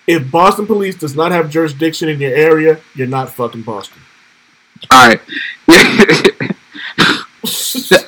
if 0.06 0.30
Boston 0.30 0.66
police 0.66 0.94
does 0.94 1.16
not 1.16 1.32
have 1.32 1.50
jurisdiction 1.50 2.08
in 2.08 2.20
your 2.20 2.34
area, 2.34 2.78
you're 2.94 3.08
not 3.08 3.30
fucking 3.30 3.62
Boston. 3.62 4.00
all 4.90 5.08
right. 5.08 5.20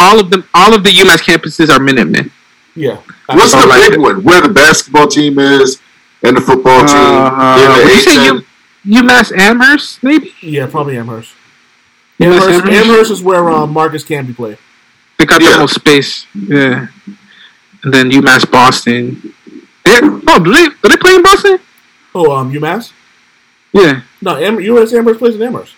all 0.01 0.21
of 0.21 0.31
them, 0.31 0.45
all 0.55 0.75
of 0.75 0.83
the 0.85 0.91
UMass 0.91 1.23
campuses 1.23 1.71
are 1.71 1.81
Minutemen. 1.81 2.31
yeah. 2.75 2.99
What's 3.27 3.53
the 3.53 3.67
like- 3.67 3.91
big 3.91 3.99
one? 4.01 4.23
Where 4.25 4.41
the 4.41 4.49
basketball 4.49 5.07
team 5.09 5.39
is 5.39 5.81
and 6.23 6.37
the 6.37 6.41
football 6.41 6.81
team 6.87 6.97
Uh, 6.97 7.59
in 7.63 7.85
would 7.85 7.95
you 7.95 8.03
say 8.03 8.27
U- 8.27 8.45
UMass 9.03 9.37
Amherst, 9.37 10.03
maybe? 10.03 10.35
Yeah, 10.41 10.67
probably 10.67 10.97
Amherst. 10.99 11.33
Amherst, 12.21 12.49
Amherst? 12.49 12.67
Amherst 12.73 13.11
is 13.11 13.23
where 13.23 13.49
um, 13.51 13.73
Marcus 13.73 14.03
Camby 14.05 14.35
played. 14.35 14.59
They 15.19 15.27
got 15.27 15.41
Yeah. 15.43 15.53
the 15.53 15.59
most 15.59 15.75
space. 15.75 16.27
Yeah. 16.35 16.87
And 17.85 17.95
then 17.95 18.11
UMass 18.11 18.51
Boston. 18.51 19.35
Yeah. 19.87 20.01
Oh, 20.29 20.39
do 20.43 20.53
they, 20.53 20.67
do 20.69 20.89
they 20.89 20.97
play 20.97 21.15
in 21.15 21.23
Boston? 21.23 21.59
Oh, 22.15 22.33
um, 22.33 22.53
UMass? 22.53 22.93
Yeah. 23.73 24.01
No, 24.23 24.37
Am- 24.37 24.57
UMass 24.59 24.93
Amherst 24.97 25.19
plays 25.21 25.35
in 25.37 25.43
Amherst. 25.43 25.75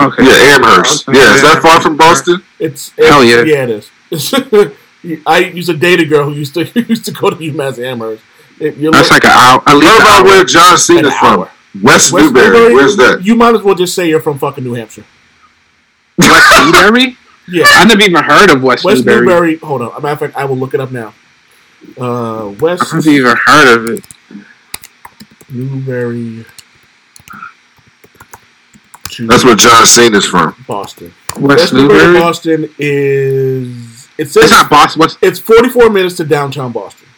Okay. 0.00 0.24
Yeah, 0.24 0.56
Amherst. 0.56 1.08
Okay. 1.08 1.18
Yeah, 1.18 1.34
is 1.34 1.42
that 1.42 1.60
far 1.62 1.80
from 1.80 1.96
Boston? 1.96 2.42
It's, 2.58 2.90
Hell 2.96 3.22
yeah. 3.24 3.42
yeah, 3.42 3.64
it 3.64 3.70
is. 3.70 3.90
I 5.26 5.38
used 5.38 5.68
to 5.68 5.76
date 5.76 6.00
a 6.00 6.04
girl 6.06 6.24
who 6.30 6.34
used 6.34 6.54
to 6.54 6.64
who 6.74 6.80
used 6.80 7.04
to 7.06 7.12
go 7.12 7.30
to 7.30 7.36
UMass 7.36 7.78
Amherst. 7.82 8.22
It, 8.58 8.76
you're 8.76 8.92
That's 8.92 9.10
look- 9.10 9.22
like 9.22 9.24
an 9.24 9.30
hour. 9.30 9.62
At 9.66 9.74
least 9.76 9.86
What 9.92 10.00
an 10.00 10.06
about 10.06 10.18
hour. 10.20 10.24
where 10.24 10.44
John 10.44 10.72
an 10.72 10.78
Cena's 10.78 11.14
from? 11.18 11.40
hour. 11.40 11.50
West, 11.82 12.12
West 12.12 12.34
Newbury. 12.34 12.74
Where's 12.74 12.96
that? 12.96 13.24
You 13.24 13.34
might 13.36 13.54
as 13.54 13.62
well 13.62 13.74
just 13.74 13.94
say 13.94 14.08
you're 14.08 14.20
from 14.20 14.38
fucking 14.38 14.64
New 14.64 14.74
Hampshire. 14.74 15.04
West 16.18 16.50
Newbury? 16.74 17.16
Yeah. 17.48 17.64
I 17.66 17.84
never 17.84 18.02
even 18.02 18.22
heard 18.22 18.50
of 18.50 18.62
West, 18.62 18.84
West 18.84 19.04
Newbury. 19.06 19.26
Newbury. 19.26 19.56
Hold 19.58 19.82
on. 19.82 19.92
As 19.92 19.98
a 19.98 20.00
matter 20.00 20.12
of 20.12 20.18
fact, 20.20 20.36
I 20.36 20.44
will 20.44 20.56
look 20.56 20.74
it 20.74 20.80
up 20.80 20.90
now. 20.92 21.14
Uh, 21.98 22.52
West 22.60 22.92
I've 22.92 23.04
never 23.06 23.10
even 23.16 23.36
heard 23.46 23.76
of 23.78 23.86
it. 23.86 24.04
Newbury 25.48 26.44
to 29.20 29.26
That's 29.26 29.44
where 29.44 29.56
John 29.56 29.86
Cena's 29.86 30.26
from. 30.26 30.54
Boston. 30.66 31.12
West, 31.36 31.42
West 31.42 31.72
Newbury, 31.72 31.98
Newbury? 31.98 32.20
Boston 32.20 32.74
is 32.78 34.08
it 34.18 34.28
says 34.28 34.44
It's 34.44 34.52
not 34.52 34.68
Boston. 34.68 35.00
What's, 35.00 35.16
it's 35.22 35.38
44 35.38 35.88
minutes 35.88 36.16
to 36.18 36.24
downtown 36.24 36.72
Boston. 36.72 37.08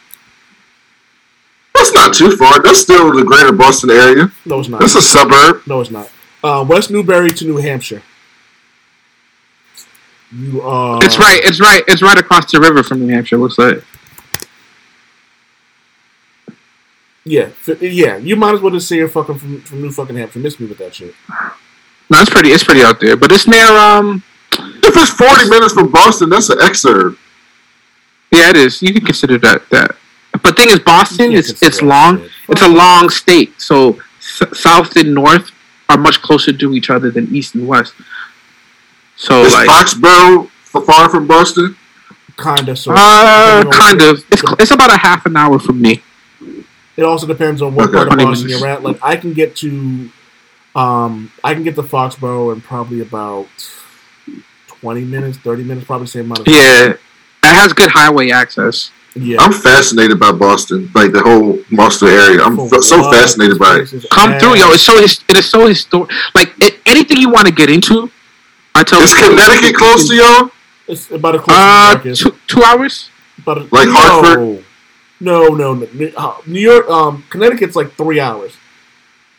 That's 1.75 1.93
not 1.93 2.13
too 2.13 2.37
far. 2.37 2.61
That's 2.61 2.79
still 2.79 3.13
the 3.13 3.25
greater 3.25 3.51
Boston 3.51 3.89
area. 3.89 4.31
No, 4.45 4.59
it's 4.61 4.69
not. 4.69 4.79
That's 4.79 4.95
a 4.95 5.01
suburb. 5.01 5.67
No, 5.67 5.81
it's 5.81 5.91
not. 5.91 6.09
Uh, 6.41 6.63
West 6.67 6.91
Newbury 6.91 7.31
to 7.31 7.45
New 7.45 7.57
Hampshire. 7.57 8.01
You 10.31 10.61
are. 10.61 11.03
it's 11.03 11.19
right. 11.19 11.41
It's 11.43 11.59
right. 11.59 11.83
It's 11.89 12.01
right 12.01 12.17
across 12.17 12.49
the 12.51 12.59
river 12.61 12.83
from 12.83 13.05
New 13.05 13.13
Hampshire. 13.13 13.37
Looks 13.37 13.57
like. 13.57 13.83
Yeah, 17.25 17.49
yeah. 17.81 18.17
You 18.17 18.35
might 18.37 18.55
as 18.55 18.61
well 18.61 18.71
just 18.71 18.87
say 18.87 18.95
you're 18.97 19.09
fucking 19.09 19.39
from, 19.39 19.61
from 19.61 19.81
New 19.81 19.91
fucking 19.91 20.15
Hampshire. 20.15 20.39
Miss 20.39 20.59
me 20.59 20.67
with 20.67 20.77
that 20.77 20.95
shit. 20.95 21.13
No, 22.13 22.21
it's 22.21 22.29
pretty. 22.29 22.49
It's 22.49 22.63
pretty 22.63 22.83
out 22.83 22.99
there, 22.99 23.17
but 23.17 23.31
it's 23.31 23.47
near. 23.47 23.65
Um. 23.65 24.23
If 24.85 24.95
it's 24.95 25.09
40 25.09 25.49
minutes 25.49 25.73
from 25.73 25.89
Boston, 25.91 26.29
that's 26.29 26.49
an 26.49 26.59
exurb. 26.59 27.17
Yeah, 28.31 28.51
it 28.51 28.55
is. 28.57 28.81
You 28.83 28.93
can 28.93 29.03
consider 29.03 29.39
that 29.39 29.67
that. 29.71 29.95
But 30.43 30.55
thing 30.55 30.69
is, 30.69 30.79
Boston 30.79 31.31
You 31.31 31.39
is 31.39 31.59
it's 31.63 31.81
long. 31.81 32.19
shit. 32.21 32.31
It's 32.49 32.61
a 32.61 32.67
long 32.67 33.09
state, 33.09 33.59
so 33.59 33.99
s- 34.19 34.43
south 34.53 34.95
and 34.95 35.13
north 35.15 35.49
are 35.89 35.97
much 35.97 36.21
closer 36.21 36.53
to 36.53 36.73
each 36.73 36.89
other 36.91 37.09
than 37.09 37.33
east 37.35 37.55
and 37.55 37.67
west. 37.67 37.93
So 39.15 39.41
Is 39.43 39.53
like, 39.53 39.67
Foxborough 39.69 40.49
far 40.85 41.09
from 41.09 41.25
Boston? 41.27 41.75
Kind 42.37 42.69
of. 42.69 42.77
So 42.77 42.93
uh, 42.95 43.63
kind 43.71 44.01
of. 44.01 44.23
It's 44.31 44.41
cl- 44.41 44.55
it's 44.59 44.71
about 44.71 44.91
a 44.93 44.97
half 44.97 45.25
an 45.25 45.35
hour 45.35 45.57
from 45.59 45.81
me. 45.81 46.03
It 46.97 47.03
also 47.03 47.25
depends 47.25 47.61
on 47.61 47.73
what 47.73 47.89
Okay. 47.89 47.97
part 47.97 48.11
of 48.13 48.17
Boston 48.19 48.49
you're 48.49 48.67
at. 48.67 48.83
Like 48.83 48.97
I 49.01 49.15
can 49.15 49.33
get 49.33 49.55
to, 49.57 50.09
um, 50.75 51.31
I 51.43 51.53
can 51.53 51.63
get 51.63 51.75
to 51.75 51.83
Foxborough 51.83 52.53
in 52.53 52.61
probably 52.61 53.01
about 53.01 53.47
twenty 54.67 55.03
minutes, 55.03 55.37
thirty 55.37 55.63
minutes, 55.63 55.85
probably 55.85 56.05
the 56.05 56.11
same 56.11 56.25
amount 56.25 56.39
of 56.39 56.45
time. 56.45 56.53
Yeah, 56.55 56.89
it 56.91 56.99
has 57.43 57.73
good 57.73 57.89
highway 57.91 58.31
access. 58.31 58.91
Yeah. 59.15 59.37
I'm 59.41 59.53
fascinated 59.53 60.19
by 60.19 60.31
Boston, 60.31 60.89
like 60.95 61.11
the 61.11 61.21
whole 61.21 61.59
Boston 61.71 62.07
area. 62.09 62.41
I'm 62.43 62.55
For 62.57 62.77
f- 62.77 62.81
so 62.83 63.03
fascinated 63.11 63.59
by 63.59 63.75
it. 63.75 63.79
This 63.81 63.89
place 63.91 64.05
Come 64.09 64.39
through, 64.39 64.55
yo! 64.55 64.71
It's 64.71 64.81
so 64.81 64.99
his- 64.99 65.19
it 65.29 65.37
is 65.37 65.47
so 65.47 65.67
historic. 65.67 66.09
Like 66.33 66.53
it, 66.59 66.79
anything 66.87 67.17
you 67.17 67.29
want 67.29 67.45
to 67.47 67.53
get 67.53 67.69
into, 67.69 68.09
I 68.73 68.81
tell 68.83 69.01
Is 69.01 69.13
people- 69.13 69.29
Connecticut 69.29 69.75
close 69.75 70.07
to 70.09 70.15
y'all? 70.15 70.49
It's 70.87 71.11
about 71.11 71.35
a 71.35 71.39
close 71.39 71.55
Uh, 71.57 71.95
to 72.01 72.15
two, 72.15 72.35
two 72.47 72.63
hours. 72.63 73.09
About 73.37 73.57
a, 73.59 73.61
Like 73.71 73.87
no, 73.87 73.93
Hartford? 73.93 74.65
No, 75.19 75.47
no, 75.49 75.73
no. 75.75 75.87
New- 75.93 76.11
New 76.47 76.59
York, 76.59 76.89
um, 76.89 77.23
Connecticut's 77.29 77.75
like 77.75 77.93
three 77.95 78.19
hours. 78.19 78.53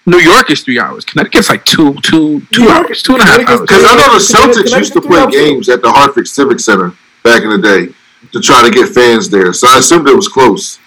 New 0.06 0.18
York 0.18 0.50
is 0.50 0.62
three 0.62 0.78
hours. 0.78 1.04
Connecticut's 1.04 1.48
like 1.48 1.64
two, 1.64 1.94
two, 2.02 2.40
two 2.52 2.62
New 2.64 2.68
hours, 2.70 3.02
two 3.02 3.14
and 3.14 3.22
a 3.22 3.24
half 3.24 3.36
Connecticut's 3.40 3.60
hours. 3.60 3.68
Because 3.68 3.84
I 3.84 3.96
know 3.96 4.12
the 4.12 4.62
Celtics 4.72 4.78
used 4.78 4.92
to 4.92 5.00
play 5.00 5.26
games 5.30 5.68
at 5.68 5.80
the 5.82 5.90
Hartford 5.90 6.28
Civic 6.28 6.60
Center 6.60 6.92
back 7.22 7.42
in 7.42 7.48
the 7.50 7.58
day 7.58 7.94
to 8.32 8.40
try 8.40 8.62
to 8.62 8.70
get 8.70 8.88
fans 8.90 9.30
there. 9.30 9.52
So 9.54 9.66
I 9.68 9.78
assumed 9.78 10.06
it 10.08 10.14
was 10.16 10.28
close. 10.28 10.78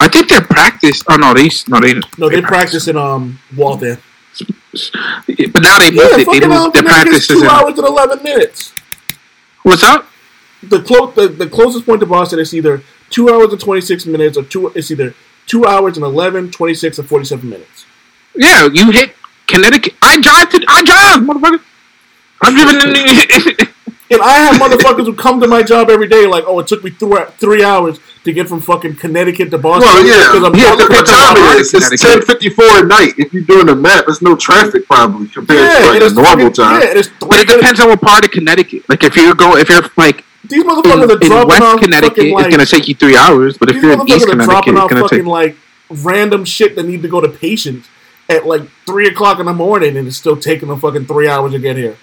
I 0.00 0.08
think 0.08 0.28
they 0.28 0.40
practice. 0.40 1.02
Oh 1.08 1.16
no, 1.16 1.32
they 1.32 1.48
no 1.68 1.80
they 1.80 1.94
No, 2.18 2.28
they 2.28 2.42
practice 2.42 2.88
in 2.88 2.96
um 2.98 3.38
Waltham. 3.56 3.96
But 5.52 5.62
now 5.62 5.78
they 5.78 5.90
moved 5.90 5.96
Yeah, 5.96 6.14
it. 6.14 6.16
They 6.18 6.24
fucking 6.24 6.48
moved 6.48 6.74
their 6.74 6.82
Connecticut's 6.82 7.26
practices. 7.26 7.26
two 7.28 7.44
In, 7.44 7.50
hours 7.50 7.78
and 7.78 7.86
eleven 7.86 8.22
minutes. 8.22 8.74
what's 9.62 9.82
up? 9.82 10.06
The 10.62 10.82
clo- 10.82 11.10
the, 11.12 11.28
the 11.28 11.46
closest 11.48 11.86
point 11.86 12.00
to 12.00 12.06
Boston 12.06 12.38
is 12.38 12.52
either 12.54 12.82
two 13.08 13.30
hours 13.30 13.52
and 13.52 13.60
twenty 13.60 13.80
six 13.80 14.04
minutes 14.04 14.36
or 14.36 14.42
two. 14.44 14.68
It's 14.74 14.90
either 14.90 15.14
two 15.46 15.64
hours 15.66 15.96
and 15.96 16.04
11, 16.04 16.50
26, 16.50 16.98
or 16.98 17.02
forty 17.04 17.24
seven 17.24 17.48
minutes. 17.50 17.86
Yeah, 18.34 18.68
you 18.72 18.90
hit 18.90 19.14
Connecticut. 19.46 19.94
I 20.02 20.20
drive 20.20 20.50
to. 20.50 20.64
I 20.68 20.82
drive, 20.82 21.22
motherfucker. 21.28 21.62
I'm 22.42 22.54
driving. 22.54 23.60
In, 23.60 23.68
And 24.10 24.20
I 24.20 24.32
have 24.34 24.60
motherfuckers 24.60 25.06
who 25.06 25.14
come 25.14 25.40
to 25.40 25.48
my 25.48 25.62
job 25.62 25.88
every 25.88 26.06
day 26.06 26.26
like, 26.26 26.44
oh, 26.46 26.58
it 26.58 26.66
took 26.66 26.84
me 26.84 26.90
three, 26.90 27.24
three 27.38 27.64
hours 27.64 27.98
to 28.24 28.32
get 28.34 28.46
from 28.48 28.60
fucking 28.60 28.96
Connecticut 28.96 29.50
to 29.50 29.58
Boston. 29.58 29.88
Well, 29.88 30.06
yeah, 30.06 30.28
because 30.30 30.44
I'm 30.44 30.54
yeah, 30.54 30.76
driving 30.76 30.78
Look 30.78 30.90
what 30.90 30.98
on 30.98 31.04
time 31.06 31.16
how 31.16 31.32
it 31.32 31.40
hard 31.40 31.58
is. 31.60 31.74
It's 31.74 32.02
Connecticut. 32.04 32.56
10:54 32.56 32.80
at 32.82 32.86
night. 32.86 33.14
If 33.16 33.32
you're 33.32 33.42
doing 33.44 33.66
the 33.66 33.74
map, 33.74 34.04
there's 34.06 34.20
no 34.20 34.36
traffic 34.36 34.86
probably 34.86 35.28
compared 35.28 35.70
to 35.72 35.86
like 35.88 36.02
it 36.02 36.12
a 36.12 36.14
normal 36.14 36.30
fucking- 36.36 36.52
time. 36.52 36.80
Yeah, 36.82 36.90
it 36.90 36.96
is 36.98 37.08
but 37.18 37.32
it 37.40 37.48
three- 37.48 37.56
depends 37.56 37.80
on 37.80 37.88
what 37.88 38.00
part 38.02 38.24
of 38.26 38.30
Connecticut. 38.30 38.86
Like 38.90 39.02
if 39.04 39.16
you're 39.16 39.34
going, 39.34 39.60
if 39.62 39.70
you're 39.70 39.82
like 39.96 40.22
These 40.44 40.62
in, 40.62 40.68
motherfuckers 40.68 41.30
are 41.30 41.42
in 41.42 41.48
West 41.48 41.62
off 41.62 41.80
Connecticut, 41.80 42.16
fucking 42.16 42.34
like 42.34 42.46
it's 42.46 42.56
gonna 42.56 42.66
take 42.66 42.88
you 42.88 42.94
three 42.94 43.16
hours. 43.16 43.56
But 43.56 43.70
if 43.70 43.76
you're 43.82 43.92
in 43.92 44.06
East 44.06 44.28
Connecticut, 44.28 44.44
dropping 44.44 44.74
it's 44.74 44.82
off 44.82 44.90
gonna 44.90 45.02
fucking 45.02 45.18
take. 45.20 45.26
like 45.26 45.56
random 45.88 46.44
shit 46.44 46.76
that 46.76 46.84
need 46.84 47.00
to 47.02 47.08
go 47.08 47.20
to 47.22 47.28
patients 47.28 47.88
at 48.28 48.46
like 48.46 48.62
three 48.86 49.06
o'clock 49.08 49.38
in 49.40 49.46
the 49.46 49.52
morning, 49.52 49.96
and 49.96 50.06
it's 50.08 50.16
still 50.16 50.36
taking 50.36 50.68
them 50.68 50.80
fucking 50.80 51.06
three 51.06 51.28
hours 51.28 51.52
to 51.52 51.58
get 51.58 51.76
here. 51.76 51.96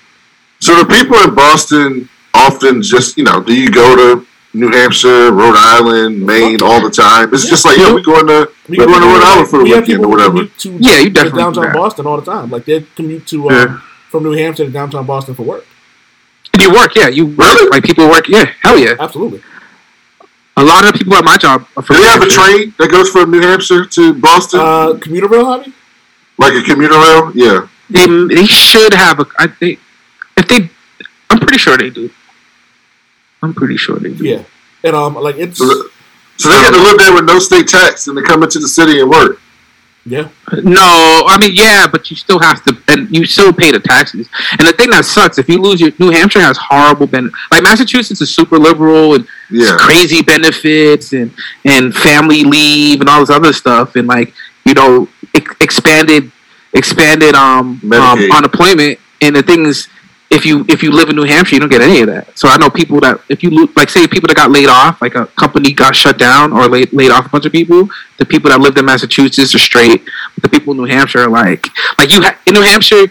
So 0.59 0.75
the 0.83 0.85
people 0.85 1.17
in 1.17 1.33
Boston 1.33 2.09
often 2.33 2.81
just, 2.81 3.17
you 3.17 3.23
know, 3.23 3.41
do 3.41 3.53
you 3.53 3.69
go 3.71 3.95
to 3.95 4.27
New 4.53 4.69
Hampshire, 4.71 5.31
Rhode 5.31 5.55
Island, 5.57 6.21
Maine 6.23 6.61
all 6.61 6.81
the 6.81 6.91
time? 6.91 7.33
It's 7.33 7.49
just 7.49 7.65
like, 7.65 7.77
yeah, 7.77 7.91
we're 7.93 8.01
going 8.01 8.27
to 8.27 8.51
We 8.69 8.77
we're 8.77 8.85
going 8.85 9.01
to 9.01 9.07
Rhode 9.07 9.23
Island 9.23 9.47
for 9.49 9.57
the 9.59 9.63
we 9.63 9.79
weekend 9.79 10.05
or 10.05 10.09
whatever. 10.09 10.45
To, 10.45 10.71
Yeah, 10.79 10.99
you 10.99 11.05
to 11.05 11.09
definitely 11.09 11.31
do 11.31 11.37
downtown 11.45 11.63
that. 11.65 11.73
Boston 11.73 12.05
all 12.05 12.21
the 12.21 12.31
time. 12.31 12.49
Like 12.51 12.65
they 12.65 12.81
commute 12.95 13.25
to 13.27 13.49
uh, 13.49 13.53
Yeah. 13.53 13.77
from 14.09 14.23
New 14.23 14.33
Hampshire 14.33 14.65
to 14.65 14.71
downtown 14.71 15.05
Boston 15.05 15.33
for 15.35 15.43
work. 15.43 15.65
And 16.53 16.61
you 16.61 16.71
work, 16.73 16.93
yeah. 16.95 17.07
You 17.07 17.25
work 17.25 17.37
Really? 17.55 17.69
like 17.69 17.83
people 17.83 18.07
work, 18.09 18.27
yeah. 18.27 18.51
Hell 18.61 18.77
yeah. 18.77 18.93
Absolutely. 18.99 19.41
A 20.57 20.63
lot 20.63 20.85
of 20.85 20.93
people 20.93 21.15
at 21.15 21.23
my 21.23 21.37
job 21.37 21.65
are 21.75 21.81
Do 21.81 21.87
from 21.87 21.95
they 21.97 22.03
have 22.03 22.21
a 22.21 22.27
train 22.27 22.73
that 22.77 22.91
goes 22.91 23.09
from 23.09 23.31
New 23.31 23.41
Hampshire 23.41 23.85
to 23.85 24.13
Boston, 24.13 24.59
Uh, 24.61 24.93
commuter 25.01 25.27
rail 25.27 25.45
Javi. 25.45 25.73
Like 26.37 26.53
a 26.53 26.61
commuter 26.63 26.95
rail? 26.95 27.31
Yeah. 27.35 27.67
They 27.89 28.05
they 28.27 28.45
should 28.45 28.93
have 28.93 29.19
a. 29.19 29.25
I 29.37 29.47
think 29.47 29.79
if 30.37 30.47
they, 30.47 30.69
I'm 31.29 31.39
pretty 31.39 31.57
sure 31.57 31.77
they 31.77 31.89
do. 31.89 32.09
I'm 33.43 33.53
pretty 33.53 33.75
sure 33.77 33.97
they 33.97 34.13
do. 34.13 34.23
Yeah, 34.25 34.43
and 34.83 34.95
um, 34.95 35.15
like 35.15 35.35
it's 35.37 35.57
So, 35.57 35.65
the, 35.65 35.89
so 36.37 36.49
they 36.49 36.55
get 36.61 36.71
to 36.73 36.79
live 36.81 36.97
there 36.99 37.13
with 37.13 37.25
no 37.25 37.39
state 37.39 37.67
tax, 37.67 38.07
and 38.07 38.17
they 38.17 38.21
come 38.21 38.43
into 38.43 38.59
the 38.59 38.67
city 38.67 39.01
and 39.01 39.09
work. 39.09 39.41
yeah. 40.05 40.29
No, 40.63 41.23
I 41.27 41.37
mean 41.39 41.51
yeah, 41.53 41.85
but 41.87 42.09
you 42.09 42.15
still 42.15 42.39
have 42.39 42.63
to, 42.63 42.77
and 42.87 43.13
you 43.15 43.25
still 43.25 43.51
pay 43.51 43.71
the 43.71 43.79
taxes. 43.79 44.29
And 44.57 44.65
the 44.67 44.71
thing 44.73 44.89
that 44.91 45.03
sucks, 45.05 45.37
if 45.37 45.49
you 45.49 45.57
lose 45.59 45.81
your 45.81 45.91
New 45.99 46.11
Hampshire 46.11 46.39
has 46.41 46.57
horrible 46.57 47.07
ben 47.07 47.29
like 47.51 47.61
Massachusetts 47.63 48.21
is 48.21 48.33
super 48.33 48.57
liberal 48.57 49.15
and 49.15 49.27
Yeah. 49.49 49.75
crazy 49.79 50.21
benefits 50.21 51.11
and 51.13 51.33
and 51.65 51.93
family 51.93 52.43
leave 52.45 53.01
and 53.01 53.09
all 53.09 53.19
this 53.19 53.29
other 53.29 53.51
stuff 53.53 53.95
and 53.97 54.07
like 54.07 54.33
you 54.65 54.73
know 54.73 55.07
ex- 55.33 55.55
expanded 55.59 56.31
expanded 56.73 57.35
um, 57.35 57.79
um 57.93 58.19
unemployment. 58.31 58.99
And 59.21 59.35
the 59.35 59.43
thing 59.43 59.65
is, 59.65 59.87
if 60.29 60.45
you 60.45 60.65
if 60.69 60.81
you 60.81 60.91
live 60.91 61.09
in 61.09 61.15
New 61.15 61.23
Hampshire, 61.25 61.55
you 61.55 61.59
don't 61.59 61.69
get 61.69 61.81
any 61.81 62.01
of 62.01 62.07
that. 62.07 62.37
So 62.37 62.47
I 62.47 62.57
know 62.57 62.69
people 62.69 62.99
that 63.01 63.21
if 63.27 63.43
you 63.43 63.49
lo- 63.49 63.71
like 63.75 63.89
say 63.89 64.07
people 64.07 64.27
that 64.27 64.35
got 64.35 64.49
laid 64.49 64.69
off, 64.69 65.01
like 65.01 65.15
a 65.15 65.25
company 65.27 65.73
got 65.73 65.95
shut 65.95 66.17
down 66.17 66.53
or 66.53 66.67
laid 66.67 66.93
laid 66.93 67.11
off 67.11 67.25
a 67.25 67.29
bunch 67.29 67.45
of 67.45 67.51
people. 67.51 67.89
The 68.17 68.25
people 68.25 68.49
that 68.49 68.61
lived 68.61 68.77
in 68.79 68.85
Massachusetts 68.85 69.53
are 69.53 69.59
straight. 69.59 70.03
But 70.35 70.43
the 70.43 70.49
people 70.49 70.71
in 70.71 70.77
New 70.77 70.85
Hampshire 70.85 71.23
are 71.23 71.29
like 71.29 71.67
like 71.99 72.11
you 72.11 72.21
ha- 72.21 72.39
in 72.47 72.53
New 72.53 72.61
Hampshire, 72.61 73.07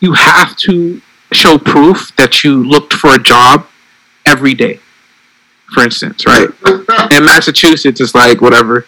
you 0.00 0.14
have 0.14 0.56
to 0.58 1.00
show 1.32 1.58
proof 1.58 2.14
that 2.16 2.42
you 2.44 2.64
looked 2.64 2.94
for 2.94 3.14
a 3.14 3.18
job 3.18 3.66
every 4.24 4.54
day. 4.54 4.80
For 5.74 5.82
instance, 5.82 6.24
right? 6.26 6.48
in 7.12 7.24
Massachusetts, 7.24 8.00
it's 8.00 8.14
like 8.14 8.40
whatever. 8.40 8.86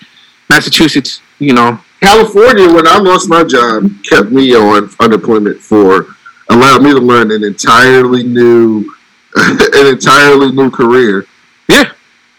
Massachusetts, 0.49 1.21
you 1.39 1.53
know, 1.53 1.81
California, 2.01 2.69
when 2.73 2.87
I 2.87 2.99
lost 2.99 3.29
my 3.29 3.43
job, 3.45 3.91
kept 4.09 4.31
me 4.31 4.55
on 4.55 4.91
unemployment 5.01 5.61
for 5.61 6.07
allowed 6.51 6.83
me 6.83 6.91
to 6.93 7.01
learn 7.01 7.31
an 7.33 7.43
entirely 7.43 8.23
new, 8.23 8.85
an 9.37 9.87
entirely 9.87 10.53
new 10.53 10.71
career. 10.71 11.27
yeah, 11.69 11.93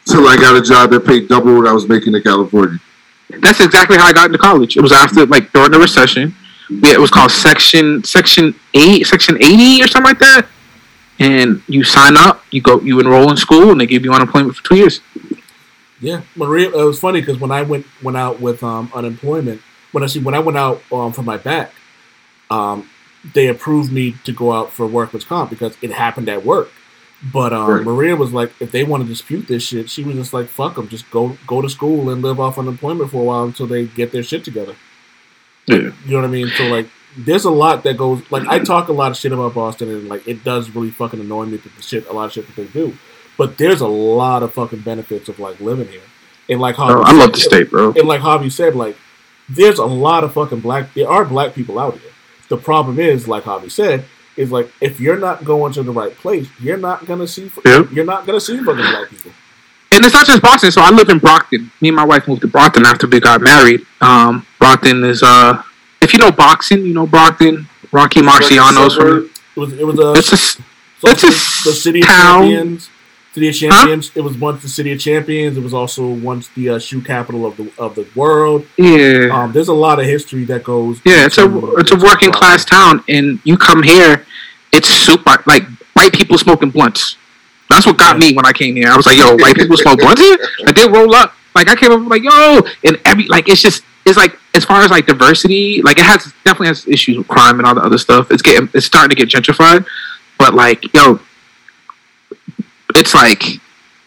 Till 0.06 0.28
I 0.28 0.38
got 0.38 0.56
a 0.56 0.62
job 0.62 0.92
that 0.92 1.06
paid 1.06 1.28
double 1.28 1.56
what 1.58 1.68
I 1.68 1.74
was 1.74 1.88
making 1.90 2.14
in 2.16 2.22
California. 2.22 2.80
that's 3.40 3.60
exactly 3.60 3.98
how 3.98 4.06
I 4.06 4.14
got 4.14 4.28
into 4.28 4.38
college. 4.38 4.78
It 4.78 4.82
was 4.82 4.92
after 4.92 5.26
like 5.26 5.52
during 5.52 5.72
the 5.72 5.80
recession. 5.80 6.34
Yeah, 6.70 6.94
it 6.94 7.00
was 7.00 7.10
called 7.12 7.32
section 7.32 8.04
section 8.04 8.54
eight, 8.74 9.08
section 9.08 9.38
eighty 9.44 9.82
or 9.84 9.88
something 9.88 10.10
like 10.12 10.20
that. 10.20 10.48
And 11.20 11.64
you 11.68 11.84
sign 11.84 12.16
up, 12.16 12.44
you 12.52 12.62
go, 12.62 12.80
you 12.82 13.00
enroll 13.00 13.32
in 13.32 13.38
school, 13.38 13.72
and 13.72 13.82
they 13.82 13.88
give 13.88 14.04
you 14.06 14.14
unemployment 14.14 14.56
for 14.56 14.64
two 14.64 14.76
years. 14.76 15.00
Yeah, 16.00 16.22
Maria. 16.36 16.70
It 16.70 16.84
was 16.84 17.00
funny 17.00 17.22
because 17.22 17.40
when 17.40 17.52
I 17.52 17.64
went 17.64 17.86
went 18.04 18.18
out 18.18 18.40
with 18.40 18.64
um, 18.64 18.92
unemployment, 18.94 19.62
when 19.92 20.04
I 20.04 20.08
see 20.08 20.20
when 20.20 20.36
I 20.36 20.40
went 20.40 20.58
out 20.58 20.82
um, 20.92 21.12
for 21.12 21.24
my 21.24 21.38
back, 21.38 21.72
um, 22.50 22.90
they 23.34 23.48
approved 23.48 23.92
me 23.92 24.16
to 24.24 24.32
go 24.32 24.54
out 24.54 24.72
for 24.72 24.86
workman's 24.86 25.26
comp 25.26 25.50
because 25.50 25.76
it 25.82 25.92
happened 25.92 26.30
at 26.30 26.46
work. 26.46 26.70
But 27.34 27.52
um, 27.52 27.70
Right. 27.70 27.84
Maria 27.84 28.16
was 28.16 28.32
like, 28.32 28.52
if 28.60 28.72
they 28.72 28.84
want 28.84 29.04
to 29.04 29.10
dispute 29.10 29.48
this 29.48 29.64
shit, 29.64 29.90
she 29.90 30.04
was 30.04 30.16
just 30.16 30.34
like, 30.34 30.48
"Fuck 30.48 30.76
them, 30.76 30.88
just 30.88 31.10
go 31.10 31.38
go 31.48 31.62
to 31.62 31.70
school 31.70 32.10
and 32.12 32.22
live 32.22 32.40
off 32.40 32.60
unemployment 32.60 33.10
for 33.10 33.22
a 33.22 33.24
while 33.24 33.44
until 33.44 33.66
they 33.66 33.86
get 33.86 34.12
their 34.12 34.24
shit 34.24 34.44
together." 34.44 34.76
Yeah. 35.66 35.78
You 35.78 35.94
know 36.06 36.18
what 36.18 36.26
I 36.26 36.28
mean? 36.28 36.48
So 36.50 36.66
like, 36.66 36.88
there's 37.18 37.44
a 37.46 37.52
lot 37.52 37.84
that 37.84 37.98
goes. 37.98 38.22
Like, 38.32 38.48
I 38.48 38.60
talk 38.60 38.88
a 38.88 38.94
lot 38.94 39.12
of 39.12 39.18
shit 39.18 39.32
about 39.32 39.56
Boston, 39.56 39.90
and 39.90 40.08
like, 40.08 40.28
it 40.28 40.44
does 40.44 40.70
really 40.70 40.92
fucking 40.92 41.20
annoy 41.20 41.46
me 41.46 41.58
that 41.58 41.76
the 41.76 41.82
shit, 41.82 42.08
a 42.08 42.14
lot 42.14 42.26
of 42.26 42.34
shit 42.34 42.46
that 42.46 42.56
they 42.56 42.68
do. 42.68 42.96
But 43.38 43.58
there's 43.58 43.82
a 43.82 43.88
lot 43.88 44.44
of 44.44 44.54
fucking 44.54 44.82
benefits 44.82 45.30
of 45.30 45.40
like 45.40 45.60
living 45.60 45.88
here, 45.88 46.02
and 46.50 46.60
like 46.60 46.76
how 46.76 47.02
I 47.02 47.12
love 47.12 47.34
the 47.34 47.40
state, 47.40 47.70
bro. 47.70 47.94
and 47.94 48.08
like 48.08 48.22
Javi 48.22 48.52
said, 48.52 48.76
like 48.76 48.98
there's 49.50 49.80
a 49.80 49.86
lot 49.86 50.24
of 50.24 50.34
fucking 50.34 50.62
black. 50.62 50.94
There 50.94 51.08
are 51.08 51.24
black 51.26 51.54
people 51.54 51.78
out 51.80 51.98
here. 52.00 52.12
The 52.50 52.58
problem 52.58 53.00
is, 53.00 53.28
like 53.28 53.44
Javi 53.44 53.72
said, 53.72 54.06
is 54.36 54.52
like 54.52 54.72
if 54.82 55.00
you're 55.00 55.20
not 55.20 55.46
going 55.46 55.74
to 55.74 55.84
the 55.84 55.92
right 55.92 56.16
place, 56.16 56.48
you're 56.60 56.78
not 56.78 57.06
gonna 57.06 57.28
see. 57.28 57.52
Yeah. 57.66 57.84
You're 57.92 58.06
not 58.06 58.26
gonna 58.26 58.42
see 58.42 58.58
fucking 58.58 58.76
black 58.76 59.10
people. 59.10 59.32
and 59.92 60.04
it's 60.04 60.14
not 60.14 60.26
just 60.26 60.42
Boston. 60.42 60.72
So 60.72 60.82
I 60.82 60.90
live 60.92 61.10
in 61.10 61.20
Brockton. 61.20 61.72
Me 61.82 61.90
and 61.90 61.96
my 61.96 62.06
wife 62.06 62.28
moved 62.28 62.42
to 62.42 62.48
Brockton 62.48 62.86
after 62.86 63.08
we 63.08 63.20
got 63.20 63.42
married. 63.42 63.82
Um, 64.02 64.46
Brockton 64.60 65.04
is 65.04 65.22
uh, 65.24 65.62
if 66.02 66.14
you 66.14 66.20
know 66.20 66.32
boxing, 66.32 66.86
you 66.86 66.94
know 66.94 67.08
Brockton. 67.08 67.68
Rocky 67.92 68.22
Marciano's 68.22 68.96
from. 68.96 69.30
It 69.56 69.60
was. 69.60 69.74
It 69.74 69.86
was 69.86 70.00
a. 70.00 70.14
It's 70.14 70.32
a 70.32 70.64
it's 71.04 71.24
a 71.24 71.28
the 71.70 71.76
city 71.76 72.02
of 72.02 72.08
town. 72.08 72.42
champions. 72.50 72.90
City 73.38 73.50
of 73.50 73.56
champions. 73.56 74.12
It 74.16 74.22
was 74.22 74.36
once 74.36 74.64
the 74.64 74.68
city 74.68 74.92
of 74.94 75.00
champions. 75.00 75.58
It 75.58 75.62
was 75.62 75.72
also 75.72 76.08
once 76.08 76.48
the 76.56 76.70
uh, 76.70 76.80
shoe 76.80 77.02
capital 77.02 77.46
of 77.46 77.56
the 77.56 77.72
of 77.78 77.94
the 77.94 78.08
world. 78.16 78.66
yeah. 78.78 79.30
Um, 79.32 79.52
there's 79.52 79.68
a 79.68 79.74
lot 79.74 80.00
of 80.00 80.06
history 80.06 80.44
that 80.46 80.64
goes. 80.64 81.00
Yeah, 81.06 81.28
it's 81.28 81.38
a 81.38 81.46
it's 81.78 81.92
a 81.92 81.98
working 81.98 82.32
class 82.32 82.66
town, 82.66 83.04
and 83.08 83.40
you 83.44 83.56
come 83.56 83.84
here, 83.84 84.26
it's 84.74 84.90
super 84.90 85.44
like 85.46 85.66
white 85.94 86.14
people 86.14 86.40
smoking 86.40 86.72
blunts. 86.72 87.16
That's 87.70 87.86
what 87.86 88.00
got 88.00 88.18
me 88.18 88.34
when 88.34 88.46
I 88.48 88.54
came 88.54 88.76
here. 88.76 88.88
I 88.90 88.98
was 88.98 89.06
like, 89.06 89.18
yo, 89.20 89.36
white 89.36 89.56
people 89.56 89.78
smoke 89.78 90.00
blunts 90.00 90.22
here? 90.22 90.38
Like 90.66 90.76
they 90.76 90.88
roll 90.88 91.14
up. 91.14 91.34
Like 91.54 91.70
I 91.70 91.76
came 91.76 91.92
up 91.92 92.10
like, 92.10 92.24
yo, 92.24 92.62
and 92.86 93.00
every 93.06 93.28
like 93.28 93.50
it's 93.50 93.62
just 93.62 93.84
it's 94.04 94.18
like 94.18 94.36
as 94.56 94.66
far 94.66 94.82
as 94.82 94.90
like 94.90 95.06
diversity, 95.06 95.84
like 95.84 96.00
it 96.00 96.06
has 96.06 96.34
definitely 96.44 96.70
has 96.70 96.88
issues 96.88 97.20
with 97.20 97.28
crime 97.28 97.60
and 97.60 97.68
all 97.68 97.76
the 97.76 97.84
other 97.84 98.00
stuff. 98.00 98.32
It's 98.32 98.42
getting 98.42 98.68
it's 98.74 98.88
starting 98.88 99.16
to 99.16 99.16
get 99.16 99.30
gentrified, 99.30 99.86
but 100.40 100.56
like 100.56 100.92
yo, 100.96 101.20
it's 102.98 103.14
like 103.14 103.44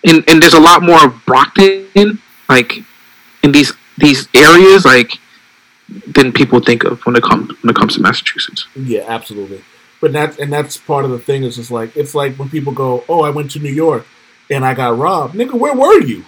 and 0.05 0.25
and 0.29 0.43
there's 0.43 0.55
a 0.55 0.61
lot 0.61 0.83
more 0.83 1.07
of 1.07 1.25
Brockton 1.25 2.21
like 2.49 2.83
in 3.43 3.53
these 3.53 3.73
these 3.99 4.29
areas 4.35 4.85
like 4.85 5.19
than 6.07 6.33
people 6.33 6.61
think 6.61 6.85
of 6.85 7.05
when 7.07 7.17
it 7.17 7.23
comes 7.23 7.51
when 7.63 7.71
it 7.71 7.77
comes 7.77 7.95
to 7.95 8.03
Massachusetts. 8.03 8.67
Yeah, 8.77 9.05
absolutely. 9.09 9.63
But 10.01 10.13
that's 10.13 10.39
and 10.39 10.53
that's 10.53 10.77
part 10.77 11.05
of 11.05 11.11
the 11.11 11.19
thing. 11.19 11.45
Is 11.45 11.57
just 11.57 11.71
like 11.71 11.97
it's 11.97 12.15
like 12.15 12.37
when 12.37 12.49
people 12.49 12.73
go, 12.73 13.05
"Oh, 13.09 13.23
I 13.23 13.31
went 13.31 13.51
to 13.53 13.59
New 13.59 13.73
York 13.73 14.07
and 14.51 14.65
I 14.65 14.75
got 14.75 14.97
robbed." 14.97 15.35
Nigga, 15.35 15.55
where 15.55 15.75
were 15.75 16.01
you? 16.03 16.25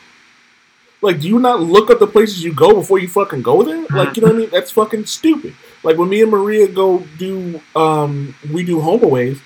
Like, 1.00 1.20
do 1.20 1.26
you 1.26 1.40
not 1.40 1.60
look 1.60 1.90
up 1.90 1.98
the 1.98 2.06
places 2.06 2.44
you 2.44 2.54
go 2.54 2.74
before 2.74 3.00
you 3.00 3.08
fucking 3.08 3.42
go 3.42 3.64
there? 3.64 3.84
Like, 3.90 4.16
you 4.16 4.22
know 4.22 4.28
what 4.28 4.36
I 4.36 4.38
mean? 4.38 4.50
That's 4.50 4.70
fucking 4.70 5.06
stupid. 5.06 5.54
Like 5.82 5.98
when 5.98 6.08
me 6.08 6.22
and 6.22 6.30
Maria 6.30 6.68
go 6.68 7.04
do, 7.18 7.60
um, 7.74 8.36
we 8.52 8.62
do 8.62 8.78
homeaways, 8.78 9.40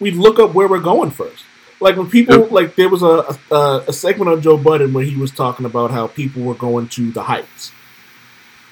we 0.00 0.10
look 0.10 0.38
up 0.38 0.54
where 0.54 0.66
we're 0.66 0.80
going 0.80 1.10
first. 1.10 1.44
Like 1.82 1.96
when 1.96 2.08
people, 2.08 2.46
like 2.46 2.76
there 2.76 2.88
was 2.88 3.02
a, 3.02 3.36
a 3.50 3.84
a 3.88 3.92
segment 3.92 4.30
on 4.30 4.40
Joe 4.40 4.56
Budden 4.56 4.92
where 4.92 5.04
he 5.04 5.16
was 5.16 5.32
talking 5.32 5.66
about 5.66 5.90
how 5.90 6.06
people 6.06 6.42
were 6.42 6.54
going 6.54 6.88
to 6.90 7.10
the 7.10 7.22
Heights, 7.24 7.72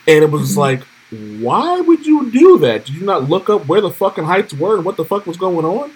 and 0.07 0.23
it 0.25 0.31
was 0.31 0.51
mm-hmm. 0.53 0.61
like, 0.61 0.83
why 1.43 1.81
would 1.81 2.07
you 2.07 2.31
do 2.31 2.59
that? 2.59 2.87
Did 2.87 2.95
you 2.95 3.05
not 3.05 3.29
look 3.29 3.51
up 3.51 3.67
where 3.67 3.81
the 3.81 3.91
fucking 3.91 4.25
Heights 4.25 4.55
were 4.55 4.77
and 4.77 4.85
what 4.85 4.97
the 4.97 5.05
fuck 5.05 5.27
was 5.27 5.37
going 5.37 5.67
on? 5.67 5.91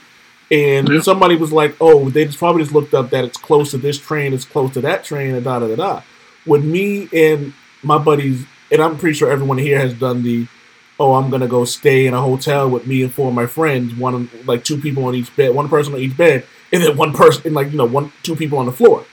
And 0.50 0.88
Yeah. 0.88 1.00
somebody 1.00 1.36
was 1.36 1.52
like, 1.52 1.74
"Oh, 1.80 2.10
they 2.10 2.24
just 2.26 2.38
probably 2.38 2.62
just 2.62 2.74
looked 2.74 2.94
up 2.94 3.10
that 3.10 3.24
it's 3.24 3.38
close 3.38 3.70
to 3.70 3.78
this 3.78 3.98
train, 3.98 4.34
it's 4.34 4.44
close 4.44 4.72
to 4.74 4.80
that 4.82 5.04
train, 5.04 5.34
and 5.34 5.44
da 5.44 5.60
da 5.60 5.68
da 5.68 5.76
da." 5.76 6.00
When 6.44 6.70
me 6.70 7.08
and 7.12 7.54
my 7.82 7.96
buddies, 7.98 8.44
and 8.70 8.82
I'm 8.82 8.98
pretty 8.98 9.14
sure 9.14 9.30
everyone 9.30 9.58
here 9.58 9.78
has 9.78 9.94
done 9.94 10.22
the, 10.22 10.46
"Oh, 10.98 11.14
I'm 11.14 11.30
gonna 11.30 11.48
go 11.48 11.64
stay 11.64 12.06
in 12.06 12.12
a 12.12 12.20
hotel 12.20 12.68
with 12.68 12.86
me 12.86 13.02
and 13.02 13.12
four 13.12 13.28
of 13.28 13.34
my 13.34 13.46
friends, 13.46 13.94
one 13.94 14.28
like 14.46 14.64
two 14.64 14.76
people 14.76 15.04
on 15.06 15.14
each 15.14 15.34
bed, 15.34 15.54
one 15.54 15.68
person 15.68 15.94
on 15.94 16.00
each 16.00 16.16
bed, 16.16 16.44
and 16.74 16.82
then 16.82 16.96
one 16.96 17.14
person, 17.14 17.42
and 17.46 17.54
like 17.54 17.70
you 17.70 17.78
know, 17.78 17.86
one 17.86 18.12
two 18.22 18.36
people 18.36 18.58
on 18.58 18.66
the 18.66 18.72
floor." 18.72 19.04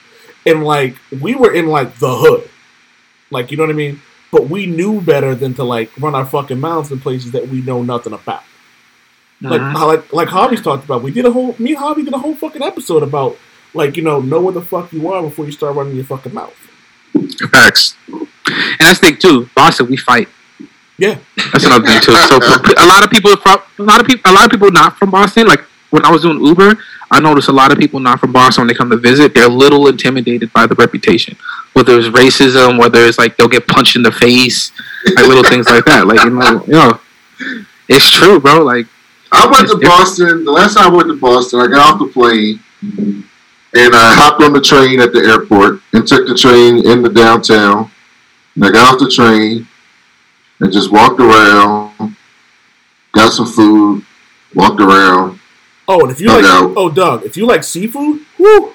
And 0.44 0.64
like 0.64 0.96
we 1.20 1.34
were 1.34 1.54
in 1.54 1.68
like 1.68 1.98
the 1.98 2.14
hood, 2.16 2.50
like 3.30 3.50
you 3.50 3.56
know 3.56 3.62
what 3.62 3.70
I 3.70 3.76
mean. 3.76 4.02
But 4.30 4.48
we 4.48 4.66
knew 4.66 5.00
better 5.00 5.34
than 5.34 5.54
to 5.54 5.64
like 5.64 5.90
run 5.98 6.14
our 6.14 6.26
fucking 6.26 6.58
mouths 6.58 6.90
in 6.90 7.00
places 7.00 7.32
that 7.32 7.48
we 7.48 7.62
know 7.62 7.82
nothing 7.82 8.12
about 8.12 8.42
like 9.42 9.60
uh-huh. 9.60 9.78
how 9.78 9.86
like 9.86 10.12
like 10.12 10.28
Javi's 10.28 10.62
talked 10.62 10.84
about. 10.84 11.02
We 11.02 11.10
did 11.10 11.26
a 11.26 11.32
whole 11.32 11.54
me 11.58 11.70
and 11.70 11.78
Hobby 11.78 12.04
did 12.04 12.14
a 12.14 12.18
whole 12.18 12.34
fucking 12.34 12.62
episode 12.62 13.02
about 13.02 13.36
like 13.74 13.96
you 13.96 14.02
know 14.02 14.20
know 14.20 14.40
where 14.40 14.52
the 14.52 14.62
fuck 14.62 14.92
you 14.92 15.12
are 15.12 15.22
before 15.22 15.46
you 15.46 15.52
start 15.52 15.74
running 15.74 15.96
your 15.96 16.04
fucking 16.04 16.32
mouth. 16.32 16.54
Facts. 17.50 17.96
And 18.06 18.28
that's 18.78 19.00
the 19.00 19.06
thing 19.06 19.16
too. 19.16 19.48
Boston, 19.54 19.88
we 19.88 19.96
fight. 19.96 20.28
Yeah, 20.98 21.18
That's 21.52 21.64
another 21.64 21.86
thing 21.86 22.00
too. 22.00 22.12
So 22.12 22.36
a 22.36 22.86
lot 22.86 23.02
of 23.02 23.10
people 23.10 23.36
from 23.36 23.60
a 23.78 23.82
lot 23.82 24.00
of 24.00 24.06
people 24.06 24.30
a 24.30 24.34
lot 24.34 24.44
of 24.44 24.50
people 24.50 24.70
not 24.70 24.96
from 24.98 25.10
Boston. 25.10 25.46
Like 25.46 25.60
when 25.90 26.04
I 26.04 26.10
was 26.10 26.22
doing 26.22 26.44
Uber, 26.44 26.78
I 27.12 27.20
notice 27.20 27.48
a 27.48 27.52
lot 27.52 27.70
of 27.70 27.78
people 27.78 28.00
not 28.00 28.18
from 28.18 28.32
Boston 28.32 28.62
when 28.62 28.68
they 28.68 28.74
come 28.74 28.88
to 28.90 28.96
visit, 28.96 29.34
they're 29.34 29.44
a 29.44 29.48
little 29.48 29.86
intimidated 29.86 30.50
by 30.52 30.66
the 30.66 30.74
reputation. 30.76 31.36
Whether 31.74 31.98
it's 31.98 32.08
racism, 32.08 32.78
whether 32.78 33.00
it's 33.04 33.18
like 33.18 33.36
they'll 33.36 33.48
get 33.48 33.68
punched 33.68 33.96
in 33.96 34.02
the 34.02 34.12
face, 34.12 34.72
like 35.16 35.26
little 35.26 35.44
things 35.44 35.68
like 35.68 35.84
that. 35.84 36.06
Like 36.06 36.20
you 36.24 36.30
know, 36.30 36.64
you 36.66 36.72
know, 36.72 37.00
it's 37.88 38.10
true, 38.10 38.40
bro. 38.40 38.62
Like 38.64 38.86
I 39.30 39.46
went 39.46 39.68
to 39.68 39.78
Boston. 39.78 40.44
The 40.44 40.50
last 40.50 40.74
time 40.74 40.92
I 40.92 40.96
went 40.96 41.08
to 41.08 41.16
Boston, 41.16 41.60
I 41.60 41.66
got 41.66 41.94
off 41.94 41.98
the 41.98 42.06
plane 42.06 42.60
and 43.74 43.94
I 43.94 44.14
hopped 44.14 44.42
on 44.42 44.52
the 44.52 44.60
train 44.60 45.00
at 45.00 45.12
the 45.12 45.20
airport 45.20 45.80
and 45.92 46.06
took 46.06 46.26
the 46.26 46.34
train 46.34 46.86
in 46.86 47.02
the 47.02 47.08
downtown. 47.08 47.90
And 48.54 48.64
I 48.64 48.70
got 48.70 48.94
off 48.94 49.00
the 49.00 49.10
train 49.10 49.66
and 50.60 50.72
just 50.72 50.92
walked 50.92 51.20
around, 51.20 52.16
got 53.12 53.32
some 53.32 53.46
food, 53.46 54.04
walked 54.54 54.80
around. 54.80 55.38
Oh, 55.92 56.00
and 56.02 56.10
if 56.10 56.20
you 56.20 56.26
No 56.28 56.34
like, 56.36 56.42
doubt. 56.44 56.72
oh, 56.76 56.90
Doug, 56.90 57.24
if 57.24 57.36
you 57.36 57.44
like 57.46 57.62
seafood, 57.64 58.20
whoo, 58.38 58.72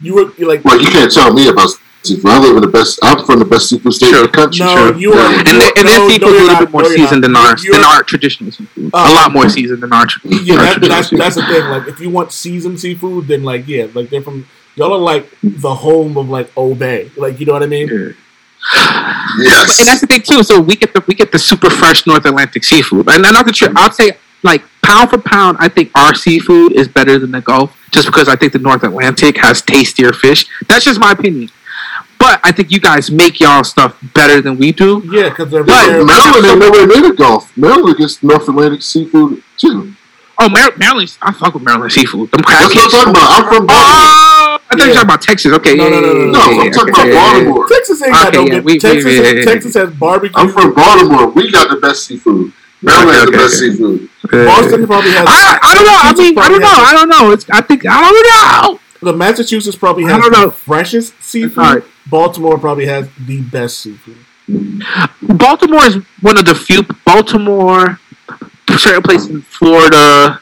you 0.00 0.14
were 0.14 0.32
you're 0.38 0.48
like, 0.48 0.64
Well, 0.64 0.80
you 0.80 0.88
can't 0.88 1.10
tell 1.12 1.32
me 1.32 1.48
about 1.48 1.70
seafood. 2.02 2.30
I 2.30 2.38
live 2.38 2.54
in 2.56 2.62
the 2.62 2.68
best. 2.68 3.00
I'm 3.02 3.24
from 3.26 3.40
the 3.40 3.44
best 3.44 3.68
seafood 3.68 3.92
state 3.92 4.14
in 4.14 4.22
the 4.22 4.28
country. 4.28 4.64
no, 4.64 4.92
you 4.96 5.12
are, 5.12 5.32
and, 5.38 5.46
their- 5.46 5.72
and 5.76 5.84
no, 5.86 5.90
their 5.90 5.98
no, 5.98 6.08
seafood 6.08 6.28
is 6.28 6.40
a 6.40 6.44
little 6.44 6.58
bit 6.66 6.70
more 6.70 6.82
No, 6.82 6.88
seasoned 6.88 7.24
than 7.24 7.34
our 7.36 7.56
than 7.56 7.84
our 7.84 8.02
traditional 8.04 8.52
seafood. 8.52 8.90
Uh, 8.94 9.08
a 9.10 9.14
lot 9.14 9.32
more 9.32 9.48
seasoned 9.48 9.82
than 9.82 9.92
our, 9.92 10.06
Yeah, 10.24 10.54
our 10.54 10.60
that, 10.62 10.72
traditional 10.74 10.88
that's 10.88 11.08
seafood. 11.08 11.20
that's 11.20 11.34
the 11.36 11.42
thing. 11.46 11.64
Like, 11.68 11.88
if 11.88 11.98
you 12.00 12.10
want 12.10 12.30
seasoned 12.32 12.78
seafood, 12.80 13.26
then 13.26 13.42
like, 13.42 13.66
yeah, 13.66 13.86
like 13.94 14.10
they're 14.10 14.22
from 14.22 14.46
y'all 14.76 14.92
are 14.94 14.98
like 14.98 15.28
the 15.42 15.74
home 15.74 16.16
of 16.16 16.28
like 16.28 16.48
Old 16.56 16.78
Bay. 16.78 17.10
Like, 17.16 17.40
you 17.40 17.46
know 17.46 17.54
what 17.54 17.64
I 17.64 17.66
mean? 17.66 17.88
Yeah. 17.88 18.12
Yes. 19.40 19.78
and 19.78 19.88
that's 19.88 20.00
the 20.00 20.06
thing 20.06 20.22
too. 20.22 20.42
So 20.42 20.60
we 20.60 20.76
get 20.76 20.92
the 20.94 21.02
we 21.08 21.14
get 21.14 21.32
the 21.32 21.38
super 21.38 21.70
fresh 21.70 22.06
North 22.06 22.24
Atlantic 22.26 22.62
seafood, 22.64 23.08
and 23.08 23.24
I'm 23.26 23.32
not 23.34 23.46
the 23.46 23.52
trip. 23.52 23.72
I'd 23.76 23.94
say 23.94 24.12
like 24.42 24.62
pound 24.88 25.10
for 25.10 25.18
pound, 25.18 25.58
I 25.60 25.68
think 25.68 25.90
our 25.94 26.14
seafood 26.14 26.72
is 26.72 26.88
better 26.88 27.18
than 27.18 27.30
the 27.30 27.40
Gulf, 27.40 27.76
just 27.90 28.06
because 28.06 28.28
I 28.28 28.36
think 28.36 28.52
the 28.52 28.58
North 28.58 28.82
Atlantic 28.84 29.36
has 29.38 29.60
tastier 29.62 30.12
fish. 30.12 30.46
That's 30.68 30.84
just 30.84 30.98
my 30.98 31.12
opinion. 31.12 31.50
But 32.18 32.40
I 32.42 32.50
think 32.52 32.70
you 32.72 32.80
guys 32.80 33.10
make 33.10 33.38
y'all 33.38 33.62
stuff 33.64 33.96
better 34.14 34.40
than 34.40 34.58
we 34.58 34.72
do. 34.72 35.02
Yeah, 35.06 35.28
because 35.28 35.50
they're, 35.50 35.62
But 35.62 35.86
they're 35.86 36.04
Maryland 36.04 36.46
ain't 36.46 36.58
nowhere 36.58 36.86
near 36.86 37.02
the 37.10 37.14
Gulf. 37.16 37.56
Maryland 37.56 37.96
gets 37.96 38.22
North 38.22 38.48
Atlantic 38.48 38.82
seafood 38.82 39.42
too. 39.56 39.92
Oh, 40.40 40.48
Mar- 40.48 40.72
Maryland, 40.76 41.16
I 41.20 41.32
fuck 41.32 41.54
with 41.54 41.62
Maryland 41.64 41.92
seafood. 41.92 42.30
Them 42.30 42.42
That's 42.46 42.74
what 42.74 42.84
I'm 42.84 42.90
crackheads. 42.90 42.90
talking 42.90 43.10
about. 43.10 43.30
I'm 43.30 43.44
from 43.48 43.62
oh, 43.64 43.66
Baltimore. 43.66 43.74
Oh, 43.74 44.58
I 44.70 44.76
thought 44.76 44.78
you 44.78 44.84
Yeah. 44.84 44.88
were 44.88 44.94
talking 44.94 45.08
about 45.10 45.22
Texas. 45.22 45.52
Okay, 45.52 45.74
No, 45.76 45.88
no, 45.88 46.00
no, 46.00 46.12
no, 46.12 46.12
no. 46.12 46.30
No, 46.30 46.40
I'm 46.40 46.70
talking 46.70 46.94
okay, 46.94 47.02
about 47.02 47.06
yeah, 47.06 47.12
yeah, 47.12 47.38
yeah. 47.38 47.44
Baltimore. 47.44 47.66
Texas 47.68 48.02
ain't 48.02 48.12
got 48.12 48.28
Okay, 48.28 48.36
no 48.38 48.42
yeah, 48.44 48.50
good. 48.54 48.64
we- 48.64 48.72
we- 48.74 48.78
Texas, 48.78 49.04
yeah, 49.14 49.22
yeah, 49.22 49.30
yeah. 49.32 49.44
Texas 49.44 49.74
has 49.74 49.90
barbecue. 49.94 50.36
I'm 50.40 50.48
from 50.52 50.74
Baltimore. 50.74 51.26
We 51.28 51.50
got 51.50 51.70
the 51.70 51.76
best 51.76 52.06
seafood. 52.06 52.52
Maryland 52.82 53.16
has 53.16 53.22
Okay, 53.22 53.30
the 53.30 53.36
okay, 53.36 53.36
best 53.36 53.62
okay. 53.62 53.70
seafood. 53.72 54.08
Boston 54.46 54.86
probably 54.86 55.10
has. 55.10 55.26
I, 55.28 55.58
I 55.62 55.74
don't 55.74 55.86
know. 55.86 55.98
I 55.98 56.12
mean, 56.14 56.38
I 56.38 56.48
don't 56.48 56.60
know. 56.60 56.68
I 56.68 56.92
don't 56.92 57.08
know. 57.08 57.30
It's, 57.32 57.48
I 57.50 57.60
think 57.60 57.84
I 57.86 58.00
don't 58.00 58.72
know. 58.72 58.80
The 59.00 59.16
Massachusetts 59.16 59.76
probably 59.76 60.04
has 60.04 60.12
I 60.14 60.18
don't 60.20 60.32
know. 60.32 60.46
the 60.46 60.52
freshest 60.52 61.14
seafood. 61.22 61.58
Alright. 61.58 61.84
Baltimore 62.10 62.58
probably 62.58 62.86
has 62.86 63.08
the 63.26 63.40
best 63.42 63.80
seafood. 63.80 64.16
Baltimore 65.22 65.84
is 65.86 65.96
one 66.20 66.38
of 66.38 66.44
the 66.44 66.54
few. 66.54 66.82
Baltimore, 67.04 67.98
certain 68.76 69.02
places 69.02 69.30
in 69.30 69.42
Florida. 69.42 70.40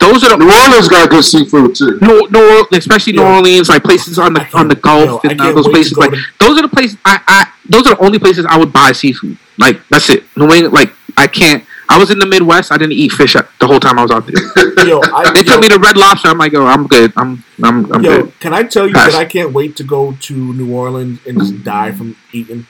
Those 0.00 0.24
are 0.24 0.30
the 0.30 0.36
New 0.36 0.46
the 0.50 0.62
Orleans 0.66 0.88
got 0.88 1.08
good 1.08 1.24
seafood 1.24 1.74
too. 1.74 1.98
no, 2.02 2.20
no, 2.30 2.66
especially 2.72 3.14
New 3.14 3.22
Yo. 3.22 3.34
Orleans, 3.36 3.68
like 3.68 3.82
places 3.84 4.18
on 4.18 4.34
the 4.34 4.46
on 4.52 4.68
the 4.68 4.74
Gulf 4.74 5.22
yo, 5.24 5.30
I 5.30 5.32
and 5.32 5.40
uh, 5.40 5.52
those 5.52 5.68
places. 5.68 5.96
Like 5.96 6.10
to- 6.10 6.20
those 6.40 6.58
are 6.58 6.62
the 6.62 6.68
places. 6.68 6.98
I, 7.04 7.20
I 7.26 7.52
those 7.68 7.86
are 7.86 7.94
the 7.94 8.04
only 8.04 8.18
places 8.18 8.44
I 8.46 8.58
would 8.58 8.72
buy 8.72 8.92
seafood. 8.92 9.38
Like 9.56 9.86
that's 9.88 10.10
it. 10.10 10.24
New 10.36 10.52
England, 10.52 10.74
like 10.74 10.92
I 11.16 11.26
can't. 11.26 11.64
I 11.88 11.98
was 11.98 12.10
in 12.10 12.18
the 12.18 12.26
Midwest. 12.26 12.72
I 12.72 12.78
didn't 12.78 12.94
eat 12.94 13.12
fish 13.12 13.34
the 13.34 13.66
whole 13.66 13.78
time 13.78 13.98
I 13.98 14.02
was 14.02 14.10
out 14.10 14.26
there. 14.26 14.34
Yo, 14.86 15.00
I, 15.02 15.30
They 15.34 15.40
yo, 15.40 15.52
took 15.52 15.60
me 15.60 15.68
to 15.68 15.78
Red 15.78 15.96
Lobster. 15.96 16.28
I'm 16.28 16.38
like, 16.38 16.54
oh, 16.54 16.66
I'm 16.66 16.86
good. 16.86 17.12
I'm 17.16 17.44
I'm 17.62 17.92
I'm 17.92 18.02
yo, 18.02 18.22
good. 18.22 18.40
can 18.40 18.54
I 18.54 18.62
tell 18.62 18.86
you 18.88 18.94
Pass. 18.94 19.12
that 19.12 19.18
I 19.18 19.24
can't 19.26 19.52
wait 19.52 19.76
to 19.76 19.84
go 19.84 20.12
to 20.12 20.34
New 20.54 20.74
Orleans 20.74 21.20
and 21.26 21.38
just 21.38 21.62
die 21.62 21.92
from 21.92 22.16
eating? 22.32 22.66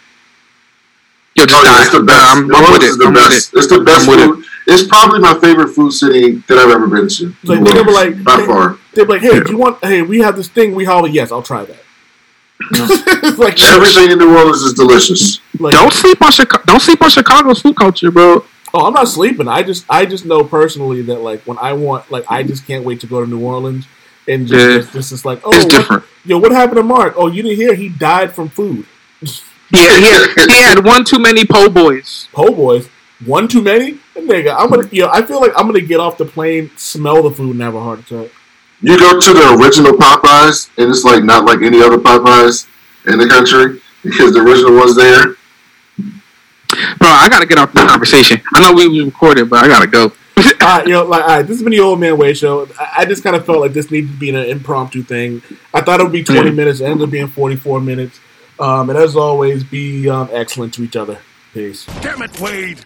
Yo, 1.37 1.47
just 1.47 1.61
Oh, 1.61 1.65
yeah, 1.65 1.73
die. 1.77 1.83
it's 1.83 1.93
the 1.93 2.03
best. 2.03 2.37
I'm, 2.37 2.39
I'm 2.43 2.49
with 2.49 2.57
Orleans 2.57 2.85
it. 2.85 2.87
is 2.91 2.99
the 2.99 3.05
I'm 3.07 3.13
with 3.15 3.33
it. 3.33 3.59
It's 3.59 3.67
the 3.69 3.81
best 3.81 4.09
I'm 4.09 4.17
with 4.17 4.37
food. 4.37 4.45
It's 4.67 4.83
probably 4.89 5.21
my 5.21 5.39
favorite 5.41 5.69
food 5.69 5.93
city 5.93 6.37
that 6.49 6.59
I've 6.59 6.71
ever 6.71 6.87
been 6.87 7.09
to. 7.09 7.35
Like 7.45 7.65
they 7.65 7.73
were 7.73 7.79
Orleans, 7.81 7.95
like, 8.17 8.25
by 8.25 8.37
they, 8.39 8.47
far. 8.47 8.79
they're 8.95 9.07
like, 9.07 9.21
hey, 9.23 9.41
do 9.41 9.53
you 9.53 9.59
want? 9.59 9.85
Hey, 9.85 10.03
we 10.03 10.19
have 10.21 10.37
this 10.37 10.49
thing. 10.49 10.75
We 10.75 10.85
holler, 10.85 11.09
yes, 11.09 11.31
I'll 11.33 11.43
try 11.43 11.65
that. 11.65 11.77
It's 12.61 13.39
like 13.39 13.61
Everything 13.61 14.11
in 14.13 14.19
New 14.19 14.37
Orleans 14.37 14.63
is 14.63 14.75
delicious. 14.75 15.41
like, 15.59 15.73
Don't 15.73 15.93
sleep 15.93 16.23
on 16.23 16.31
Chicago. 16.33 16.63
Don't 16.67 16.81
sleep 16.81 17.03
on 17.03 17.11
Chicago's 17.11 17.61
food 17.61 17.77
culture, 17.77 18.11
bro. 18.11 18.45
Oh, 18.73 18.87
I'm 18.87 18.93
not 18.95 19.09
sleeping. 19.09 19.47
I 19.49 19.63
just 19.63 19.85
I 19.89 20.05
just 20.05 20.25
know 20.25 20.43
personally 20.45 21.03
that 21.03 21.21
like 21.21 21.43
when 21.47 21.59
I 21.59 21.73
want 21.75 22.11
like 22.11 22.25
I 22.29 22.43
just 22.43 22.67
can't 22.67 22.85
wait 22.85 23.01
to 23.01 23.07
go 23.07 23.25
to 23.25 23.31
New 23.31 23.45
Orleans 23.45 23.87
and 24.27 24.47
just 24.49 24.61
Yeah. 24.69 24.77
just, 24.79 24.93
just, 24.93 25.11
just 25.11 25.25
like 25.25 25.41
oh 25.45 25.51
It's 25.55 25.65
what- 25.65 25.71
different. 25.73 26.05
yo 26.25 26.39
what 26.39 26.53
happened 26.53 26.77
to 26.79 26.83
Mark? 26.83 27.15
Oh, 27.17 27.27
you 27.29 27.43
didn't 27.43 27.57
hear 27.57 27.75
he 27.75 27.89
died 27.89 28.35
from 28.35 28.49
food. 28.49 28.87
Yeah, 29.73 29.97
he 29.99 30.05
had, 30.05 30.51
he 30.51 30.63
had 30.63 30.85
one 30.85 31.05
too 31.05 31.19
many 31.19 31.45
po' 31.45 31.69
boys. 31.69 32.29
Po' 32.33 32.53
boys, 32.55 32.89
one 33.25 33.49
too 33.49 33.63
many. 33.63 33.99
Nigga, 34.17 34.55
I'm 34.59 34.71
gonna 34.71 34.89
yo 34.93 35.09
I 35.09 35.25
feel 35.25 35.41
like 35.41 35.53
I'm 35.57 35.67
gonna 35.67 35.81
get 35.81 36.01
off 36.01 36.19
the 36.19 36.25
plane, 36.27 36.71
smell 36.77 37.23
the 37.23 37.31
food, 37.31 37.53
and 37.53 37.61
have 37.63 37.75
a 37.75 37.81
heart 37.81 38.01
attack. 38.01 38.31
You 38.87 38.99
go 38.99 39.19
to 39.19 39.33
the 39.33 39.57
original 39.59 39.93
Popeyes, 39.93 40.69
and 40.77 40.91
it's 40.91 41.05
like 41.05 41.25
not 41.25 41.47
like 41.47 41.63
any 41.63 41.81
other 41.83 41.97
Popeyes 41.97 42.67
in 43.07 43.19
the 43.19 43.27
country 43.27 43.81
because 44.03 44.35
the 44.35 44.41
original 44.41 44.75
one's 44.77 44.95
there. 44.95 45.37
Bro, 46.99 47.09
I 47.09 47.29
gotta 47.31 47.47
get 47.47 47.57
off 47.57 47.73
this 47.73 47.85
conversation. 47.89 48.43
I 48.55 48.61
know 48.61 48.73
we 48.75 48.87
was 48.89 49.07
recorded, 49.07 49.49
but 49.49 49.65
I 49.65 49.69
gotta 49.69 49.87
go. 49.87 50.13
all 50.37 50.43
right, 50.61 50.87
you 50.87 50.93
know, 50.93 51.05
like, 51.05 51.23
all 51.23 51.29
right, 51.29 51.43
this 51.43 51.57
has 51.57 51.63
been 51.63 51.71
the 51.71 51.81
Old 51.81 51.99
Man 51.99 52.19
Wade 52.19 52.37
show. 52.37 52.69
I, 52.79 52.89
I 52.99 53.05
just 53.07 53.23
kind 53.23 53.35
of 53.37 53.47
felt 53.47 53.61
like 53.61 53.73
this 53.73 53.91
needed 53.91 54.11
to 54.11 54.17
be 54.19 54.29
an 54.31 54.37
impromptu 54.37 55.03
thing. 55.03 55.41
I 55.73 55.81
thought 55.81 56.01
it 56.01 56.03
would 56.03 56.13
be 56.13 56.23
20 56.25 56.49
Yeah. 56.49 56.51
minutes. 56.55 56.81
It 56.81 56.85
ended 56.85 57.05
up 57.07 57.11
being 57.11 57.29
44 57.29 57.81
minutes. 57.81 58.21
Um, 58.59 58.91
and 58.91 58.99
as 58.99 59.17
always, 59.17 59.65
be 59.65 60.09
um, 60.11 60.29
excellent 60.33 60.75
to 60.75 60.83
each 60.83 60.97
other. 60.97 61.19
Peace. 61.55 61.87
Damn 62.03 62.21
it, 62.23 62.39
Wade. 62.41 62.81